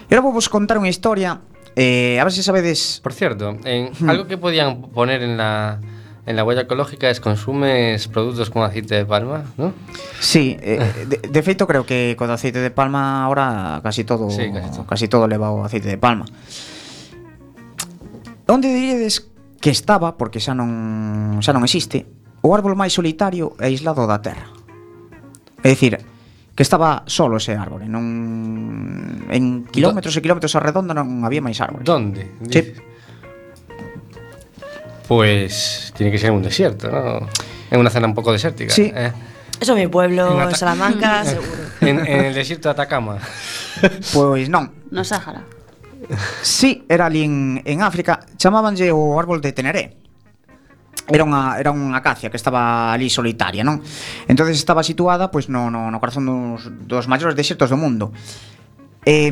E 0.06 0.14
agora 0.14 0.30
vou 0.30 0.36
vos 0.36 0.46
contar 0.46 0.78
unha 0.78 0.90
historia 0.90 1.42
Eh, 1.76 2.20
a 2.20 2.24
ver 2.24 2.32
se 2.32 2.42
sabedes... 2.42 3.00
Por 3.02 3.12
cierto, 3.12 3.56
en 3.64 3.92
hmm. 3.98 4.10
algo 4.10 4.26
que 4.26 4.36
podían 4.36 4.82
poner 4.92 5.22
en 5.22 5.36
la 5.36 5.80
en 6.24 6.36
la 6.36 6.44
huella 6.44 6.62
ecológica 6.62 7.10
es 7.10 7.20
consumes 7.20 8.06
produtos 8.08 8.50
con 8.50 8.62
aceite 8.62 8.94
de 8.94 9.04
palma, 9.04 9.44
¿no? 9.56 9.72
Sí, 10.20 10.56
eh, 10.60 10.78
de, 11.08 11.16
de, 11.28 11.42
feito 11.42 11.66
creo 11.66 11.84
que 11.84 12.14
con 12.16 12.30
aceite 12.30 12.60
de 12.60 12.70
palma 12.70 13.24
ahora 13.24 13.80
casi 13.82 14.04
todo, 14.04 14.30
sí, 14.30 14.50
casi 14.52 14.70
todo, 14.70 14.86
casi 14.86 15.08
todo 15.08 15.26
leva 15.26 15.50
o 15.50 15.64
aceite 15.64 15.88
de 15.88 15.98
palma. 15.98 16.24
Onde 18.46 18.68
diredes 18.68 19.26
que 19.60 19.70
estaba, 19.70 20.16
porque 20.16 20.38
xa 20.38 20.54
non 20.54 21.42
xa 21.42 21.50
non 21.50 21.66
existe, 21.66 22.06
o 22.42 22.54
árbol 22.54 22.78
máis 22.78 22.94
solitario 22.94 23.58
e 23.58 23.66
aislado 23.66 24.06
da 24.06 24.22
terra. 24.22 24.46
É 25.62 25.74
dicir, 25.74 25.98
que 26.54 26.62
estaba 26.62 27.02
solo 27.10 27.42
ese 27.42 27.58
árbol, 27.58 27.82
non 27.90 29.26
en 29.26 29.66
kilómetros 29.74 30.14
e 30.14 30.22
kilómetros 30.22 30.54
a 30.54 30.62
redonda 30.62 30.94
non 30.94 31.26
había 31.26 31.42
máis 31.42 31.58
árboles. 31.58 31.82
Donde? 31.82 32.30
Sí 32.46 32.91
pues 35.06 35.92
tiene 35.96 36.12
que 36.12 36.18
ser 36.18 36.30
en 36.30 36.36
un 36.36 36.42
desierto, 36.42 36.90
¿no? 36.90 37.28
En 37.70 37.80
una 37.80 37.90
zona 37.90 38.06
un 38.06 38.14
poco 38.14 38.32
desértica. 38.32 38.72
Sí. 38.72 38.92
¿eh? 38.94 39.12
Eso 39.60 39.72
es 39.74 39.78
mi 39.78 39.86
pueblo, 39.86 40.42
en, 40.42 40.48
en 40.48 40.54
Salamanca, 40.54 41.24
seguro. 41.24 41.48
En, 41.80 42.00
en, 42.00 42.24
el 42.26 42.34
desierto 42.34 42.68
de 42.68 42.72
Atacama. 42.72 43.18
Pois 44.12 44.48
non. 44.48 44.70
No 44.90 45.04
Sáhara. 45.04 45.44
Sí, 46.42 46.84
era 46.88 47.06
ali 47.06 47.22
en, 47.22 47.62
en 47.64 47.82
África. 47.82 48.26
Chamábanlle 48.36 48.90
o 48.90 49.18
árbol 49.18 49.40
de 49.40 49.52
Teneré. 49.52 49.96
Era 51.10 51.26
unha, 51.26 51.58
era 51.58 51.74
unha 51.74 51.98
acacia 51.98 52.30
que 52.30 52.38
estaba 52.38 52.94
ali 52.94 53.10
solitaria, 53.10 53.66
non? 53.66 53.82
entonces 54.30 54.54
estaba 54.54 54.86
situada 54.86 55.34
pois 55.34 55.50
no, 55.50 55.66
no, 55.66 55.90
no 55.90 55.98
corazón 55.98 56.30
dos, 56.30 56.70
dos 56.86 57.10
maiores 57.10 57.34
desertos 57.34 57.70
do 57.70 57.78
mundo. 57.78 58.14
Eh, 59.02 59.30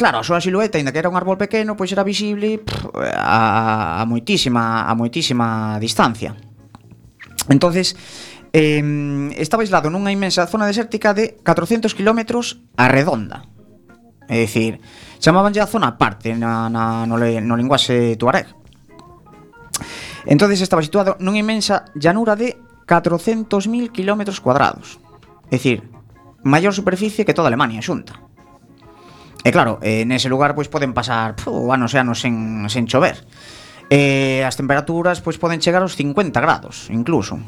claro, 0.00 0.16
a 0.16 0.24
súa 0.24 0.40
silueta, 0.40 0.80
aínda 0.80 0.96
que 0.96 1.04
era 1.04 1.12
un 1.12 1.20
árbol 1.20 1.36
pequeno, 1.36 1.76
pois 1.76 1.92
era 1.92 2.00
visible 2.00 2.64
pff, 2.64 2.88
a, 3.12 4.00
a 4.00 4.02
moitísima 4.08 4.88
a 4.88 4.96
moitísima 4.96 5.76
distancia. 5.76 6.32
Entonces, 7.52 7.92
eh, 8.56 8.80
estaba 9.36 9.60
aislado 9.60 9.92
nunha 9.92 10.08
inmensa 10.08 10.48
zona 10.48 10.64
desértica 10.64 11.12
de 11.12 11.36
400 11.44 11.92
kilómetros 11.92 12.64
a 12.80 12.88
redonda. 12.88 13.44
É 14.24 14.40
dicir, 14.40 14.80
chamaban 15.20 15.52
a 15.52 15.68
zona 15.68 15.92
aparte 15.92 16.32
na, 16.32 16.72
na, 16.72 17.04
no, 17.04 17.20
le, 17.20 17.44
no 17.44 17.60
linguaxe 17.60 18.16
tuareg. 18.16 18.48
Entonces 20.24 20.64
estaba 20.64 20.80
situado 20.80 21.20
nunha 21.20 21.44
inmensa 21.44 21.84
llanura 21.92 22.40
de 22.40 22.56
400.000 22.88 23.92
km 23.92 24.32
cuadrados. 24.40 24.96
É 25.52 25.60
dicir, 25.60 25.84
maior 26.40 26.72
superficie 26.72 27.28
que 27.28 27.36
toda 27.36 27.52
Alemania 27.52 27.84
xunta. 27.84 28.29
E 29.40 29.50
claro, 29.50 29.80
eh, 29.80 30.04
nese 30.04 30.28
lugar 30.28 30.52
pois 30.52 30.68
poden 30.68 30.92
pasar 30.92 31.32
puf, 31.32 31.72
anos 31.72 31.96
e 31.96 31.98
anos 31.98 32.20
sen, 32.20 32.68
sen 32.68 32.84
chover. 32.84 33.16
E 33.88 34.44
as 34.44 34.54
temperaturas 34.54 35.24
pois 35.24 35.40
poden 35.40 35.58
chegar 35.64 35.80
aos 35.80 35.96
50 35.96 36.36
grados, 36.44 36.92
incluso. 36.92 37.40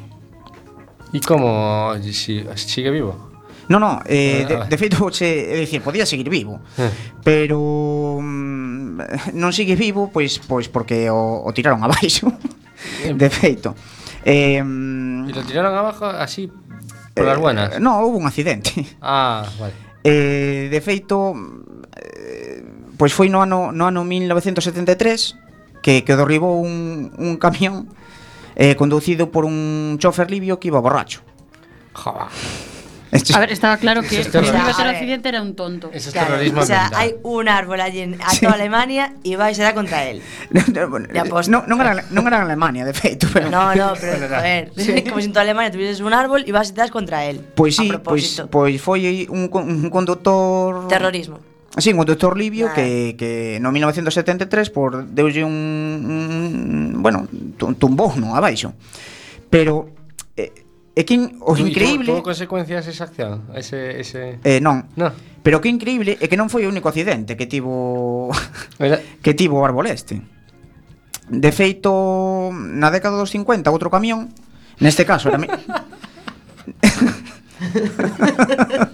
E 1.12 1.20
como 1.20 1.93
si, 2.01 2.40
sigue 2.57 2.88
vivo? 2.88 3.32
No, 3.68 3.78
no, 3.78 4.01
eh, 4.07 4.43
ah, 4.45 4.64
de, 4.64 4.74
de 4.74 4.76
feito, 4.76 4.97
che, 5.12 5.55
é 5.55 5.57
dicir, 5.61 5.80
podía 5.82 6.05
seguir 6.05 6.28
vivo 6.28 6.61
eh. 6.76 6.90
Pero 7.22 8.18
mm, 8.18 9.32
non 9.38 9.55
sigue 9.55 9.78
vivo, 9.78 10.11
pois, 10.11 10.43
pois 10.43 10.66
porque 10.66 11.07
o, 11.09 11.47
o 11.47 11.49
tiraron 11.55 11.78
abaixo 11.86 12.26
eh. 13.07 13.14
De 13.14 13.30
feito 13.30 13.76
eh, 14.26 14.59
mm, 14.59 15.30
E 15.30 15.32
lo 15.32 15.43
tiraron 15.47 15.72
abajo 15.78 16.11
así, 16.11 16.51
polas 17.14 17.38
eh, 17.38 17.40
buenas? 17.40 17.68
Eh, 17.76 17.80
no, 17.80 18.03
houve 18.03 18.18
un 18.18 18.26
accidente 18.26 18.72
Ah, 19.01 19.47
vale 19.61 19.93
Eh, 20.03 20.66
de 20.66 20.80
feito, 20.82 21.30
mm, 21.30 21.72
Pois 23.03 23.11
foi 23.11 23.26
no 23.26 23.42
ano, 23.42 23.74
no 23.74 23.90
ano 23.90 24.07
1973 24.07 25.82
Que, 25.82 26.07
que 26.07 26.14
derribou 26.14 26.62
un, 26.62 27.11
un 27.18 27.34
camión 27.34 27.90
eh, 28.55 28.78
Conducido 28.78 29.34
por 29.34 29.42
un 29.42 29.98
chofer 29.98 30.30
libio 30.30 30.62
que 30.62 30.70
iba 30.70 30.78
borracho 30.78 31.26
Joder. 31.98 32.30
A 33.34 33.40
ver, 33.40 33.50
estaba 33.50 33.76
claro 33.76 34.03
que 34.03 34.20
el 34.20 34.30
del 34.30 34.46
occidente 34.46 35.28
era 35.28 35.42
un 35.42 35.55
tonto. 35.55 35.90
Eso 35.92 36.09
es 36.09 36.14
Claro, 36.14 36.28
terrorismo 36.28 36.62
o 36.62 36.64
sea, 36.64 36.90
hay 36.94 37.16
un 37.24 37.48
árbol 37.48 37.80
allí 37.80 38.00
en 38.00 38.14
a 38.22 38.30
toda 38.40 38.55
Alemania 38.55 39.14
y 39.24 39.34
vais 39.34 39.59
a 39.59 39.64
dar 39.64 39.74
contra 39.74 40.07
él. 40.07 40.22
No, 40.72 40.88
bueno, 40.88 41.09
De 41.12 41.18
aposta. 41.18 41.50
non, 41.50 41.80
era, 41.82 42.07
non 42.09 42.24
era 42.24 42.38
en 42.38 42.44
Alemania, 42.48 42.86
de 42.86 42.94
feito, 42.94 43.26
pero... 43.28 43.50
No, 43.50 43.74
no, 43.74 43.92
pero 44.00 44.16
joder, 44.30 44.72
como 45.11 45.20
si 45.20 45.26
en 45.26 45.32
toda 45.34 45.42
Alemania 45.42 45.74
tuvieses 45.74 46.00
un 46.00 46.14
árbol 46.14 46.44
y 46.46 46.53
vas 46.55 46.70
y 46.70 46.72
te 46.72 46.80
das 46.80 46.94
contra 46.94 47.26
él. 47.26 47.44
Pois 47.53 47.76
A 47.76 47.82
sí, 47.82 47.88
pois, 47.90 48.00
propósito. 48.00 48.48
pois 48.48 48.80
foi 48.80 49.26
un, 49.28 49.50
un 49.53 49.90
conductor... 49.90 50.88
Terrorismo. 50.88 51.51
Así, 51.75 51.91
o 51.97 52.05
doutor 52.05 52.37
Livio 52.37 52.68
ah. 52.68 52.77
que, 52.77 53.16
que 53.16 53.57
no 53.57 53.73
1973 53.73 54.68
por 54.68 55.09
deulle 55.09 55.41
un, 55.41 56.05
un 56.05 57.01
bueno, 57.01 57.25
tumbou 57.57 58.12
non 58.20 58.37
abaixo. 58.37 58.77
Pero 59.49 59.89
eh, 60.37 60.53
é 60.93 61.03
que 61.09 61.16
o 61.16 61.57
increíble... 61.57 62.12
Tuvo 62.12 62.20
consecuencias 62.20 62.85
esa 62.85 63.09
acción? 63.09 63.49
Ese, 63.57 63.97
ese... 63.97 64.37
Eh, 64.45 64.61
non. 64.61 64.85
No. 65.01 65.16
Pero 65.41 65.64
que 65.64 65.73
increíble 65.73 66.20
é 66.20 66.29
que 66.29 66.37
non 66.37 66.53
foi 66.53 66.68
o 66.68 66.70
único 66.73 66.93
accidente 66.93 67.41
que 67.41 67.49
tivo 67.49 68.29
Era... 68.77 69.01
que 69.25 69.33
tivo 69.33 69.57
o 69.61 69.64
árbol 69.64 69.89
este. 69.89 70.20
De 71.33 71.51
feito, 71.57 72.53
na 72.53 72.93
década 72.93 73.16
dos 73.16 73.33
50, 73.33 73.73
outro 73.73 73.89
camión, 73.89 74.29
neste 74.77 75.09
caso, 75.09 75.33
era... 75.33 75.41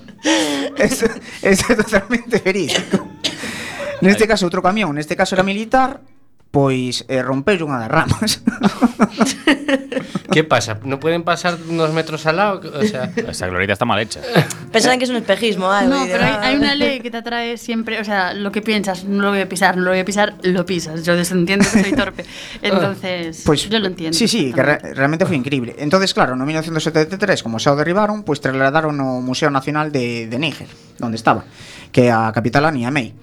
Eso, 0.76 1.06
eso 1.42 1.64
é 1.72 1.74
totalmente 1.76 2.38
verídico. 2.42 3.08
Neste 4.02 4.26
caso 4.26 4.46
outro 4.46 4.62
camión, 4.62 4.94
neste 4.94 5.16
caso 5.16 5.34
era 5.34 5.42
militar, 5.42 6.02
pois 6.58 7.06
eh, 7.06 7.22
rompeu 7.22 7.54
unha 7.70 7.78
das 7.78 7.86
ramas. 7.86 8.42
¿Qué 10.34 10.42
pasa? 10.42 10.82
¿No 10.82 10.98
pueden 10.98 11.22
pasar 11.22 11.54
unos 11.54 11.94
metros 11.94 12.26
al 12.26 12.34
lado? 12.34 12.58
O 12.74 12.82
sea, 12.82 13.14
Esa 13.30 13.46
glorieta 13.46 13.78
está 13.78 13.86
mal 13.86 14.02
hecha. 14.02 14.18
Pensaban 14.74 14.98
que 14.98 15.04
es 15.06 15.10
un 15.14 15.22
espejismo, 15.22 15.70
algo. 15.70 15.94
No, 15.94 16.02
pero 16.10 16.18
hay, 16.18 16.34
hay 16.42 16.56
una 16.56 16.74
ley 16.74 16.98
que 16.98 17.12
te 17.12 17.18
atrae 17.18 17.56
siempre, 17.58 18.00
o 18.00 18.04
sea, 18.04 18.34
lo 18.34 18.50
que 18.50 18.60
piensas, 18.60 19.04
no 19.04 19.22
lo 19.22 19.30
voy 19.30 19.40
a 19.40 19.48
pisar, 19.48 19.76
no 19.76 19.84
lo 19.84 19.90
voy 19.90 20.00
a 20.00 20.04
pisar, 20.04 20.34
lo 20.42 20.66
pisas. 20.66 21.06
Yo 21.06 21.14
entiendo 21.14 21.64
que 21.72 21.80
soy 21.80 21.92
torpe. 21.92 22.26
Entonces, 22.62 23.42
Pois, 23.46 23.70
yo 23.70 23.78
lo 23.78 23.86
entiendo. 23.86 24.18
Sí, 24.18 24.26
sí, 24.26 24.52
que 24.52 24.62
re, 24.62 24.78
realmente 24.98 25.26
foi 25.30 25.38
increíble. 25.38 25.78
Entonces, 25.78 26.10
claro, 26.10 26.34
no 26.34 26.42
1973, 26.42 27.46
como 27.46 27.62
xa 27.62 27.70
o 27.70 27.78
derribaron, 27.78 28.26
pois 28.26 28.42
trasladaron 28.42 28.98
ao 28.98 29.22
Museo 29.22 29.54
Nacional 29.54 29.94
de, 29.94 30.26
de 30.26 30.38
Níger, 30.42 30.66
onde 30.98 31.22
estaba, 31.22 31.46
que 31.94 32.10
a 32.10 32.34
capital 32.34 32.66
a 32.66 32.74
Niamey. 32.74 33.14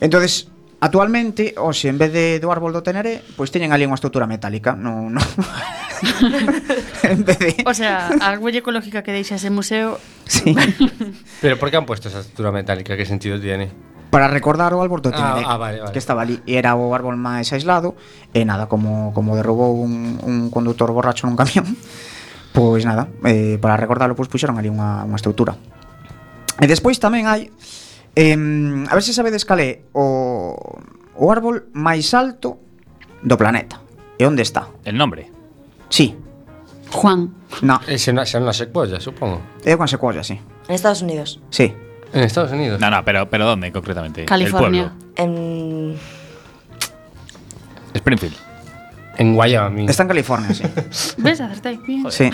Entonces, 0.00 0.48
Actualmente, 0.82 1.54
hoxe, 1.62 1.94
en 1.94 1.96
vez 1.96 2.10
de 2.10 2.42
do 2.42 2.50
árbol 2.50 2.74
do 2.74 2.82
Tenere, 2.82 3.22
pois 3.38 3.46
pues 3.46 3.54
teñen 3.54 3.70
ali 3.70 3.86
unha 3.86 3.94
estrutura 3.94 4.26
metálica. 4.26 4.74
No, 4.74 5.06
no. 5.06 5.22
en 7.06 7.22
vez 7.22 7.38
de... 7.38 7.62
O 7.62 7.70
sea, 7.70 8.10
a 8.10 8.34
huella 8.34 8.66
ecológica 8.66 9.06
que 9.06 9.14
deixa 9.14 9.38
ese 9.38 9.46
museo... 9.46 10.02
Sí. 10.26 10.50
Pero 11.42 11.54
por 11.54 11.70
que 11.70 11.78
han 11.78 11.86
puesto 11.86 12.10
esa 12.10 12.26
estrutura 12.26 12.50
metálica? 12.50 12.98
Que 12.98 13.06
sentido 13.06 13.38
tiene? 13.38 13.70
Para 14.10 14.26
recordar 14.26 14.74
o 14.74 14.82
árbol 14.82 14.98
do 14.98 15.14
ah, 15.14 15.14
Tenere 15.14 15.46
ah, 15.46 15.54
ah, 15.54 15.58
vale, 15.62 15.78
vale. 15.86 15.94
Que 15.94 16.02
estaba 16.02 16.26
ali 16.26 16.42
e 16.50 16.58
era 16.58 16.74
o 16.74 16.90
árbol 16.90 17.14
máis 17.14 17.46
aislado 17.54 17.94
E 18.34 18.42
nada, 18.42 18.66
como, 18.66 19.14
como 19.14 19.38
derrubou 19.38 19.78
un, 19.78 20.18
un 20.18 20.50
conductor 20.50 20.90
borracho 20.90 21.30
nun 21.30 21.38
camión 21.38 21.78
Pois 22.50 22.82
nada, 22.82 23.06
eh, 23.22 23.54
para 23.62 23.78
recordarlo 23.78 24.18
pois 24.18 24.26
puxeron 24.26 24.58
ali 24.58 24.66
unha, 24.66 25.06
unha 25.06 25.14
estrutura 25.14 25.54
E 26.58 26.66
despois 26.66 26.98
tamén 26.98 27.30
hai 27.30 27.54
Eh, 28.14 28.36
a 28.88 28.94
ver 28.94 29.02
se 29.02 29.12
sabedes 29.12 29.44
cal 29.44 29.60
é 29.60 29.88
o, 29.96 30.52
o 31.16 31.24
árbol 31.32 31.72
máis 31.72 32.12
alto 32.12 32.60
do 33.24 33.36
planeta. 33.40 33.80
E 34.20 34.28
onde 34.28 34.44
está? 34.44 34.68
El 34.84 35.00
nombre? 35.00 35.32
Sí. 35.88 36.16
Juan. 36.92 37.32
No. 37.62 37.80
Ese 37.88 38.12
na, 38.12 38.28
xa 38.28 38.36
una 38.36 38.52
secuoya, 38.52 39.00
supongo. 39.00 39.40
É 39.64 39.72
unha 39.72 39.88
secuolla, 39.88 40.20
sí. 40.20 40.36
En 40.68 40.74
Estados 40.76 41.00
Unidos. 41.00 41.40
Sí. 41.48 41.72
En 42.12 42.20
Estados 42.20 42.52
Unidos. 42.52 42.76
No, 42.76 42.92
no, 42.92 43.00
pero, 43.04 43.28
pero 43.32 43.48
¿dónde 43.48 43.72
concretamente? 43.72 44.28
California. 44.28 44.92
El 45.16 45.32
pueblo. 45.32 45.96
En... 45.96 45.98
Springfield. 47.94 48.36
En 49.16 49.36
Wyoming. 49.36 49.88
Está 49.88 50.04
en 50.04 50.08
California, 50.08 50.54
sí. 50.54 50.64
¿Ves? 51.16 51.40
Acertáis. 51.40 51.80
Sí. 52.10 52.30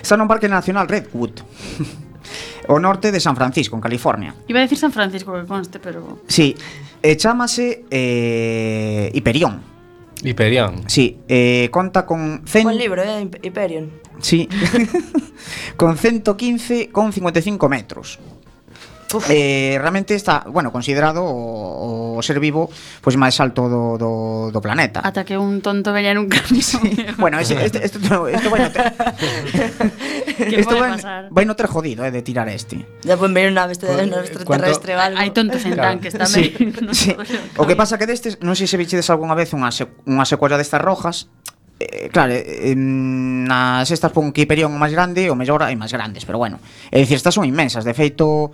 Está 0.00 0.14
en 0.14 0.20
un 0.20 0.28
parque 0.28 0.48
nacional, 0.48 0.88
Redwood 0.88 1.40
o 2.68 2.78
norte 2.78 3.12
de 3.12 3.20
San 3.20 3.36
Francisco, 3.36 3.76
en 3.76 3.82
California. 3.82 4.34
Iba 4.48 4.60
a 4.60 4.62
decir 4.62 4.78
San 4.78 4.92
Francisco, 4.92 5.32
que 5.32 5.46
conste, 5.46 5.78
pero... 5.78 6.20
Sí, 6.26 6.54
e 7.02 7.16
chamase 7.16 7.84
eh, 7.90 9.10
Hiperión. 9.14 9.62
Eh, 10.22 10.30
Hiperión. 10.30 10.84
Sí, 10.86 11.18
eh, 11.28 11.68
conta 11.70 12.06
con... 12.06 12.42
Cen... 12.46 12.64
Buen 12.64 12.78
libro, 12.78 13.02
eh, 13.02 13.28
Hiperión. 13.42 13.90
Sí, 14.20 14.48
con 15.76 15.96
115,55 15.96 17.68
metros. 17.68 18.18
Eh, 19.28 19.76
realmente 19.80 20.14
está, 20.14 20.44
bueno, 20.48 20.72
considerado 20.72 21.24
o, 21.24 22.16
o 22.16 22.22
ser 22.22 22.40
vivo 22.40 22.70
pois 23.00 23.14
máis 23.14 23.38
alto 23.38 23.68
do, 23.70 23.96
do, 23.96 24.10
do 24.50 24.60
planeta. 24.60 25.00
Ata 25.04 25.22
que 25.22 25.38
un 25.38 25.62
tonto 25.62 25.94
veña 25.94 26.12
nun 26.16 26.26
camión. 26.26 26.64
Sí. 26.64 26.78
bueno, 27.16 27.38
ese, 27.38 27.54
este, 27.62 27.86
este, 27.86 28.02
no, 28.08 28.26
esto 28.26 28.48
vai 28.50 28.66
no 28.66 28.70
ter... 28.72 28.84
esto 30.58 30.74
vai, 30.74 30.90
vai 31.30 31.44
no 31.46 31.54
ter 31.54 31.66
jodido, 31.70 32.02
eh, 32.04 32.10
de 32.10 32.22
tirar 32.22 32.48
este. 32.50 32.82
Ya 33.06 33.14
pon 33.14 33.30
ver 33.30 33.48
unha 33.52 33.64
veste 33.70 33.86
de 33.86 34.10
extraterrestre 34.10 34.96
o 34.96 35.00
algo. 35.00 35.18
Hai 35.20 35.30
tontos 35.30 35.62
en 35.62 35.78
claro. 35.78 35.96
tanques 35.96 36.12
tamén. 36.16 36.50
Sí, 36.50 36.66
no 36.84 36.92
sí. 36.92 37.14
O 37.56 37.64
que 37.64 37.78
pasa 37.78 37.96
que 38.00 38.10
destes, 38.10 38.42
non 38.42 38.58
sei 38.58 38.66
se 38.66 38.76
vichedes 38.80 39.06
algunha 39.12 39.38
vez 39.38 39.54
unha, 39.54 39.70
unha 40.08 40.26
secuela 40.26 40.58
destas 40.58 40.82
rojas, 40.82 41.30
eh, 41.78 42.08
claro, 42.08 42.32
eh, 42.32 42.74
nas 42.76 43.88
estas 43.92 44.10
pon 44.12 44.32
que 44.32 44.42
Hiperión 44.44 44.72
o 44.72 44.78
máis 44.80 44.92
grande, 44.92 45.28
o 45.28 45.36
mellor 45.36 45.62
hai 45.62 45.76
máis 45.76 45.92
grandes, 45.92 46.24
pero 46.24 46.40
bueno. 46.40 46.58
É 46.88 46.98
dicir, 46.98 47.20
estas 47.20 47.36
son 47.36 47.44
inmensas, 47.44 47.84
de 47.84 47.92
feito 47.92 48.52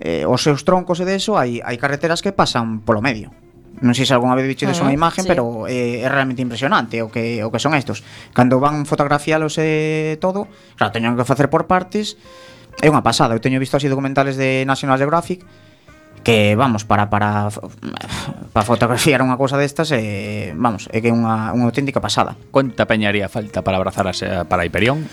eh, 0.00 0.26
os 0.26 0.42
seus 0.42 0.66
troncos 0.66 0.98
e 0.98 1.06
deso 1.06 1.38
hai, 1.38 1.62
hai 1.62 1.76
carreteras 1.78 2.22
que 2.22 2.34
pasan 2.34 2.82
polo 2.82 3.02
medio 3.02 3.34
non 3.82 3.92
sei 3.92 4.06
se 4.06 4.14
algunha 4.14 4.38
vez 4.38 4.46
vichedes 4.46 4.78
unha 4.78 4.94
ah, 4.94 4.96
imagen, 4.96 5.26
sí. 5.26 5.30
pero 5.30 5.66
eh, 5.66 6.06
é 6.06 6.08
realmente 6.08 6.38
impresionante 6.40 7.02
o 7.02 7.10
que 7.10 7.42
o 7.42 7.50
que 7.50 7.58
son 7.58 7.74
estos. 7.74 8.06
Cando 8.30 8.62
van 8.62 8.86
fotografialos 8.86 9.58
e 9.58 10.14
eh, 10.14 10.22
todo, 10.22 10.46
claro, 10.78 10.94
teñen 10.94 11.18
que 11.18 11.26
facer 11.26 11.50
por 11.50 11.66
partes. 11.66 12.14
É 12.78 12.86
unha 12.86 13.02
pasada, 13.02 13.34
eu 13.34 13.42
teño 13.42 13.58
visto 13.58 13.74
así 13.74 13.90
documentales 13.90 14.38
de 14.38 14.62
National 14.62 14.98
Geographic 14.98 15.42
que 16.24 16.56
vamos 16.56 16.86
para 16.88 17.10
para 17.10 17.50
para 18.54 18.64
fotografiar 18.64 19.20
unha 19.20 19.36
cousa 19.36 19.58
destas 19.58 19.92
eh, 19.92 20.54
vamos, 20.56 20.86
é 20.94 21.02
que 21.02 21.10
é 21.10 21.14
unha 21.14 21.50
unha 21.52 21.66
auténtica 21.66 21.98
pasada. 21.98 22.38
Conta 22.54 22.86
peñaría 22.86 23.26
falta 23.26 23.66
para 23.66 23.76
abrazar 23.76 24.06
a, 24.06 24.46
para 24.46 24.64
Hiperión? 24.64 25.04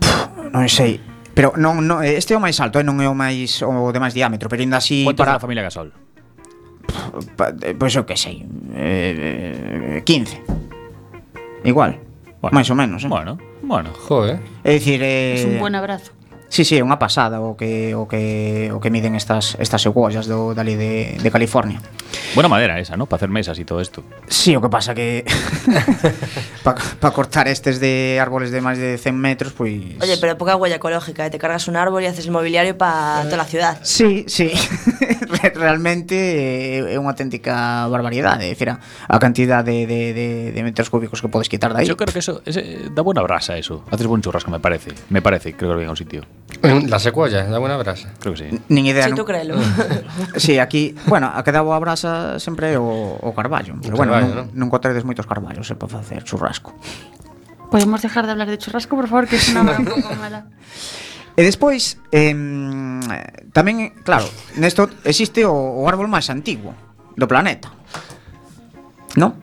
Puh, 0.00 0.54
non 0.54 0.64
sei, 0.70 1.02
Pero 1.36 1.52
non, 1.60 1.84
non 1.84 2.00
este 2.00 2.32
é 2.32 2.36
o 2.36 2.40
máis 2.40 2.56
alto, 2.64 2.80
eh? 2.80 2.84
non 2.88 2.96
é 3.04 3.04
o 3.04 3.12
máis 3.12 3.60
o 3.60 3.92
de 3.92 4.00
máis 4.00 4.16
diámetro, 4.16 4.48
pero 4.48 4.64
ainda 4.64 4.80
así 4.80 5.04
Quanto 5.04 5.20
para... 5.20 5.36
a 5.36 5.44
familia 5.44 5.68
Gasol? 5.68 5.92
Eh, 5.92 7.76
pois 7.76 7.76
pues, 7.76 7.92
eu 7.92 8.08
que 8.08 8.16
sei, 8.16 8.40
eh, 8.72 10.00
15. 10.00 11.68
Igual, 11.68 12.00
bueno. 12.40 12.56
máis 12.56 12.72
ou 12.72 12.76
menos, 12.80 13.04
eh? 13.04 13.12
Bueno, 13.12 13.36
bueno. 13.60 13.92
Joder. 14.08 14.40
É 14.64 14.80
dicir, 14.80 15.04
eh... 15.04 15.36
Es 15.36 15.44
un 15.44 15.60
buen 15.60 15.76
abrazo. 15.76 16.15
Sí, 16.56 16.64
sí, 16.64 16.80
é 16.80 16.80
unha 16.80 16.96
pasada 16.96 17.44
o 17.44 17.52
que 17.52 17.92
o 17.92 18.08
que 18.08 18.72
o 18.72 18.80
que 18.80 18.88
miden 18.88 19.12
estas 19.12 19.60
estas 19.60 19.84
cebollas 19.84 20.24
do 20.24 20.56
dali 20.56 20.72
de, 20.72 21.20
de 21.20 21.28
California. 21.28 21.84
Buena 22.32 22.48
madera 22.48 22.80
esa, 22.80 22.96
¿no? 22.96 23.04
Para 23.04 23.20
hacer 23.20 23.28
mesas 23.28 23.60
y 23.60 23.68
todo 23.68 23.84
esto. 23.84 24.00
Sí, 24.24 24.56
o 24.56 24.64
que 24.64 24.72
pasa 24.72 24.96
que 24.96 25.28
para 26.64 26.80
pa 26.80 27.12
cortar 27.12 27.44
estes 27.44 27.76
de 27.76 28.16
árboles 28.24 28.56
de 28.56 28.64
máis 28.64 28.80
de 28.80 28.96
100 28.96 29.12
metros, 29.12 29.52
pois 29.52 30.00
pues... 30.00 30.08
Oye, 30.08 30.16
pero 30.16 30.40
poca 30.40 30.56
huella 30.56 30.80
ecológica, 30.80 31.28
¿eh? 31.28 31.30
te 31.30 31.36
cargas 31.36 31.68
un 31.68 31.76
árbol 31.76 32.00
e 32.00 32.08
haces 32.08 32.24
el 32.24 32.32
mobiliario 32.32 32.72
para 32.80 33.28
toda 33.28 33.44
a 33.44 33.44
ciudad. 33.44 33.76
Sí, 33.84 34.24
sí. 34.24 34.48
Realmente 35.60 36.16
eh, 36.16 36.88
é 36.88 36.96
unha 36.96 37.12
auténtica 37.12 37.84
barbaridade, 37.92 38.48
é 38.48 38.56
dicir, 38.56 38.72
a, 38.72 38.80
a 38.80 39.20
cantidad 39.20 39.60
de, 39.60 39.84
de, 39.84 40.16
de, 40.16 40.28
de 40.56 40.60
metros 40.64 40.88
cúbicos 40.88 41.20
que 41.20 41.28
podes 41.28 41.52
quitar 41.52 41.76
de 41.76 41.84
aí. 41.84 41.86
Yo 41.86 42.00
creo 42.00 42.16
que 42.16 42.24
eso 42.24 42.40
ese, 42.48 42.88
da 42.96 43.04
buena 43.04 43.20
brasa 43.20 43.60
eso. 43.60 43.84
Haces 43.92 44.08
buen 44.08 44.24
churrasco, 44.24 44.48
me 44.48 44.56
parece. 44.56 44.96
Me 45.12 45.20
parece, 45.20 45.52
creo 45.52 45.76
que 45.76 45.76
lo 45.76 45.82
en 45.84 45.92
un 45.92 46.00
sitio. 46.00 46.24
La 46.62 46.98
secuoya, 46.98 47.44
da 47.44 47.58
buena 47.58 47.76
brasa 47.76 48.14
Creo 48.20 48.34
que 48.34 48.50
sí 48.50 48.58
Nin 48.68 48.86
idea 48.86 49.04
Sinto 49.04 49.26
crelo 49.26 49.58
Si, 50.36 50.40
sí, 50.54 50.58
aquí, 50.58 50.94
bueno, 51.06 51.30
a 51.34 51.42
que 51.42 51.50
dá 51.50 51.60
boa 51.60 51.78
brasa 51.82 52.38
sempre 52.38 52.78
o, 52.78 52.86
o 53.18 53.30
carballo 53.34 53.74
Pero 53.82 53.94
o 53.94 53.98
bueno, 53.98 54.14
carballo, 54.14 54.46
non, 54.46 54.54
non 54.54 54.66
encontredes 54.70 55.02
moitos 55.02 55.26
carballos 55.26 55.66
eh, 55.68 55.76
para 55.76 55.90
facer 55.90 56.22
churrasco 56.22 56.70
Podemos 57.70 57.98
dejar 58.00 58.30
de 58.30 58.32
hablar 58.32 58.46
de 58.46 58.62
churrasco, 58.62 58.94
por 58.94 59.10
favor, 59.10 59.26
que 59.26 59.36
é 59.36 59.42
unha 59.58 59.74
un 59.74 59.86
pouco 59.90 60.14
mala 60.14 60.46
E 61.36 61.44
despois, 61.44 62.00
eh, 62.16 62.32
tamén, 63.52 63.92
claro, 64.00 64.24
nesto 64.56 64.88
existe 65.04 65.44
o, 65.44 65.52
o 65.52 65.84
árbol 65.84 66.08
máis 66.08 66.32
antigo 66.32 66.72
do 67.12 67.28
planeta. 67.28 67.68
¿No? 69.20 69.36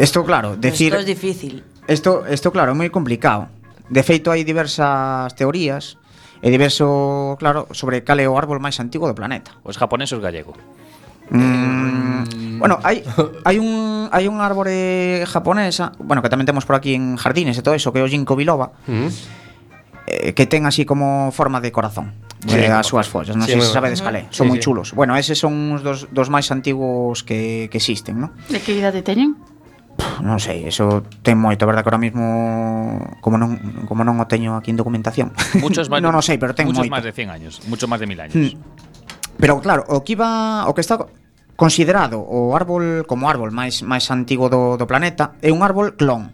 Isto, 0.00 0.24
eh, 0.24 0.24
claro, 0.24 0.56
decir... 0.56 0.96
Isto 0.96 0.96
é 0.96 1.04
es 1.04 1.10
difícil. 1.12 1.54
Isto, 1.84 2.24
isto 2.24 2.48
claro, 2.48 2.72
é 2.72 2.76
moi 2.76 2.88
complicado. 2.88 3.52
De 3.92 4.00
feito, 4.00 4.32
hai 4.32 4.40
diversas 4.40 5.36
teorías 5.36 6.00
e 6.40 6.48
diverso, 6.48 7.36
claro, 7.36 7.68
sobre 7.76 8.00
cal 8.08 8.16
é 8.16 8.24
o 8.24 8.40
árbol 8.40 8.56
máis 8.56 8.80
antigo 8.80 9.04
do 9.04 9.12
planeta. 9.12 9.52
Os 9.68 9.76
japoneses 9.76 10.16
gallego. 10.16 10.56
Mm, 11.28 12.56
bueno, 12.56 12.80
hai 12.80 13.04
hai 13.44 13.60
un 13.60 14.08
hai 14.08 14.24
un 14.32 14.40
árbore 14.40 15.28
japonesa, 15.28 15.92
bueno, 16.00 16.24
que 16.24 16.32
tamén 16.32 16.48
temos 16.48 16.64
por 16.64 16.80
aquí 16.80 16.96
en 16.96 17.20
jardines 17.20 17.60
e 17.60 17.62
todo 17.62 17.76
eso, 17.76 17.92
que 17.92 18.00
é 18.00 18.04
o 18.04 18.08
ginkgo 18.08 18.32
biloba. 18.32 18.72
Mm. 18.88 19.12
Eh, 20.08 20.32
que 20.32 20.48
ten 20.48 20.64
así 20.64 20.88
como 20.88 21.28
forma 21.30 21.60
de 21.60 21.68
corazón. 21.68 22.16
Sí, 22.48 22.58
eh, 22.58 22.72
as 22.72 22.88
súas 22.88 23.06
follas, 23.06 23.36
non 23.36 23.44
sí, 23.44 23.54
sei 23.54 23.62
se 23.62 23.76
sabedes 23.76 24.00
cal 24.00 24.16
é, 24.16 24.26
son 24.32 24.48
sí, 24.48 24.50
moi 24.50 24.58
chulos. 24.58 24.90
Sí. 24.90 24.98
Bueno, 24.98 25.14
eses 25.20 25.36
son 25.36 25.52
uns 25.52 25.84
dos, 25.84 26.08
dos 26.10 26.32
máis 26.32 26.48
antigos 26.48 27.22
que, 27.22 27.68
que 27.68 27.76
existen, 27.76 28.18
non? 28.18 28.32
De 28.48 28.58
que 28.58 28.72
idade 28.72 29.04
teñen? 29.04 29.38
non 30.22 30.38
sei, 30.38 30.66
eso 30.66 31.02
ten 31.26 31.34
moito, 31.34 31.66
a 31.66 31.68
verdade 31.68 31.82
que 31.82 31.90
ahora 31.90 32.02
mismo 32.02 32.24
como 33.18 33.36
non 33.36 33.58
como 33.90 34.06
non 34.06 34.18
o 34.22 34.26
teño 34.30 34.54
aquí 34.54 34.70
en 34.70 34.78
documentación. 34.78 35.34
Muchos 35.64 35.90
máis 35.90 36.02
Non 36.02 36.14
o 36.14 36.22
sei, 36.22 36.38
pero 36.38 36.54
ten 36.54 36.70
moito. 36.70 36.86
máis 36.86 37.04
de 37.04 37.12
100 37.14 37.28
años, 37.30 37.52
muchos 37.66 37.90
máis 37.90 38.00
de 38.00 38.06
1000 38.06 38.24
años. 38.30 38.36
Mm. 38.54 38.58
Pero 39.42 39.58
claro, 39.58 39.82
o 39.90 40.06
que 40.06 40.14
iba 40.14 40.64
o 40.70 40.72
que 40.72 40.82
está 40.82 41.02
considerado 41.56 42.22
o 42.22 42.54
árbol 42.54 43.04
como 43.06 43.28
árbol 43.28 43.50
máis 43.50 43.82
máis 43.82 44.08
antigo 44.10 44.46
do, 44.46 44.78
do 44.78 44.86
planeta 44.86 45.36
é 45.42 45.50
un 45.50 45.62
árbol 45.66 45.98
clon. 45.98 46.30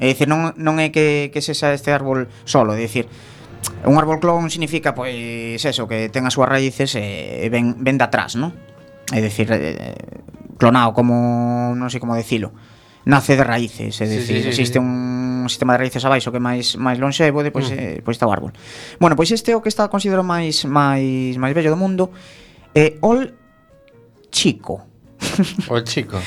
É 0.00 0.08
dicir, 0.12 0.28
non, 0.28 0.56
non 0.56 0.80
é 0.80 0.88
que, 0.88 1.28
que 1.28 1.44
sexa 1.44 1.76
este 1.76 1.92
árbol 1.92 2.28
solo, 2.48 2.72
é 2.72 2.80
dicir, 2.80 3.04
un 3.84 3.96
árbol 4.00 4.16
clon 4.16 4.48
significa 4.48 4.96
pois 4.96 5.60
eso, 5.60 5.84
que 5.84 6.08
ten 6.08 6.24
as 6.24 6.32
súas 6.32 6.48
raíces 6.48 6.96
e, 6.96 7.48
ven, 7.52 7.76
ven 7.80 8.00
de 8.00 8.04
atrás, 8.04 8.36
non? 8.36 8.56
É 9.12 9.20
dicir, 9.20 9.52
eh, 9.52 9.96
clonado 10.56 10.92
como 10.92 11.72
non 11.76 11.88
sei 11.92 12.00
como 12.00 12.16
decilo 12.16 12.52
nace 13.04 13.36
de 13.36 13.44
raíces, 13.44 14.00
é 14.00 14.06
dicir, 14.06 14.26
sí, 14.26 14.34
sí, 14.34 14.42
sí, 14.42 14.48
existe 14.48 14.78
sí. 14.78 14.84
un 14.84 15.46
sistema 15.48 15.72
de 15.74 15.78
raíces 15.78 16.04
abaixo 16.04 16.30
que 16.30 16.36
é 16.36 16.44
máis 16.44 16.76
máis 16.76 17.00
lonxevo, 17.00 17.40
depois 17.40 17.72
mm. 17.72 17.78
eh, 17.78 17.98
pois 18.04 18.16
está 18.16 18.28
o 18.28 18.32
árbol. 18.32 18.52
Bueno, 19.00 19.16
pois 19.16 19.32
este 19.32 19.52
é 19.52 19.56
o 19.56 19.64
que 19.64 19.72
está 19.72 19.88
considerado 19.88 20.26
máis 20.26 20.68
máis 20.68 21.36
máis 21.40 21.52
bello 21.56 21.72
do 21.72 21.80
mundo, 21.80 22.12
é 22.76 22.96
eh, 22.96 23.04
Ol 23.04 23.32
Chico. 24.28 24.84
Ol 25.72 25.82
Chico. 25.84 26.20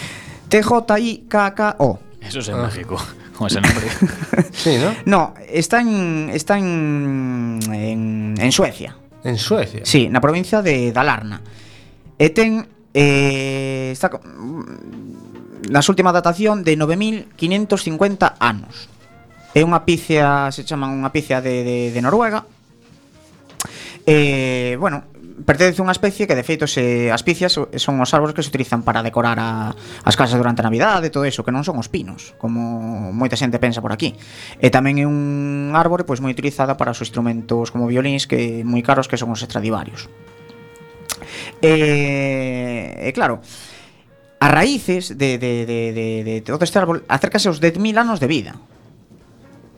T 0.50 0.54
J 0.62 1.00
I 1.00 1.12
K 1.30 1.36
K 1.54 1.60
O. 1.80 2.00
Eso 2.22 2.40
es 2.40 2.48
en 2.50 2.58
ah. 2.58 2.66
México. 2.66 2.98
Con 3.38 3.48
ese 3.48 3.62
nombre. 3.62 3.88
sí, 4.54 4.78
¿no? 4.78 4.94
No, 5.06 5.34
está 5.50 5.82
en 5.82 6.30
está 6.34 6.58
en 6.58 7.60
en, 7.70 8.36
en 8.38 8.52
Suecia. 8.52 8.98
En 9.24 9.38
Suecia. 9.38 9.82
Sí, 9.86 10.10
na 10.10 10.22
provincia 10.22 10.62
de 10.62 10.92
Dalarna. 10.92 11.42
E 12.18 12.30
ten 12.30 12.68
eh, 12.94 13.90
está 13.92 14.10
nas 15.70 15.88
última 15.88 16.12
datación 16.12 16.64
de 16.64 16.76
9550 16.76 18.36
anos. 18.40 18.90
É 19.54 19.62
unha 19.62 19.86
pizia, 19.86 20.50
se 20.50 20.66
chaman 20.66 20.98
unha 20.98 21.14
pizia 21.14 21.38
de, 21.40 21.62
de, 21.62 21.78
de 21.94 22.00
Noruega. 22.02 22.44
Eh, 24.04 24.76
bueno, 24.82 25.06
pertence 25.46 25.82
a 25.82 25.86
unha 25.86 25.96
especie 25.96 26.26
que 26.26 26.38
de 26.38 26.46
feito 26.46 26.66
se 26.66 27.10
as 27.10 27.22
picias 27.22 27.54
son 27.58 27.96
os 28.02 28.12
árbores 28.14 28.34
que 28.34 28.44
se 28.46 28.50
utilizan 28.50 28.86
para 28.86 29.02
decorar 29.02 29.38
a, 29.40 29.74
as 30.06 30.16
casas 30.18 30.38
durante 30.38 30.62
a 30.62 30.68
Navidade 30.68 31.10
e 31.10 31.14
todo 31.14 31.26
eso, 31.26 31.46
que 31.46 31.54
non 31.54 31.66
son 31.66 31.78
os 31.78 31.90
pinos, 31.90 32.34
como 32.38 33.14
moita 33.14 33.38
xente 33.38 33.58
pensa 33.58 33.82
por 33.82 33.94
aquí. 33.94 34.14
E 34.62 34.68
tamén 34.70 35.02
é 35.02 35.06
un 35.06 35.74
árbore 35.74 36.06
pois 36.06 36.22
moi 36.22 36.34
utilizada 36.34 36.78
para 36.78 36.94
os 36.94 37.02
instrumentos 37.02 37.74
como 37.74 37.90
violins 37.90 38.30
que 38.30 38.62
moi 38.66 38.82
caros 38.86 39.10
que 39.10 39.18
son 39.18 39.34
os 39.34 39.42
Stradivarius. 39.42 40.10
E, 41.62 43.06
e 43.06 43.10
claro, 43.16 43.40
a 44.44 44.50
raíces 44.50 45.18
de, 45.18 45.38
de, 45.38 45.66
de, 45.66 46.24
de, 46.26 46.42
todo 46.42 46.66
este 46.66 46.78
árbol 46.78 47.08
acércase 47.08 47.48
aos 47.48 47.64
10.000 47.64 47.96
anos 47.96 48.20
de 48.20 48.28
vida. 48.28 48.60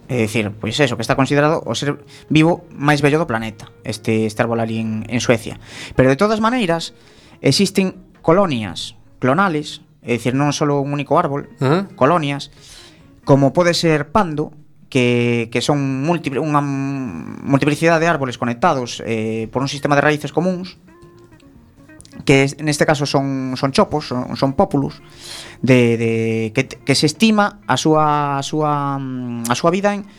É 0.09 0.25
dicir, 0.25 0.49
pois 0.57 0.73
eso, 0.81 0.97
que 0.97 1.05
está 1.05 1.13
considerado 1.13 1.61
o 1.61 1.77
ser 1.77 2.01
vivo 2.33 2.65
máis 2.73 3.05
bello 3.05 3.21
do 3.21 3.29
planeta, 3.29 3.69
este, 3.85 4.25
este 4.25 4.41
árbol 4.41 4.57
ali 4.57 4.81
en, 4.81 5.05
en 5.05 5.21
Suecia. 5.21 5.61
Pero 5.93 6.09
de 6.09 6.17
todas 6.17 6.41
maneiras, 6.41 6.97
existen 7.45 7.93
colonias 8.25 8.97
clonales, 9.21 9.85
é 10.01 10.17
dicir, 10.17 10.33
non 10.33 10.49
só 10.49 10.65
un 10.65 10.89
único 10.89 11.13
árbol, 11.21 11.45
uh 11.61 11.85
-huh. 11.85 11.93
colonias, 11.93 12.49
como 13.21 13.53
pode 13.53 13.77
ser 13.77 14.09
Pando, 14.09 14.49
que, 14.89 15.53
que 15.53 15.61
son 15.61 15.77
múltiple, 16.01 16.41
unha 16.41 16.65
multiplicidade 17.45 18.01
de 18.01 18.09
árboles 18.09 18.41
conectados 18.41 18.97
eh, 19.05 19.45
por 19.53 19.61
un 19.61 19.69
sistema 19.69 19.93
de 19.93 20.01
raíces 20.01 20.33
comuns, 20.33 20.81
que 22.25 22.49
neste 22.59 22.89
caso 22.89 23.05
son 23.05 23.53
son 23.55 23.71
chopos, 23.71 24.09
son, 24.09 24.35
son 24.35 24.57
pópulos 24.57 24.99
de, 25.61 25.95
de 25.95 26.11
que, 26.53 26.67
que 26.67 26.95
se 26.97 27.05
estima 27.05 27.61
a 27.69 27.77
súa 27.77 28.41
a 28.41 28.43
súa 28.43 28.97
mm, 28.97 29.47
a 29.47 29.55
súa 29.55 29.69
vida 29.69 29.93
en 29.93 30.09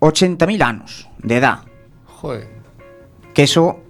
80.000 0.00 0.64
anos 0.64 1.08
de 1.20 1.36
edad. 1.36 1.60
Joder. 2.06 2.48
Que 3.34 3.44
eso 3.44 3.84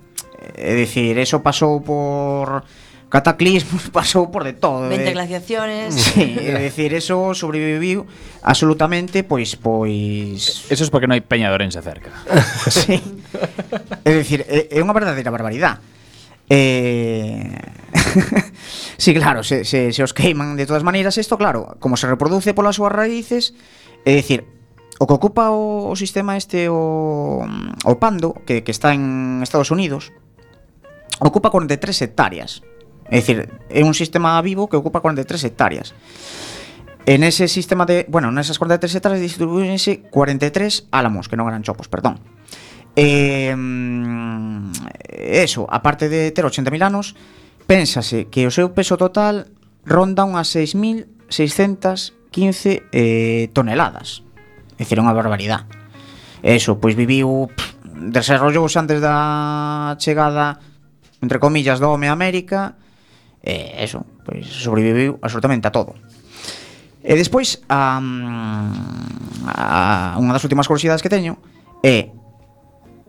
é 0.59 0.75
dicir, 0.75 1.19
eso 1.19 1.39
pasou 1.43 1.81
por 1.81 2.67
cataclismos, 3.11 3.91
pasou 3.95 4.31
por 4.31 4.45
de 4.45 4.55
todo. 4.55 4.89
20 4.89 5.07
eh. 5.07 5.13
glaciaciones. 5.13 5.95
Sí, 5.95 6.35
é 6.39 6.59
dicir, 6.59 6.95
eso 6.95 7.35
sobreviviu 7.35 8.07
absolutamente, 8.43 9.23
pois 9.23 9.55
pois 9.55 10.67
Eso 10.71 10.83
es 10.83 10.91
porque 10.91 11.07
non 11.07 11.19
hai 11.19 11.23
peña 11.23 11.51
de 11.51 11.55
Ourense 11.55 11.83
cerca. 11.83 12.11
sí. 12.71 12.99
É 14.07 14.11
dicir, 14.15 14.47
é, 14.47 14.71
é 14.71 14.79
unha 14.83 14.95
verdadeira 14.95 15.31
barbaridade. 15.31 15.90
Eh... 16.51 17.55
sí, 18.99 19.15
claro, 19.15 19.47
se, 19.47 19.65
se, 19.65 19.93
se 19.95 20.03
os 20.03 20.11
queiman 20.11 20.59
de 20.59 20.67
todas 20.67 20.83
maneiras 20.83 21.15
Isto, 21.17 21.39
claro, 21.39 21.79
como 21.79 21.97
se 21.97 22.11
reproduce 22.11 22.55
polas 22.55 22.75
súas 22.75 22.91
raíces 22.91 23.55
É 24.03 24.19
dicir, 24.19 24.51
o 24.99 25.07
que 25.07 25.15
ocupa 25.15 25.55
o, 25.55 25.87
o 25.87 25.95
sistema 25.95 26.35
este 26.35 26.67
o, 26.67 27.47
o 27.87 27.93
Pando, 28.03 28.35
que, 28.43 28.67
que 28.67 28.75
está 28.75 28.91
en 28.91 29.41
Estados 29.47 29.71
Unidos 29.71 30.11
Ocupa 31.21 31.51
43 31.51 32.03
hectáreas. 32.03 32.63
É 33.05 33.21
dicir, 33.21 33.53
é 33.69 33.85
un 33.85 33.93
sistema 33.93 34.41
vivo 34.41 34.73
que 34.73 34.81
ocupa 34.81 35.05
43 35.05 35.45
hectáreas. 35.45 35.93
En 37.05 37.25
ese 37.25 37.49
sistema 37.49 37.85
de, 37.85 38.07
bueno, 38.09 38.33
nesas 38.33 38.57
43 38.57 38.89
hectáreas 38.97 39.21
distribuíense 39.21 40.09
43 40.09 40.89
álamos, 40.89 41.29
que 41.29 41.37
non 41.37 41.45
eran 41.45 41.61
chopos, 41.61 41.93
perdón. 41.93 42.25
Eh, 42.97 43.55
eso, 45.15 45.67
aparte 45.71 46.09
de 46.09 46.33
ter 46.33 46.45
80.000 46.45 46.83
anos, 46.83 47.15
pénsase 47.71 48.27
que 48.27 48.47
o 48.47 48.51
seu 48.51 48.75
peso 48.75 48.99
total 48.99 49.47
ronda 49.87 50.27
unhas 50.27 50.51
6.615 50.51 52.83
eh, 52.91 53.47
toneladas. 53.55 54.27
É 54.75 54.83
dicir, 54.83 54.99
unha 54.99 55.15
barbaridade. 55.15 55.71
Eso, 56.43 56.81
pois 56.81 56.97
viviu, 56.97 57.53
pff, 57.53 57.77
desarrollouse 58.11 58.81
antes 58.81 58.99
da 58.99 59.95
chegada, 60.01 60.59
entre 61.21 61.39
comillas, 61.39 61.79
do 61.79 61.93
home 61.93 62.09
a 62.09 62.17
América, 62.17 62.81
e 63.45 63.77
eso, 63.81 64.05
pois 64.25 64.49
sobreviviu 64.49 65.21
absolutamente 65.21 65.69
a 65.69 65.73
todo. 65.73 65.95
E 67.01 67.17
despois, 67.17 67.65
a, 67.69 68.01
a, 69.47 70.17
unha 70.21 70.33
das 70.33 70.45
últimas 70.45 70.69
curiosidades 70.69 71.01
que 71.01 71.13
teño 71.13 71.41
é 71.81 72.13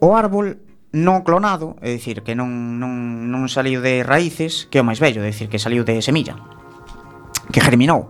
O 0.01 0.17
árbol 0.17 0.57
non 0.97 1.21
clonado, 1.21 1.77
é 1.79 1.93
dicir, 1.93 2.25
que 2.25 2.33
non, 2.33 2.81
non, 2.81 3.29
non 3.29 3.45
saliu 3.47 3.85
de 3.85 4.01
raíces, 4.01 4.65
que 4.67 4.75
é 4.75 4.83
o 4.83 4.87
máis 4.87 4.97
bello, 4.97 5.21
é 5.21 5.29
dicir, 5.29 5.45
que 5.45 5.61
saliu 5.61 5.85
de 5.85 6.01
semilla, 6.01 6.41
que 7.53 7.61
germinou. 7.61 8.09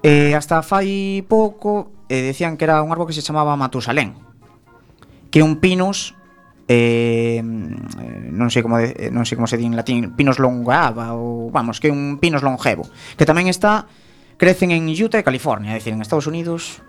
E 0.00 0.32
hasta 0.32 0.62
fai 0.62 1.20
pouco 1.26 2.06
eh, 2.06 2.30
decían 2.30 2.54
que 2.54 2.62
era 2.62 2.80
un 2.80 2.94
árbol 2.94 3.10
que 3.10 3.16
se 3.18 3.26
chamaba 3.26 3.58
Matusalén, 3.58 4.14
que 5.34 5.42
é 5.42 5.44
un 5.44 5.58
pinus 5.58 6.14
eh, 6.70 7.42
non 7.42 8.46
sei 8.54 8.62
como 8.62 8.78
de, 8.78 9.10
non 9.10 9.26
sei 9.26 9.34
como 9.34 9.50
se 9.50 9.58
di 9.58 9.66
en 9.66 9.74
latín, 9.74 10.14
pinos 10.14 10.38
longava 10.38 11.18
ou 11.18 11.50
vamos, 11.50 11.82
que 11.82 11.90
é 11.90 11.92
un 11.92 12.22
pinos 12.22 12.46
longevo, 12.46 12.86
que 13.18 13.26
tamén 13.26 13.50
está 13.50 13.90
crecen 14.38 14.70
en 14.70 14.86
Utah 14.86 15.18
e 15.18 15.26
California, 15.26 15.74
é 15.74 15.82
dicir, 15.82 15.90
en 15.90 16.00
Estados 16.00 16.30
Unidos 16.30 16.80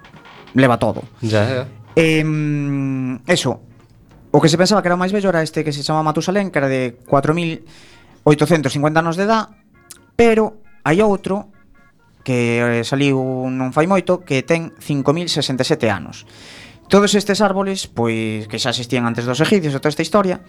leva 0.54 0.78
todo. 0.78 1.02
Ya, 1.26 1.42
ya. 1.44 1.64
Eh, 1.98 2.22
eso, 3.26 3.66
O 4.32 4.40
que 4.40 4.48
se 4.48 4.58
pensaba 4.58 4.80
que 4.80 4.88
era 4.88 4.96
o 4.96 5.02
máis 5.02 5.12
vello 5.12 5.28
era 5.28 5.44
este 5.44 5.68
que 5.68 5.76
se 5.76 5.84
chama 5.84 6.08
Matusalén, 6.08 6.56
que 6.56 6.60
era 6.64 6.72
de 6.72 6.96
4.850 7.04 8.96
anos 8.96 9.20
de 9.20 9.28
edad, 9.28 9.52
pero 10.16 10.64
hai 10.88 11.04
outro 11.04 11.52
que 12.24 12.64
eh, 12.64 12.84
saliu 12.88 13.20
non 13.52 13.76
fai 13.76 13.92
moito 13.92 14.24
que 14.24 14.40
ten 14.40 14.72
5.067 14.80 15.92
anos. 15.92 16.24
Todos 16.88 17.12
estes 17.12 17.44
árboles, 17.44 17.92
pois 17.92 18.48
que 18.48 18.56
xa 18.56 18.72
existían 18.72 19.04
antes 19.04 19.28
dos 19.28 19.44
egipcios 19.44 19.76
e 19.76 19.80
toda 19.84 19.92
esta 19.92 20.06
historia, 20.06 20.40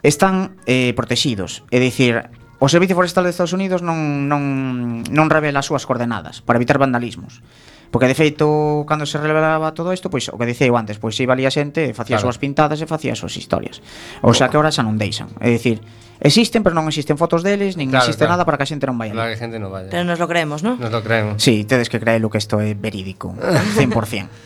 están 0.00 0.56
eh, 0.64 0.96
protegidos. 0.96 1.64
É 1.68 1.76
dicir, 1.76 2.32
o 2.56 2.68
Servicio 2.72 2.96
Forestal 2.96 3.24
de 3.28 3.36
Estados 3.36 3.52
Unidos 3.52 3.84
non, 3.84 4.28
non, 4.28 5.04
non 5.08 5.26
revela 5.28 5.60
as 5.60 5.68
súas 5.68 5.84
coordenadas 5.84 6.40
para 6.40 6.56
evitar 6.56 6.80
vandalismos. 6.80 7.44
Porque 7.90 8.06
de 8.06 8.14
feito, 8.14 8.86
cando 8.86 9.02
se 9.02 9.18
revelaba 9.18 9.74
todo 9.74 9.90
isto, 9.90 10.06
pois 10.10 10.30
o 10.30 10.38
que 10.38 10.46
dicei 10.46 10.70
antes, 10.70 11.02
pois 11.02 11.18
se 11.18 11.26
valía 11.26 11.50
xente, 11.50 11.90
facía 11.90 12.16
claro. 12.16 12.22
as 12.22 12.24
súas 12.30 12.38
pintadas 12.38 12.78
e 12.78 12.86
facía 12.86 13.12
as 13.12 13.18
súas 13.18 13.34
historias. 13.34 13.82
O 14.22 14.30
sea 14.30 14.46
que 14.46 14.54
ahora 14.54 14.70
xa 14.70 14.86
non 14.86 14.94
deixan. 14.94 15.26
É 15.42 15.50
dicir, 15.50 15.82
existen, 16.22 16.62
pero 16.62 16.78
non 16.78 16.86
existen 16.86 17.18
fotos 17.18 17.42
deles, 17.42 17.74
nin 17.74 17.90
claro, 17.90 18.06
existe 18.06 18.22
claro. 18.22 18.38
nada 18.38 18.42
para 18.46 18.62
que 18.62 18.64
a 18.64 18.70
xente 18.70 18.86
non 18.86 18.94
vaya. 18.94 19.10
Claro 19.10 19.34
que 19.34 19.36
a 19.36 19.42
xente 19.42 19.58
non 19.58 19.74
vaya. 19.74 19.90
Pero 19.90 20.06
nos 20.06 20.22
lo 20.22 20.30
creemos, 20.30 20.62
¿no? 20.62 20.78
Nos 20.78 20.94
lo 20.94 21.02
creemos. 21.02 21.42
Sí, 21.42 21.66
tedes 21.66 21.90
que 21.90 21.98
creelo 21.98 22.30
que 22.30 22.38
isto 22.38 22.62
é 22.62 22.78
verídico, 22.78 23.34
100%. 23.34 23.82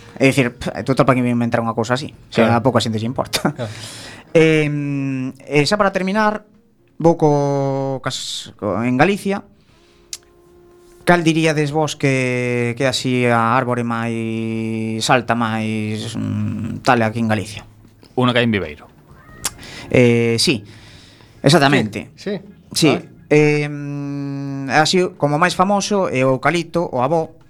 é 0.24 0.24
dicir, 0.24 0.56
total 0.88 1.04
para 1.04 1.20
que 1.20 1.24
me 1.24 1.28
inventar 1.28 1.60
unha 1.60 1.76
cousa 1.76 2.00
así. 2.00 2.16
Se 2.32 2.40
claro. 2.40 2.56
a 2.56 2.64
pouco 2.64 2.80
a 2.80 2.82
xente 2.82 2.96
lle 2.96 3.08
importa. 3.08 3.52
Eh, 4.34 4.66
xa 5.62 5.78
para 5.78 5.94
terminar, 5.94 6.42
vou 6.98 7.14
co, 7.14 8.02
cas, 8.02 8.50
co, 8.58 8.82
en 8.82 8.98
Galicia, 8.98 9.46
Cal 11.04 11.22
diríades 11.22 11.72
vos 11.72 11.96
que, 11.96 12.74
que 12.76 12.86
así 12.86 13.28
a 13.28 13.56
árbore 13.56 13.84
máis 13.84 15.04
alta, 15.12 15.36
máis 15.36 16.16
mm, 16.16 16.80
tal 16.80 17.04
aquí 17.04 17.20
en 17.20 17.28
Galicia? 17.28 17.68
Una 18.16 18.32
que 18.32 18.40
hai 18.40 18.48
en 18.48 18.54
Viveiro. 18.56 18.88
Eh, 19.92 20.40
sí, 20.40 20.64
exactamente. 21.42 22.08
Sí, 22.16 22.40
sí. 22.72 22.72
sí. 22.72 22.90
Ah. 22.96 23.04
Eh, 23.28 23.68
así 24.72 25.04
como 25.20 25.36
máis 25.36 25.52
famoso 25.52 26.08
é 26.08 26.24
o 26.24 26.40
eucalipto, 26.40 26.88
o 26.88 27.04
avó, 27.04 27.44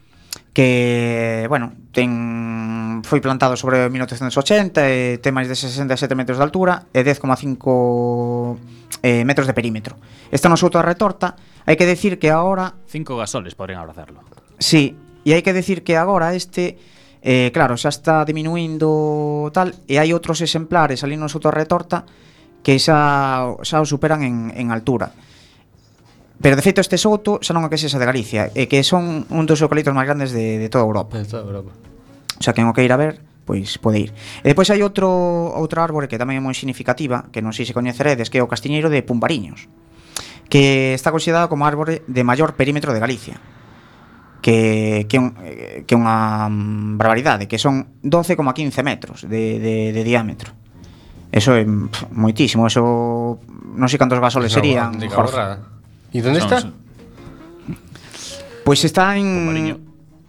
que, 0.55 1.47
bueno, 1.51 1.75
ten 1.91 3.03
foi 3.03 3.19
plantado 3.19 3.59
sobre 3.59 3.91
1980 3.91 4.87
e 4.87 5.19
ten 5.19 5.35
máis 5.35 5.51
de 5.51 5.59
67 5.59 6.15
metros 6.15 6.39
de 6.39 6.47
altura 6.47 6.87
e 6.95 7.03
10,5 7.03 9.03
eh, 9.03 9.27
metros 9.27 9.47
de 9.47 9.55
perímetro. 9.55 9.99
Esta 10.31 10.47
souto 10.55 10.79
outra 10.79 10.87
retorta 10.87 11.35
Hai 11.65 11.77
que 11.81 11.89
decir 11.89 12.21
que 12.21 12.29
agora... 12.29 12.77
Cinco 12.87 13.17
gasoles 13.17 13.57
podrían 13.57 13.81
abrazarlo. 13.81 14.21
Sí, 14.61 14.97
e 15.25 15.33
hai 15.33 15.41
que 15.41 15.57
decir 15.57 15.81
que 15.83 15.97
agora 15.97 16.37
este... 16.37 16.77
Eh, 17.25 17.49
claro, 17.57 17.81
xa 17.81 17.89
está 17.89 18.21
diminuindo 18.29 19.49
tal 19.49 19.73
E 19.89 19.97
hai 19.97 20.13
outros 20.13 20.45
exemplares 20.45 21.01
ali 21.01 21.17
no 21.17 21.25
Soto 21.33 21.49
Retorta 21.49 22.05
Que 22.61 22.77
xa, 22.77 23.49
xa 23.65 23.81
o 23.81 23.89
superan 23.89 24.21
en, 24.21 24.53
en 24.53 24.69
altura 24.69 25.09
Pero 26.37 26.53
de 26.53 26.61
feito 26.61 26.85
este 26.85 27.01
souto 27.01 27.41
xa 27.41 27.57
non 27.57 27.65
é 27.65 27.73
que 27.73 27.81
sexa 27.81 27.97
de 27.97 28.05
Galicia 28.05 28.53
É 28.53 28.69
que 28.69 28.85
son 28.85 29.25
un 29.33 29.49
dos 29.49 29.65
eucaliptos 29.65 29.97
máis 29.97 30.05
grandes 30.05 30.37
de, 30.37 30.61
de 30.61 30.69
toda 30.69 30.85
Europa 30.85 31.17
De 31.17 31.25
toda 31.25 31.49
Europa 31.49 31.73
O 31.73 32.45
xa 32.45 32.53
quen 32.53 32.69
o 32.69 32.77
que 32.77 32.85
ir 32.85 32.93
a 32.93 33.01
ver 33.01 33.25
pois 33.45 33.77
pode 33.79 34.09
ir. 34.09 34.11
E 34.41 34.53
depois 34.53 34.69
hai 34.73 34.81
outro 34.81 35.09
outra 35.09 35.85
árbore 35.85 36.09
que 36.09 36.17
tamén 36.17 36.41
é 36.41 36.43
moi 36.43 36.57
significativa, 36.57 37.29
que 37.29 37.45
non 37.45 37.53
sei 37.53 37.69
se 37.69 37.77
coñeceredes, 37.77 38.33
que 38.33 38.41
é 38.41 38.43
o 38.43 38.49
castiñeiro 38.49 38.89
de 38.89 39.05
Pumbariños 39.05 39.69
que 40.49 40.95
está 40.95 41.11
considerado 41.11 41.49
como 41.49 41.67
árbore 41.67 42.03
de 42.07 42.25
maior 42.25 42.55
perímetro 42.55 42.93
de 42.93 43.01
Galicia 43.01 43.41
que, 44.45 45.07
que, 45.09 45.19
un, 45.19 45.35
eh, 45.41 45.85
que 45.89 45.97
unha 45.97 46.53
mm, 46.53 47.01
barbaridade, 47.01 47.49
que 47.49 47.57
son 47.57 47.97
12,15 48.05 48.85
metros 48.85 49.25
de, 49.25 49.57
de, 49.57 49.97
de 49.97 50.03
diámetro. 50.05 50.53
Eso 51.33 51.57
é 51.57 51.65
pff, 51.65 52.13
moitísimo, 52.13 52.69
eso 52.69 53.41
non 53.41 53.89
sei 53.89 53.97
cantos 53.97 54.21
gasoles 54.21 54.53
Esa, 54.53 54.61
serían. 54.61 55.01
E 56.13 56.21
onde 56.21 56.45
está? 56.45 56.61
Pois 56.61 56.77
pues 58.69 58.85
está 58.85 59.17
en 59.17 59.49
Mariño. 59.49 59.81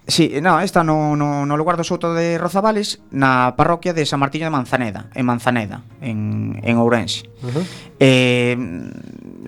Sí, 0.07 0.37
no, 0.41 0.59
está 0.61 0.83
no, 0.83 1.15
no, 1.15 1.45
no 1.47 1.57
lugar 1.57 1.81
do 1.81 1.83
Souto 1.83 2.13
de 2.13 2.37
Rozavales 2.37 3.01
Na 3.09 3.57
parroquia 3.57 3.89
de 3.89 4.05
San 4.05 4.21
Martiño 4.21 4.45
de 4.45 4.53
Manzaneda 4.53 5.09
En 5.17 5.25
Manzaneda, 5.25 5.81
en, 5.97 6.61
en 6.61 6.77
Ourense. 6.77 7.25
Uh 7.41 7.49
-huh. 7.49 7.63
eh, 7.97 8.53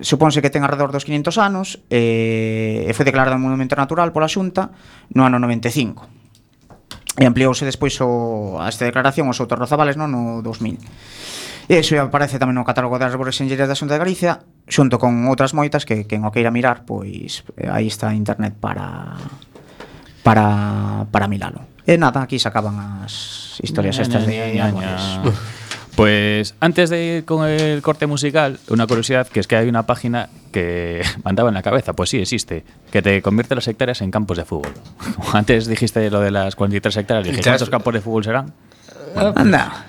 Supónse 0.02 0.42
que 0.42 0.50
ten 0.50 0.66
alrededor 0.66 0.90
dos 0.90 1.06
500 1.06 1.38
anos 1.38 1.78
eh, 1.94 2.90
E 2.90 2.92
foi 2.94 3.06
declarado 3.06 3.38
monumento 3.38 3.78
natural 3.78 4.10
pola 4.10 4.26
xunta 4.26 4.74
No 5.14 5.22
ano 5.22 5.38
95 5.38 6.10
E 7.18 7.22
ampliouse 7.22 7.62
despois 7.62 7.94
o, 8.02 8.58
a 8.58 8.66
esta 8.66 8.82
declaración 8.82 9.30
O 9.30 9.34
Souto 9.38 9.54
de 9.54 9.62
Rozavales 9.62 9.94
no, 9.94 10.10
no 10.10 10.42
2000 10.42 10.82
E 11.70 11.78
iso 11.78 11.94
aparece 12.02 12.42
tamén 12.42 12.58
no 12.58 12.66
catálogo 12.66 12.98
das 12.98 13.14
árbores 13.14 13.38
enxerías 13.38 13.70
da 13.70 13.78
Xunta 13.78 13.94
de 13.94 14.02
Galicia 14.02 14.42
Xunto 14.66 14.98
con 14.98 15.30
outras 15.30 15.54
moitas 15.54 15.86
que, 15.86 16.02
que 16.02 16.18
en 16.18 16.26
o 16.26 16.34
queira 16.34 16.50
mirar 16.50 16.82
Pois 16.82 17.46
eh, 17.54 17.70
aí 17.70 17.86
está 17.86 18.10
internet 18.10 18.58
para 18.58 19.14
para, 20.28 21.06
para 21.10 21.26
miralo 21.26 21.60
E 21.88 21.96
nada, 21.96 22.20
aquí 22.20 22.36
se 22.38 22.44
acaban 22.52 22.76
as 23.00 23.56
historias 23.64 23.96
Ña, 23.96 24.02
estas 24.04 24.22
ña, 24.28 24.68
de 24.68 24.72
ña. 24.76 25.22
Pues 25.96 26.54
antes 26.60 26.90
de 26.90 26.98
ir 27.02 27.24
con 27.24 27.48
el 27.48 27.82
corte 27.82 28.06
musical, 28.06 28.60
una 28.68 28.86
curiosidad 28.86 29.26
que 29.26 29.40
es 29.40 29.48
que 29.48 29.56
hay 29.56 29.68
una 29.68 29.82
página 29.84 30.28
que 30.52 31.02
mandaba 31.24 31.48
en 31.48 31.54
la 31.54 31.62
cabeza, 31.62 31.94
pues 31.94 32.10
sí 32.10 32.18
existe, 32.20 32.62
que 32.92 33.00
te 33.02 33.20
convierte 33.22 33.54
las 33.56 33.66
hectáreas 33.66 34.00
en 34.02 34.10
campos 34.12 34.36
de 34.36 34.44
fútbol. 34.44 34.70
Antes 35.32 35.66
dijiste 35.66 36.08
lo 36.10 36.20
de 36.20 36.30
las 36.30 36.54
43 36.54 36.94
hectáreas, 36.98 37.26
dije, 37.26 37.40
¿cuántos 37.42 37.70
campos 37.70 37.94
de 37.94 38.00
fútbol 38.00 38.22
serán? 38.22 38.52
Anda 39.16 39.86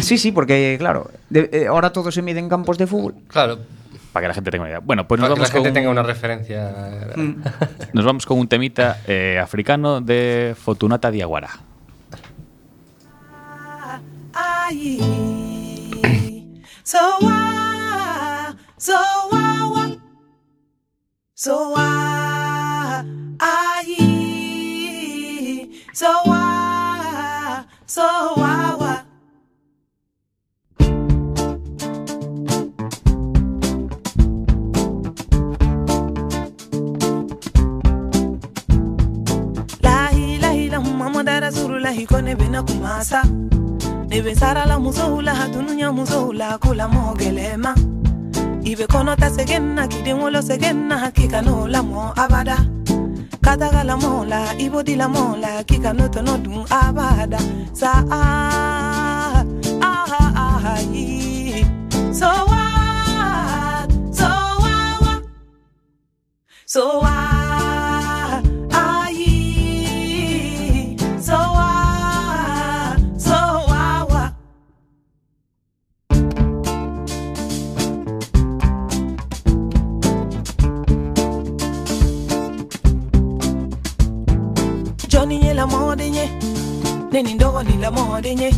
Sí, 0.00 0.16
sí, 0.18 0.30
porque 0.32 0.76
claro 0.78 1.10
de- 1.28 1.50
eh, 1.52 1.66
Ahora 1.66 1.90
todo 1.92 2.10
se 2.10 2.22
mide 2.22 2.38
en 2.38 2.48
campos 2.48 2.78
de 2.78 2.86
fútbol 2.86 3.14
Claro. 3.28 3.58
Para 4.12 4.24
que 4.24 4.28
la 4.28 4.34
gente 4.34 4.50
tenga 4.50 4.62
una 4.62 4.70
idea. 4.70 4.80
Bueno, 4.80 5.06
pues 5.06 5.20
nos 5.20 5.28
Para 5.28 5.34
que 5.34 5.40
la 5.40 5.46
vamos, 5.46 5.50
con, 5.52 5.64
gente 5.64 5.78
tenga 5.78 5.90
una 5.90 6.02
referencia. 6.02 6.72
nos 7.92 8.04
vamos 8.04 8.26
con 8.26 8.38
un 8.38 8.48
temita 8.48 8.98
eh, 9.06 9.38
africano 9.42 10.00
de 10.00 10.54
Fortunata 10.58 11.10
Diaguara. 11.10 11.50
So 27.90 28.40
Rasulullah 41.90 42.06
kone 42.06 42.34
bina 42.36 42.62
kumasa. 42.62 43.22
Nebe 44.08 44.34
kula 46.58 46.88
mogelema. 46.88 47.74
Ibe 48.64 48.86
kono 48.86 49.16
ta 49.16 49.28
hakika 50.98 51.42
no 51.42 51.66
la 51.66 51.82
mo 51.82 52.12
abada. 52.16 52.56
Kataga 53.42 53.84
la 53.84 53.96
mola 53.96 54.54
la 54.96 55.08
mola 55.08 55.64
kika 55.64 55.92
no 55.92 56.08
tono 56.08 56.38
dun 56.38 56.64
abada. 56.70 57.38
Sa. 57.72 58.04
So 62.12 62.26
what? 62.26 63.90
So 64.12 64.28
what 64.28 65.00
what 65.00 65.22
so 66.66 67.00
why 67.00 67.49
Molly 87.60 87.76
la 87.76 87.90
mordenye 87.90 88.50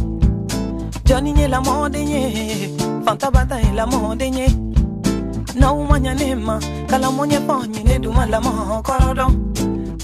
Johnny 1.05 1.33
nye 1.33 1.49
la 1.49 1.61
mordenye 1.61 2.71
Fanta 3.05 3.31
bata 3.33 3.61
e 3.61 3.73
la 3.75 3.85
mordenye 3.85 4.47
Na 5.57 5.73
umanya 5.73 6.15
nema 6.15 6.61
Kala 6.87 7.11
mwenye 7.11 7.41
ponye 7.41 7.83
ne 7.83 7.99
duma 7.99 8.27
la 8.27 8.41
moho 8.41 8.81
korodo 8.83 9.27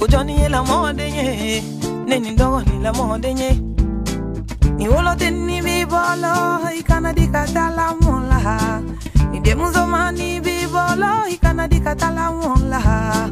Ujoni 0.01 0.35
nye 0.35 0.49
la 0.49 0.65
mordenye 0.65 1.63
Neni 2.07 2.31
ndogo 2.31 2.61
ni 2.63 2.83
la 2.83 2.93
Ni 3.19 4.85
Iwolo 4.85 5.15
teni 5.15 5.63
bibolo 5.63 6.59
Ikana 6.79 7.13
dikatala 7.13 7.95
mola 8.01 8.81
Idemuzomani 9.33 10.41
bibolo 10.41 11.29
Ikana 11.31 11.69
dikatala 11.69 12.33
mola 12.33 13.31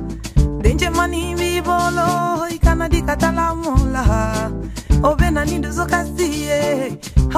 Denje 0.63 0.91
mani 0.91 1.35
bibolo 1.35 2.49
Ikana 2.55 2.89
dikatala 2.89 3.55
mola 3.55 4.53
ovenani 5.07 5.59
ndozokasiye 5.59 6.61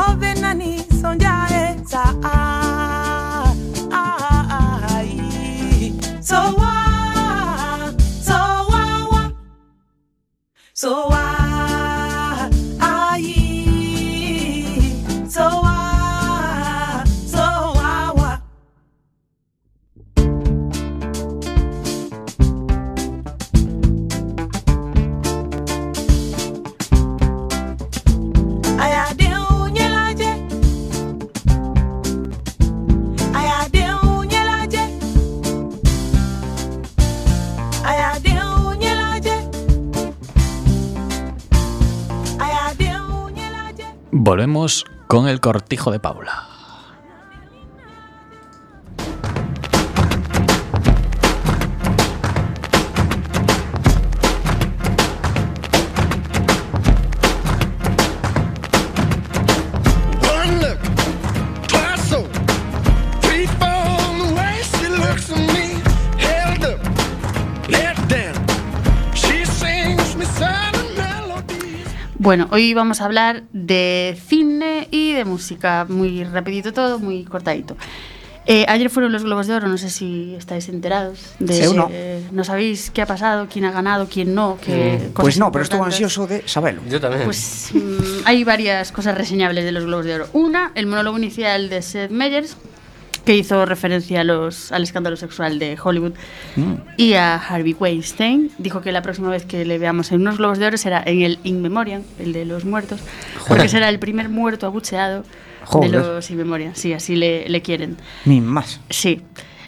ovenani 0.08 0.70
sonjaeta 1.00 2.02
ah, 2.24 3.52
ah, 3.92 4.16
ah, 4.50 4.68
Volvemos 44.28 44.84
con 45.06 45.26
el 45.26 45.40
cortijo 45.40 45.90
de 45.90 46.00
Paula. 46.00 46.47
Bueno, 72.28 72.46
hoy 72.50 72.74
vamos 72.74 73.00
a 73.00 73.06
hablar 73.06 73.44
de 73.54 74.14
cine 74.28 74.86
y 74.90 75.14
de 75.14 75.24
música, 75.24 75.86
muy 75.88 76.24
rapidito 76.24 76.74
todo, 76.74 76.98
muy 76.98 77.24
cortadito. 77.24 77.74
Eh, 78.44 78.66
ayer 78.68 78.90
fueron 78.90 79.12
los 79.12 79.24
Globos 79.24 79.46
de 79.46 79.54
Oro, 79.54 79.66
no 79.66 79.78
sé 79.78 79.88
si 79.88 80.34
estáis 80.34 80.68
enterados. 80.68 81.32
De, 81.38 81.64
Eu 81.64 81.72
no. 81.72 81.88
eh, 81.90 82.22
no 82.30 82.44
sabéis 82.44 82.90
qué 82.90 83.00
ha 83.00 83.06
pasado, 83.06 83.46
quién 83.50 83.64
ha 83.64 83.70
ganado, 83.70 84.08
quién 84.12 84.34
no. 84.34 84.58
Qué 84.60 84.98
Pues 85.00 85.12
cosas 85.14 85.38
no, 85.38 85.50
pero 85.50 85.62
estuve 85.62 85.80
ansioso 85.80 86.26
de 86.26 86.46
saberlo. 86.46 86.82
Yo 86.90 87.00
también. 87.00 87.24
Pues 87.24 87.70
mm, 87.72 88.26
hay 88.26 88.44
varias 88.44 88.92
cosas 88.92 89.16
reseñables 89.16 89.64
de 89.64 89.72
los 89.72 89.84
Globos 89.84 90.04
de 90.04 90.16
Oro. 90.16 90.26
Una, 90.34 90.72
el 90.74 90.86
monólogo 90.86 91.16
inicial 91.16 91.70
de 91.70 91.80
Seth 91.80 92.10
Meyers, 92.10 92.58
que 93.28 93.36
hizo 93.36 93.66
referencia 93.66 94.22
a 94.22 94.24
los, 94.24 94.72
al 94.72 94.82
escándalo 94.84 95.14
sexual 95.16 95.58
de 95.58 95.76
Hollywood, 95.82 96.12
Mm. 96.56 96.72
y 96.96 97.12
a 97.12 97.34
Harvey 97.36 97.76
Weinstein. 97.78 98.50
Dijo 98.56 98.80
que 98.80 98.90
la 98.90 99.02
próxima 99.02 99.28
vez 99.28 99.44
que 99.44 99.66
le 99.66 99.76
veamos 99.76 100.10
en 100.12 100.22
unos 100.22 100.38
Globos 100.38 100.58
de 100.58 100.64
Oro 100.64 100.78
será 100.78 101.02
en 101.04 101.20
el 101.20 101.38
In 101.44 101.60
Memoriam, 101.60 102.00
el 102.18 102.32
de 102.32 102.46
los 102.46 102.64
muertos, 102.64 103.00
porque 103.46 103.68
será 103.68 103.90
el 103.90 103.98
primer 103.98 104.30
muerto 104.30 104.64
abucheado 104.64 105.24
Joder. 105.66 105.90
de 105.90 105.98
los 105.98 106.30
In 106.30 106.38
Memoriam. 106.38 106.72
Sí, 106.74 106.94
así 106.94 107.16
le, 107.16 107.46
le 107.50 107.60
quieren. 107.60 107.98
Ni 108.24 108.40
más. 108.40 108.80
Sí. 108.88 109.20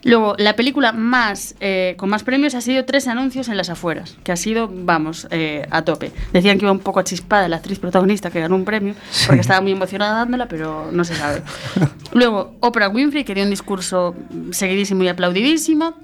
Luego, 0.02 0.34
la 0.38 0.56
película 0.56 0.92
más 0.92 1.54
eh, 1.60 1.94
con 1.96 2.08
más 2.08 2.22
premios 2.22 2.54
ha 2.54 2.60
sido 2.60 2.84
Tres 2.84 3.08
anuncios 3.08 3.48
en 3.48 3.56
las 3.56 3.70
afueras, 3.70 4.16
que 4.24 4.32
ha 4.32 4.36
sido, 4.36 4.68
vamos, 4.72 5.28
eh, 5.30 5.66
a 5.70 5.82
tope. 5.82 6.12
Decían 6.32 6.58
que 6.58 6.64
iba 6.64 6.72
un 6.72 6.80
poco 6.80 7.00
achispada 7.00 7.48
la 7.48 7.56
actriz 7.56 7.78
protagonista 7.78 8.30
que 8.30 8.40
ganó 8.40 8.56
un 8.56 8.64
premio, 8.64 8.94
porque 9.26 9.40
estaba 9.40 9.60
muy 9.60 9.72
emocionada 9.72 10.18
dándola, 10.18 10.46
pero 10.46 10.90
no 10.90 11.04
se 11.04 11.14
sabe. 11.14 11.42
Luego, 12.12 12.56
Oprah 12.60 12.88
Winfrey, 12.88 13.24
que 13.24 13.34
dio 13.34 13.44
un 13.44 13.50
discurso 13.50 14.16
seguidísimo 14.50 15.04
y 15.04 15.08
aplaudidísimo, 15.08 15.94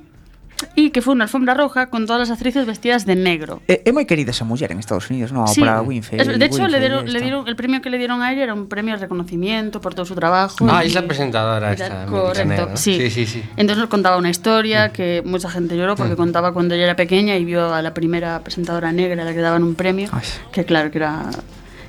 y 0.75 0.91
que 0.91 1.03
fue 1.03 1.13
una 1.13 1.25
alfombra 1.25 1.55
roja 1.55 1.87
con 1.89 2.07
todas 2.07 2.21
las 2.29 2.31
actrices 2.31 2.67
vestidas 2.67 3.05
de 3.07 3.15
negro. 3.17 3.61
É, 3.69 3.83
é 3.85 3.93
moi 3.93 4.05
querida 4.09 4.33
esa 4.33 4.45
muller 4.49 4.73
en 4.73 4.79
Estados 4.81 5.09
Unidos, 5.13 5.33
no? 5.33 5.45
Sí. 5.47 5.61
Para 5.61 5.83
Winfrey. 5.83 6.21
Es- 6.21 6.27
de 6.27 6.45
hecho, 6.45 6.67
le 6.69 6.81
dieron, 6.81 7.05
le 7.05 7.13
esta. 7.13 7.21
dieron 7.21 7.49
el 7.49 7.57
premio 7.57 7.81
que 7.81 7.91
le 7.91 7.99
dieron 7.99 8.23
a 8.23 8.33
ella 8.33 8.43
era 8.49 8.55
un 8.55 8.67
premio 8.69 8.95
de 8.97 9.01
reconocimiento 9.05 9.81
por 9.81 9.95
todo 9.95 10.05
su 10.07 10.15
trabajo. 10.15 10.65
Ah, 10.69 10.85
y- 10.85 10.89
es 10.89 10.95
la 10.95 11.03
presentadora 11.07 11.71
y 11.71 11.75
esta. 11.75 12.07
Correcto, 12.07 12.77
sí. 12.77 12.97
Sí, 12.99 13.11
sí, 13.11 13.27
sí. 13.27 13.43
Entonces 13.57 13.79
nos 13.79 13.89
contaba 13.89 14.17
una 14.17 14.31
historia 14.31 14.93
que 14.93 15.23
mucha 15.25 15.51
gente 15.51 15.77
lloró 15.77 15.97
porque 15.97 16.15
Mm. 16.15 16.17
contaba 16.25 16.53
cuando 16.53 16.75
ella 16.75 16.85
era 16.85 16.97
pequeña 16.97 17.37
y 17.37 17.45
vio 17.45 17.73
a 17.75 17.83
la 17.83 17.93
primera 17.93 18.41
presentadora 18.41 18.93
negra 18.93 19.23
a 19.23 19.25
la 19.27 19.33
que 19.35 19.41
daban 19.41 19.63
un 19.63 19.75
premio, 19.75 20.09
Ay. 20.13 20.23
que 20.53 20.65
claro 20.65 20.91
que 20.91 20.99
era... 20.99 21.31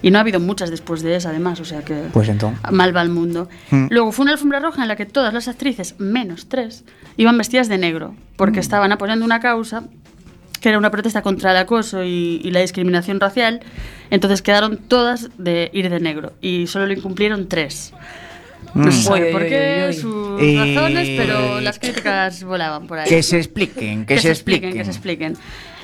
Y 0.01 0.11
no 0.11 0.17
ha 0.17 0.21
habido 0.21 0.39
muchas 0.39 0.69
después 0.69 1.01
de 1.01 1.15
esa, 1.15 1.29
además, 1.29 1.59
o 1.59 1.65
sea 1.65 1.81
que 1.83 1.95
Pues 2.13 2.29
entón. 2.29 2.55
mal 2.71 2.95
va 2.95 3.01
el 3.01 3.09
mundo. 3.09 3.49
Mm. 3.71 3.87
Luego 3.89 4.11
fue 4.11 4.23
una 4.23 4.33
alfombra 4.33 4.59
roja 4.59 4.81
en 4.83 4.87
la 4.87 4.95
que 4.95 5.05
todas 5.05 5.33
las 5.33 5.47
actrices, 5.47 5.95
menos 5.99 6.47
tres, 6.49 6.83
iban 7.17 7.37
vestidas 7.37 7.67
de 7.67 7.77
negro, 7.77 8.15
porque 8.35 8.59
estaban 8.59 8.91
apoyando 8.91 9.25
una 9.25 9.39
causa 9.39 9.83
que 10.61 10.69
era 10.69 10.77
una 10.79 10.89
protesta 10.89 11.21
contra 11.21 11.51
el 11.51 11.57
acoso 11.57 12.03
y, 12.03 12.41
y 12.43 12.49
la 12.51 12.61
discriminación 12.61 13.19
racial, 13.19 13.59
entonces 14.09 14.41
quedaron 14.41 14.77
todas 14.77 15.29
de 15.37 15.69
ir 15.71 15.89
de 15.89 15.99
negro 15.99 16.33
y 16.41 16.65
solo 16.67 16.87
lo 16.87 16.93
incumplieron 16.93 17.47
tres. 17.47 17.93
No 18.73 18.91
se 18.91 18.97
Mm. 18.99 19.01
sabe 19.03 19.25
Uy, 19.27 19.31
por 19.33 19.41
qué, 19.47 19.93
sus 19.93 20.41
Eh, 20.41 20.55
razones, 20.75 21.09
pero 21.15 21.61
las 21.61 21.77
críticas 21.79 22.43
volaban 22.43 22.87
por 22.87 22.97
ahí. 22.99 23.07
Que 23.09 23.21
se 23.23 23.37
expliquen, 23.37 24.05
que, 24.05 24.19
se, 24.19 24.29
expliquen. 24.29 24.73
que 24.73 24.83
se 24.83 24.91
expliquen. 24.91 25.35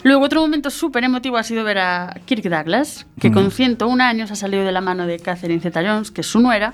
Luego, 0.04 0.26
otro 0.26 0.42
momento 0.42 0.70
súper 0.70 1.04
emotivo 1.06 1.38
ha 1.38 1.44
sido 1.44 1.64
ver 1.64 1.78
a 1.80 2.14
Kirk 2.26 2.44
Douglas, 2.44 3.06
que 3.20 3.30
Mm. 3.30 3.34
con 3.34 3.52
101 3.52 4.02
años 4.02 4.32
ha 4.32 4.36
salido 4.36 4.64
de 4.66 4.72
la 4.72 4.82
mano 4.82 5.08
de 5.08 5.18
Catherine 5.20 5.62
Zeta-Jones, 5.62 6.12
que 6.12 6.22
es 6.22 6.28
su 6.28 6.40
nuera, 6.42 6.74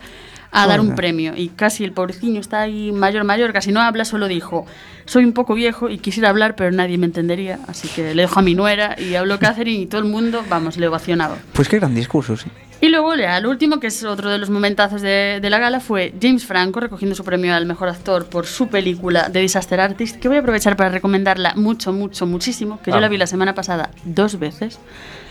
a 0.52 0.68
dar 0.68 0.80
un 0.82 0.96
premio. 0.96 1.34
Y 1.36 1.50
casi 1.50 1.84
el 1.84 1.92
pobrecillo 1.92 2.40
está 2.40 2.62
ahí 2.62 2.92
mayor, 2.92 3.24
mayor, 3.24 3.54
casi 3.54 3.72
no 3.72 3.82
habla, 3.82 4.06
solo 4.06 4.28
dijo, 4.28 4.66
soy 5.06 5.24
un 5.26 5.34
poco 5.34 5.54
viejo 5.54 5.90
y 5.90 5.98
quisiera 6.00 6.30
hablar, 6.30 6.56
pero 6.56 6.72
nadie 6.72 6.98
me 6.98 7.06
entendería. 7.06 7.60
Así 7.68 7.88
que 7.88 8.14
le 8.16 8.24
dejo 8.24 8.40
a 8.40 8.44
mi 8.44 8.56
nuera 8.56 8.96
y 9.00 9.16
habló 9.16 9.38
Catherine 9.40 9.82
y 9.82 9.86
todo 9.86 10.02
el 10.02 10.08
mundo, 10.08 10.44
vamos, 10.50 10.78
le 10.78 10.88
ovacionaba. 10.88 11.38
Pues 11.54 11.68
qué 11.70 11.78
gran 11.80 11.94
discurso, 11.94 12.36
sí. 12.38 12.50
Y 12.82 12.88
luego, 12.88 13.14
ya, 13.14 13.38
el 13.38 13.46
último, 13.46 13.82
que 13.82 13.88
es 13.88 14.06
otro 14.06 14.30
de 14.30 14.38
los 14.38 14.50
momentazos 14.50 15.02
de, 15.02 15.40
de 15.42 15.50
la 15.50 15.60
gala, 15.60 15.82
fue 15.82 16.14
James 16.22 16.46
Franco 16.46 16.80
recogiendo 16.80 17.14
su 17.14 17.26
premio 17.26 17.54
al 17.54 17.66
mejor 17.66 17.90
actor 17.90 18.28
por 18.28 18.46
su 18.48 18.70
película 18.70 19.30
The 19.30 19.40
Disaster 19.40 19.82
Artist, 19.82 20.16
que 20.16 20.30
voy 20.30 20.38
a 20.38 20.40
aprovechar 20.40 20.78
para 20.78 20.90
recomendarla 20.90 21.56
mucho, 21.56 21.92
mucho, 21.92 22.26
muchísimo, 22.26 22.80
que 22.82 22.92
yo 22.92 22.98
Ah. 22.98 23.02
la 23.02 23.10
vi 23.10 23.18
la 23.18 23.28
semana 23.28 23.54
pasada 23.54 23.90
dos 24.06 24.40
veces, 24.40 24.80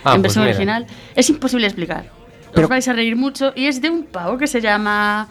Ah, 0.03 0.13
en 0.13 0.21
pues 0.21 0.35
versión 0.35 0.45
mira. 0.45 0.55
original. 0.55 0.85
Es 1.15 1.27
imposible 1.31 1.65
explicar. 1.65 2.11
Pero- 2.53 2.65
Os 2.65 2.69
vais 2.69 2.87
a 2.87 2.93
reír 2.93 3.15
mucho 3.15 3.53
y 3.55 3.65
es 3.65 3.81
de 3.81 3.89
un 3.89 4.03
pavo 4.03 4.37
que 4.37 4.47
se 4.47 4.61
llama 4.61 5.27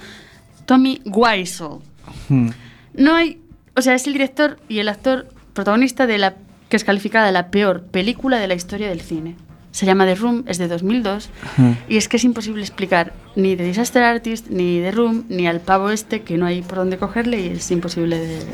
Tommy 0.66 1.00
Wiseau. 1.04 1.82
Mm. 2.28 2.50
No 2.94 3.14
hay, 3.14 3.40
o 3.76 3.82
sea, 3.82 3.94
es 3.94 4.06
el 4.06 4.12
director 4.12 4.58
y 4.68 4.78
el 4.78 4.88
actor 4.88 5.28
protagonista 5.52 6.06
de 6.06 6.18
la 6.18 6.34
que 6.68 6.76
es 6.76 6.84
calificada 6.84 7.32
la 7.32 7.50
peor 7.50 7.82
película 7.84 8.38
de 8.38 8.46
la 8.46 8.54
historia 8.54 8.88
del 8.88 9.00
cine. 9.00 9.36
Se 9.70 9.84
llama 9.86 10.06
The 10.06 10.14
Room, 10.16 10.44
es 10.46 10.58
de 10.58 10.66
2002 10.68 11.28
Mm. 11.56 11.70
y 11.88 11.96
es 11.98 12.08
que 12.08 12.16
es 12.16 12.24
imposible 12.24 12.62
explicar 12.62 13.12
ni 13.36 13.54
The 13.54 13.64
Disaster 13.64 14.02
Artist, 14.02 14.48
ni 14.48 14.80
The 14.80 14.90
Room, 14.90 15.24
ni 15.28 15.46
al 15.46 15.60
pavo 15.60 15.90
este 15.90 16.22
que 16.22 16.36
no 16.38 16.46
hay 16.46 16.62
por 16.62 16.78
dónde 16.78 16.96
cogerle 16.96 17.40
y 17.40 17.48
es 17.48 17.70
imposible 17.70 18.18
de... 18.18 18.26
de- 18.26 18.44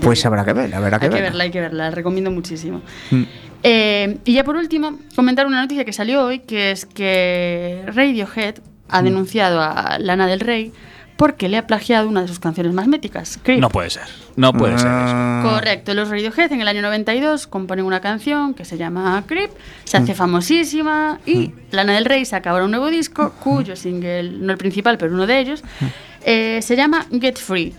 Pues 0.00 0.24
habrá 0.24 0.44
que 0.44 0.52
verla, 0.52 0.76
habrá 0.78 0.98
que 0.98 1.06
hay 1.06 1.10
que 1.12 1.20
verla. 1.20 1.44
hay 1.44 1.50
que 1.50 1.60
verla, 1.60 1.84
la 1.84 1.90
recomiendo 1.90 2.30
muchísimo. 2.30 2.80
Mm. 3.10 3.22
Eh, 3.62 4.18
y 4.24 4.32
ya 4.32 4.44
por 4.44 4.56
último, 4.56 4.98
comentar 5.16 5.46
una 5.46 5.60
noticia 5.60 5.84
que 5.84 5.92
salió 5.92 6.24
hoy, 6.24 6.38
que 6.40 6.70
es 6.70 6.86
que 6.86 7.82
Radiohead 7.86 8.54
Mm. 8.58 8.62
ha 8.96 9.02
denunciado 9.02 9.60
a 9.60 9.98
Lana 10.00 10.26
del 10.26 10.40
Rey 10.40 10.72
porque 11.20 11.50
le 11.50 11.58
ha 11.58 11.66
plagiado 11.66 12.08
una 12.08 12.22
de 12.22 12.28
sus 12.28 12.38
canciones 12.40 12.72
más 12.72 12.86
míticas, 12.88 13.38
Creep. 13.42 13.60
No 13.60 13.68
puede 13.68 13.90
ser. 13.90 14.04
No 14.36 14.54
puede 14.54 14.78
ser 14.78 14.86
eso. 14.86 14.88
Ah, 14.88 15.42
Correcto, 15.44 15.92
los 15.92 16.08
Radiohead 16.08 16.50
en 16.50 16.62
el 16.62 16.68
año 16.68 16.80
92 16.80 17.46
componen 17.46 17.84
una 17.84 18.00
canción 18.00 18.54
que 18.54 18.64
se 18.64 18.78
llama 18.78 19.22
Creep, 19.26 19.50
se 19.84 20.00
Mm. 20.00 20.02
hace 20.02 20.14
famosísima 20.14 21.18
y 21.26 21.52
Lana 21.72 21.92
del 21.92 22.06
Rey 22.06 22.24
saca 22.24 22.50
ahora 22.52 22.64
un 22.64 22.70
nuevo 22.70 22.88
disco 22.88 23.34
cuyo 23.38 23.76
single, 23.76 24.30
no 24.30 24.52
el 24.52 24.56
principal, 24.58 24.96
pero 24.96 25.12
uno 25.12 25.26
de 25.26 25.38
ellos, 25.40 25.62
Mm. 25.62 25.84
eh, 26.24 26.60
se 26.62 26.74
llama 26.74 27.04
Get 27.20 27.36
Free. 27.36 27.74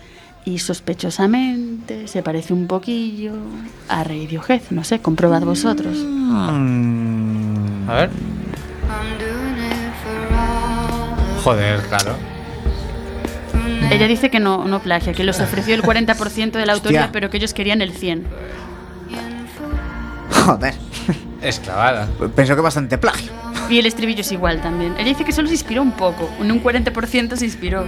Y 0.46 0.60
sospechosamente 0.60 2.08
se 2.08 2.22
parece 2.22 2.54
un 2.54 2.68
poquillo 2.68 3.34
a 3.90 4.04
Radiohead, 4.04 4.62
no 4.70 4.84
sé, 4.84 5.00
comprobad 5.00 5.42
vosotros. 5.42 5.98
mm, 5.98 7.90
A 7.90 7.94
ver. 7.96 8.10
Joder, 11.44 11.80
claro. 11.88 12.16
Ella 13.92 14.08
dice 14.08 14.30
que 14.30 14.40
no, 14.40 14.66
no 14.66 14.80
plagia, 14.80 15.14
que 15.14 15.24
les 15.24 15.40
ofreció 15.40 15.76
el 15.76 15.84
40% 15.84 16.52
de 16.52 16.66
la 16.66 16.74
autoría, 16.74 17.02
Hostia. 17.02 17.12
pero 17.12 17.30
que 17.30 17.38
ellos 17.38 17.54
querían 17.54 17.82
el 17.82 17.94
100%. 17.94 18.24
Joder. 20.46 20.74
Es 21.42 21.60
clavada. 21.60 22.08
Pensó 22.36 22.56
que 22.56 22.62
bastante 22.62 22.98
plagio. 22.98 23.32
Y 23.70 23.80
el 23.80 23.86
estribillo 23.86 24.22
es 24.22 24.32
igual 24.32 24.62
también. 24.62 24.94
Ella 24.96 25.06
dice 25.10 25.26
que 25.26 25.32
solo 25.32 25.48
se 25.48 25.56
inspiró 25.56 25.82
un 25.82 25.92
poco, 25.94 26.30
en 26.40 26.52
un 26.52 26.64
40% 26.64 27.36
se 27.36 27.46
inspiró. 27.46 27.86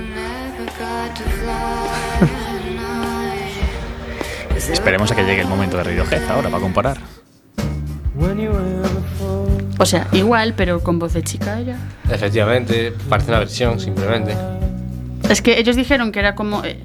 Esperemos 4.56 5.12
a 5.12 5.16
que 5.16 5.24
llegue 5.24 5.42
el 5.42 5.48
momento 5.48 5.78
de 5.78 5.84
Radiohead 5.84 6.30
ahora 6.30 6.50
para 6.50 6.62
comparar. 6.62 6.98
O 9.78 9.86
sea, 9.86 10.08
igual, 10.14 10.54
pero 10.56 10.82
con 10.82 11.00
voz 11.00 11.14
de 11.14 11.24
chica 11.24 11.60
ella. 11.60 11.78
Efectivamente, 12.10 12.94
parece 13.10 13.32
una 13.32 13.40
versión 13.40 13.80
simplemente. 13.80 14.36
Es 15.30 15.42
que 15.42 15.60
ellos 15.60 15.76
dijeron 15.76 16.12
que 16.12 16.20
era 16.20 16.36
como. 16.36 16.64
eh, 16.64 16.78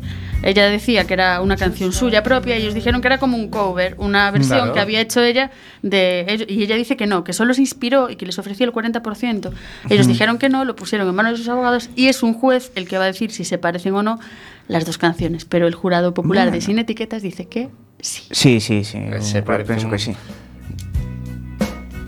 ella 0.43 0.67
decía 0.71 1.05
que 1.05 1.15
era 1.15 1.41
una 1.43 1.57
canción 1.57 1.93
suya 1.93 2.23
propia 2.23 2.57
y 2.57 2.63
ellos 2.63 2.73
dijeron 2.73 3.01
que 3.01 3.09
era 3.09 3.19
como 3.19 3.37
un 3.37 3.49
cover, 3.49 3.97
una 3.99 4.31
versión 4.31 4.59
Claro. 4.59 4.73
que 4.73 4.79
había 4.81 5.01
hecho 5.01 5.21
ella 5.23 5.51
de. 5.83 6.47
Y 6.49 6.63
ella 6.63 6.77
dice 6.77 6.97
que 6.97 7.07
no, 7.09 7.25
que 7.25 7.33
solo 7.33 7.53
se 7.55 7.61
inspiró 7.61 8.09
y 8.09 8.15
que 8.17 8.25
les 8.25 8.39
ofreció 8.39 8.65
el 8.65 8.73
40%. 8.73 9.51
Ellos 9.91 10.07
dijeron 10.07 10.39
que 10.39 10.49
no, 10.49 10.65
lo 10.65 10.77
pusieron 10.77 11.09
en 11.09 11.15
manos 11.17 11.33
de 11.33 11.39
sus 11.39 11.49
abogados 11.49 11.91
y 11.97 12.07
es 12.07 12.23
un 12.23 12.35
juez 12.35 12.71
el 12.77 12.87
que 12.87 12.97
va 12.99 13.05
a 13.05 13.07
decir 13.09 13.33
si 13.33 13.45
se 13.45 13.59
parecen 13.59 13.95
o 13.95 14.03
no 14.05 14.21
las 14.69 14.87
dos 14.87 14.97
canciones. 14.99 15.45
Pero 15.45 15.67
el 15.67 15.75
jurado 15.75 16.15
popular 16.15 16.51
de. 16.53 16.61
Sin 16.61 16.79
Etiquetas 16.79 17.23
dice 17.23 17.47
que 17.49 17.69
sí. 18.01 18.23
Sí, 18.31 18.61
sí, 18.61 18.85
sí. 18.85 19.01
Se 19.21 19.43
parece 19.43 19.67
Pienso 19.75 19.87
un- 19.87 19.93
que 19.93 19.99
sí. 19.99 20.13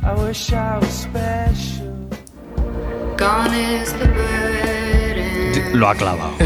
I 0.03 0.21
wish 0.25 0.51
I 0.53 0.79
was 0.81 1.03
special. 1.03 1.91
Gone 3.19 3.55
is 3.83 3.93
the 3.95 4.07
burden. 4.07 4.50
Lo 5.73 5.89
ha 5.89 5.95
clavado. 5.95 6.33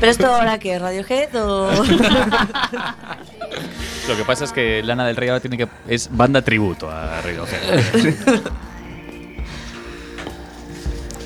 ¿Pero 0.00 0.10
esto 0.10 0.26
ahora 0.26 0.58
qué? 0.58 0.78
¿Radiohead 0.78 1.34
o...? 1.36 1.70
Lo 4.08 4.16
que 4.16 4.24
pasa 4.24 4.44
es 4.44 4.52
que 4.52 4.82
Lana 4.82 5.06
del 5.06 5.14
Rey 5.14 5.28
ahora 5.28 5.38
tiene 5.40 5.56
que. 5.56 5.68
Es 5.86 6.08
banda 6.10 6.42
tributo 6.42 6.90
a 6.90 7.20
Radiohead. 7.20 7.84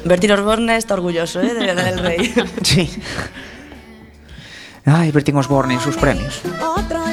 Bertín 0.05 0.31
Osborne 0.33 0.77
está 0.77 0.93
orgulloso, 0.95 1.41
¿eh? 1.41 1.55
De 1.55 1.67
Lana 1.67 1.85
del 1.85 1.99
Rey. 1.99 2.35
Sí. 2.63 3.03
Ay, 4.85 5.11
Bertín 5.11 5.37
Osborne 5.37 5.75
en 5.75 5.81
sus 5.81 5.97
premios. 5.97 6.43
Otros 6.45 7.06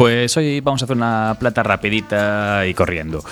Pues 0.00 0.34
hoy 0.38 0.60
vamos 0.62 0.80
a 0.80 0.86
hacer 0.86 0.96
una 0.96 1.36
plata 1.38 1.62
rapidita 1.62 2.66
y 2.66 2.72
corriendo. 2.72 3.22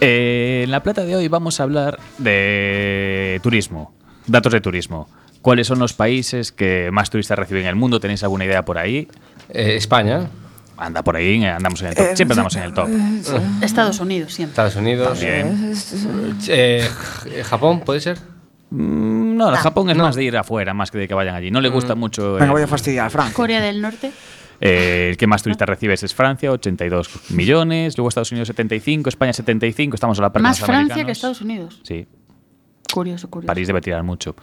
Eh, 0.00 0.60
en 0.62 0.70
la 0.70 0.80
plata 0.80 1.02
de 1.04 1.16
hoy 1.16 1.26
vamos 1.26 1.58
a 1.58 1.64
hablar 1.64 1.98
de 2.18 3.40
turismo, 3.42 3.92
datos 4.28 4.52
de 4.52 4.60
turismo. 4.60 5.08
¿Cuáles 5.42 5.66
son 5.66 5.80
los 5.80 5.94
países 5.94 6.52
que 6.52 6.90
más 6.92 7.10
turistas 7.10 7.36
reciben 7.36 7.64
en 7.64 7.70
el 7.70 7.74
mundo? 7.74 7.98
¿Tenéis 7.98 8.22
alguna 8.22 8.44
idea 8.44 8.64
por 8.64 8.78
ahí? 8.78 9.08
Eh, 9.48 9.74
España, 9.74 10.28
Anda 10.76 11.02
por 11.02 11.16
ahí, 11.16 11.44
andamos 11.44 11.82
en 11.82 11.88
el 11.88 11.94
top. 11.96 12.06
Siempre 12.14 12.34
andamos 12.34 12.54
en 12.54 12.62
el 12.62 12.72
top. 12.72 12.88
Estados 13.62 13.98
Unidos, 13.98 14.32
siempre. 14.32 14.52
Estados 14.52 14.76
Unidos, 14.76 15.18
eh, 16.46 16.88
Japón, 17.46 17.80
¿puede 17.80 17.98
ser? 17.98 18.16
Mm, 18.70 19.36
No, 19.36 19.50
el 19.50 19.56
Japón 19.56 19.90
es 19.90 19.96
más 19.96 20.14
de 20.14 20.22
ir 20.22 20.36
afuera, 20.36 20.72
más 20.72 20.92
que 20.92 20.98
de 20.98 21.08
que 21.08 21.14
vayan 21.14 21.34
allí. 21.34 21.50
No 21.50 21.60
le 21.60 21.68
gusta 21.68 21.96
mucho. 21.96 22.34
Venga, 22.34 22.44
el- 22.44 22.50
voy 22.52 22.62
a 22.62 22.68
fastidiar 22.68 23.06
a 23.06 23.10
Francia. 23.10 23.34
Corea 23.34 23.60
del 23.60 23.82
Norte. 23.82 24.12
Eh, 24.60 25.08
el 25.10 25.16
que 25.16 25.26
más 25.26 25.42
turistas 25.42 25.68
recibes 25.68 26.02
es 26.02 26.14
Francia, 26.14 26.50
82 26.52 27.30
millones. 27.30 27.96
Luego 27.96 28.08
Estados 28.08 28.32
Unidos, 28.32 28.48
75. 28.48 29.08
España, 29.08 29.32
75. 29.32 29.94
Estamos 29.94 30.18
a 30.18 30.22
la 30.22 30.32
par 30.32 30.42
Más 30.42 30.58
los 30.60 30.66
Francia 30.66 30.94
americanos. 30.94 31.06
que 31.06 31.12
Estados 31.12 31.40
Unidos. 31.40 31.80
Sí, 31.82 32.06
Curioso, 32.92 33.28
curioso. 33.28 33.46
París 33.48 33.66
debe 33.66 33.80
tirar 33.80 34.02
mucho. 34.02 34.34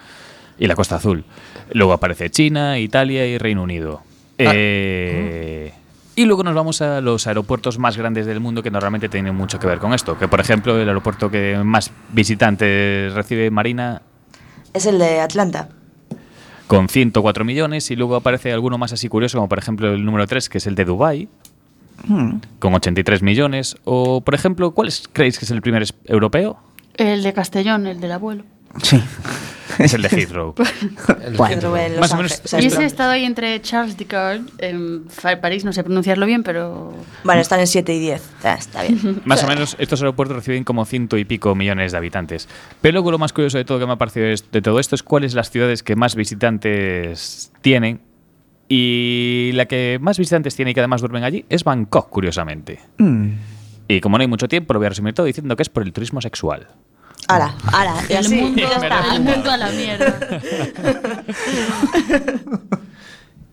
Y 0.60 0.68
la 0.68 0.76
Costa 0.76 0.98
Azul. 0.98 1.24
Luego 1.72 1.94
aparece 1.94 2.30
China, 2.30 2.78
Italia 2.78 3.26
y 3.26 3.38
Reino 3.38 3.64
Unido. 3.64 4.02
Eh, 4.38 5.74
Y 6.16 6.26
luego 6.26 6.44
nos 6.44 6.54
vamos 6.54 6.80
a 6.84 7.02
los 7.02 7.26
aeropuertos 7.26 7.80
más 7.80 7.98
grandes 7.98 8.28
del 8.28 8.40
mundo 8.40 8.62
que 8.62 8.70
normalmente 8.70 9.10
tienen 9.10 9.34
mucho 9.34 9.58
que 9.58 9.66
ver 9.66 9.80
con 9.80 9.94
esto. 9.94 10.18
Que 10.20 10.28
por 10.28 10.40
ejemplo, 10.40 10.80
el 10.80 10.88
aeropuerto 10.88 11.32
que 11.32 11.58
más 11.64 11.90
visitantes 12.12 13.14
recibe 13.14 13.50
Marina 13.50 14.02
Es 14.74 14.86
el 14.86 15.00
de 15.00 15.22
Atlanta. 15.22 15.70
Con 16.74 16.90
104 16.90 17.46
millones 17.46 17.92
y 17.92 17.96
luego 17.96 18.16
aparece 18.16 18.52
alguno 18.52 18.80
más 18.80 18.92
así 18.94 19.08
curioso 19.08 19.38
como 19.38 19.48
por 19.48 19.60
ejemplo 19.60 19.94
el 19.94 20.04
número 20.04 20.26
3 20.26 20.50
que 20.50 20.58
es 20.58 20.66
el 20.66 20.74
de 20.74 20.86
Dubai 20.86 21.28
Hmm. 22.08 22.38
con 22.58 22.74
83 22.74 23.22
millones 23.22 23.78
o 23.84 24.22
por 24.22 24.34
ejemplo 24.34 24.72
¿cuál 24.72 24.88
es- 24.88 25.08
creéis 25.14 25.38
que 25.38 25.46
es 25.46 25.52
el 25.52 25.62
primer 25.62 25.86
europeo? 26.06 26.58
El 26.96 27.22
de 27.22 27.32
Castellón, 27.34 27.86
el 27.86 28.02
del 28.02 28.12
abuelo. 28.12 28.44
Sí. 28.82 29.00
Es 29.80 29.94
el 29.94 30.02
de 30.02 30.10
Heathrow. 30.10 30.54
Los 31.30 31.40
Más 31.40 31.52
o 31.64 31.72
menos- 31.72 32.12
Ángeles. 32.14 32.42
O 32.44 32.48
sea, 32.48 32.62
Y 32.62 32.66
ese 32.68 32.84
he 32.84 32.86
estado 32.86 33.12
ahí 33.12 33.24
entre 33.26 33.62
Charles 33.62 33.98
de 33.98 34.06
Gaulle, 34.06 34.44
en 34.60 35.06
París, 35.42 35.66
no 35.66 35.74
sé 35.74 35.84
pronunciarlo 35.84 36.26
bien, 36.26 36.44
pero... 36.44 36.94
Bueno, 37.24 37.42
están 37.42 37.60
en 37.60 37.68
7 37.68 37.94
y 37.94 38.00
10. 38.00 38.22
Está, 38.38 38.54
está 38.56 38.84
bien. 38.84 39.22
Más 39.26 39.44
o 39.44 39.48
menos 39.48 39.76
estos 39.80 40.02
aeropuertos 40.02 40.36
reciben 40.38 40.64
como 40.64 40.86
ciento 40.86 41.18
y 41.18 41.26
pico 41.26 41.56
millones 41.56 41.92
de 41.92 41.98
habitantes. 41.98 42.48
Pero 42.82 42.94
luego 42.94 43.12
lo 43.12 43.18
más 43.20 43.34
curioso 43.34 43.58
de 43.58 43.66
todo 43.66 43.80
que 43.80 43.86
me 43.86 43.94
ha 43.94 43.98
parecido 43.98 44.28
es- 44.28 44.50
de 44.52 44.62
todo 44.62 44.80
esto 44.80 44.96
es 44.96 45.04
cuáles 45.04 45.34
las 45.34 45.50
ciudades 45.50 45.84
que 45.84 45.96
más 45.96 46.16
visitantes 46.16 47.52
tienen. 47.62 48.02
Y 48.70 49.52
la 49.54 49.66
que 49.66 50.00
más 50.02 50.18
visitantes 50.18 50.56
tiene 50.56 50.72
y 50.72 50.74
que 50.74 50.80
además 50.80 51.02
duermen 51.02 51.24
allí 51.24 51.46
es 51.50 51.64
Bangkok, 51.64 52.10
curiosamente. 52.10 52.80
Mm. 52.98 53.30
Y 53.88 54.00
como 54.02 54.18
no 54.18 54.22
hay 54.22 54.28
mucho 54.28 54.48
tiempo, 54.48 54.74
lo 54.74 54.80
voy 54.80 54.86
a 54.88 54.90
resumir 54.90 55.14
todo 55.14 55.26
diciendo 55.26 55.56
que 55.56 55.64
es 55.64 55.70
por 55.70 55.84
el 55.84 55.92
turismo 55.94 56.22
sexual. 56.22 56.68
Ahora, 57.28 57.56
ahora. 57.72 57.94
Y 58.10 58.14
El 58.14 58.18
así, 58.20 58.36
mundo, 58.36 58.62
ya 58.62 58.68
está. 58.76 59.16
el 59.16 59.22
mundo 59.22 59.52
a 59.52 59.58
la 59.58 59.70
mierda. 59.70 60.42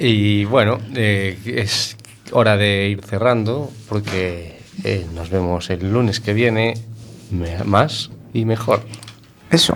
Y 0.03 0.47
bueno, 0.47 0.79
eh, 0.95 1.39
es 1.45 1.95
hora 2.33 2.57
de 2.57 2.89
ir 2.89 3.03
cerrando 3.05 3.71
porque 3.87 4.59
eh, 4.83 5.07
nos 5.15 5.29
vemos 5.29 5.69
el 5.69 5.93
lunes 5.93 6.21
que 6.21 6.33
viene 6.33 6.73
me- 7.31 7.63
más 7.65 8.09
y 8.33 8.47
mejor. 8.47 8.83
Eso. 9.51 9.75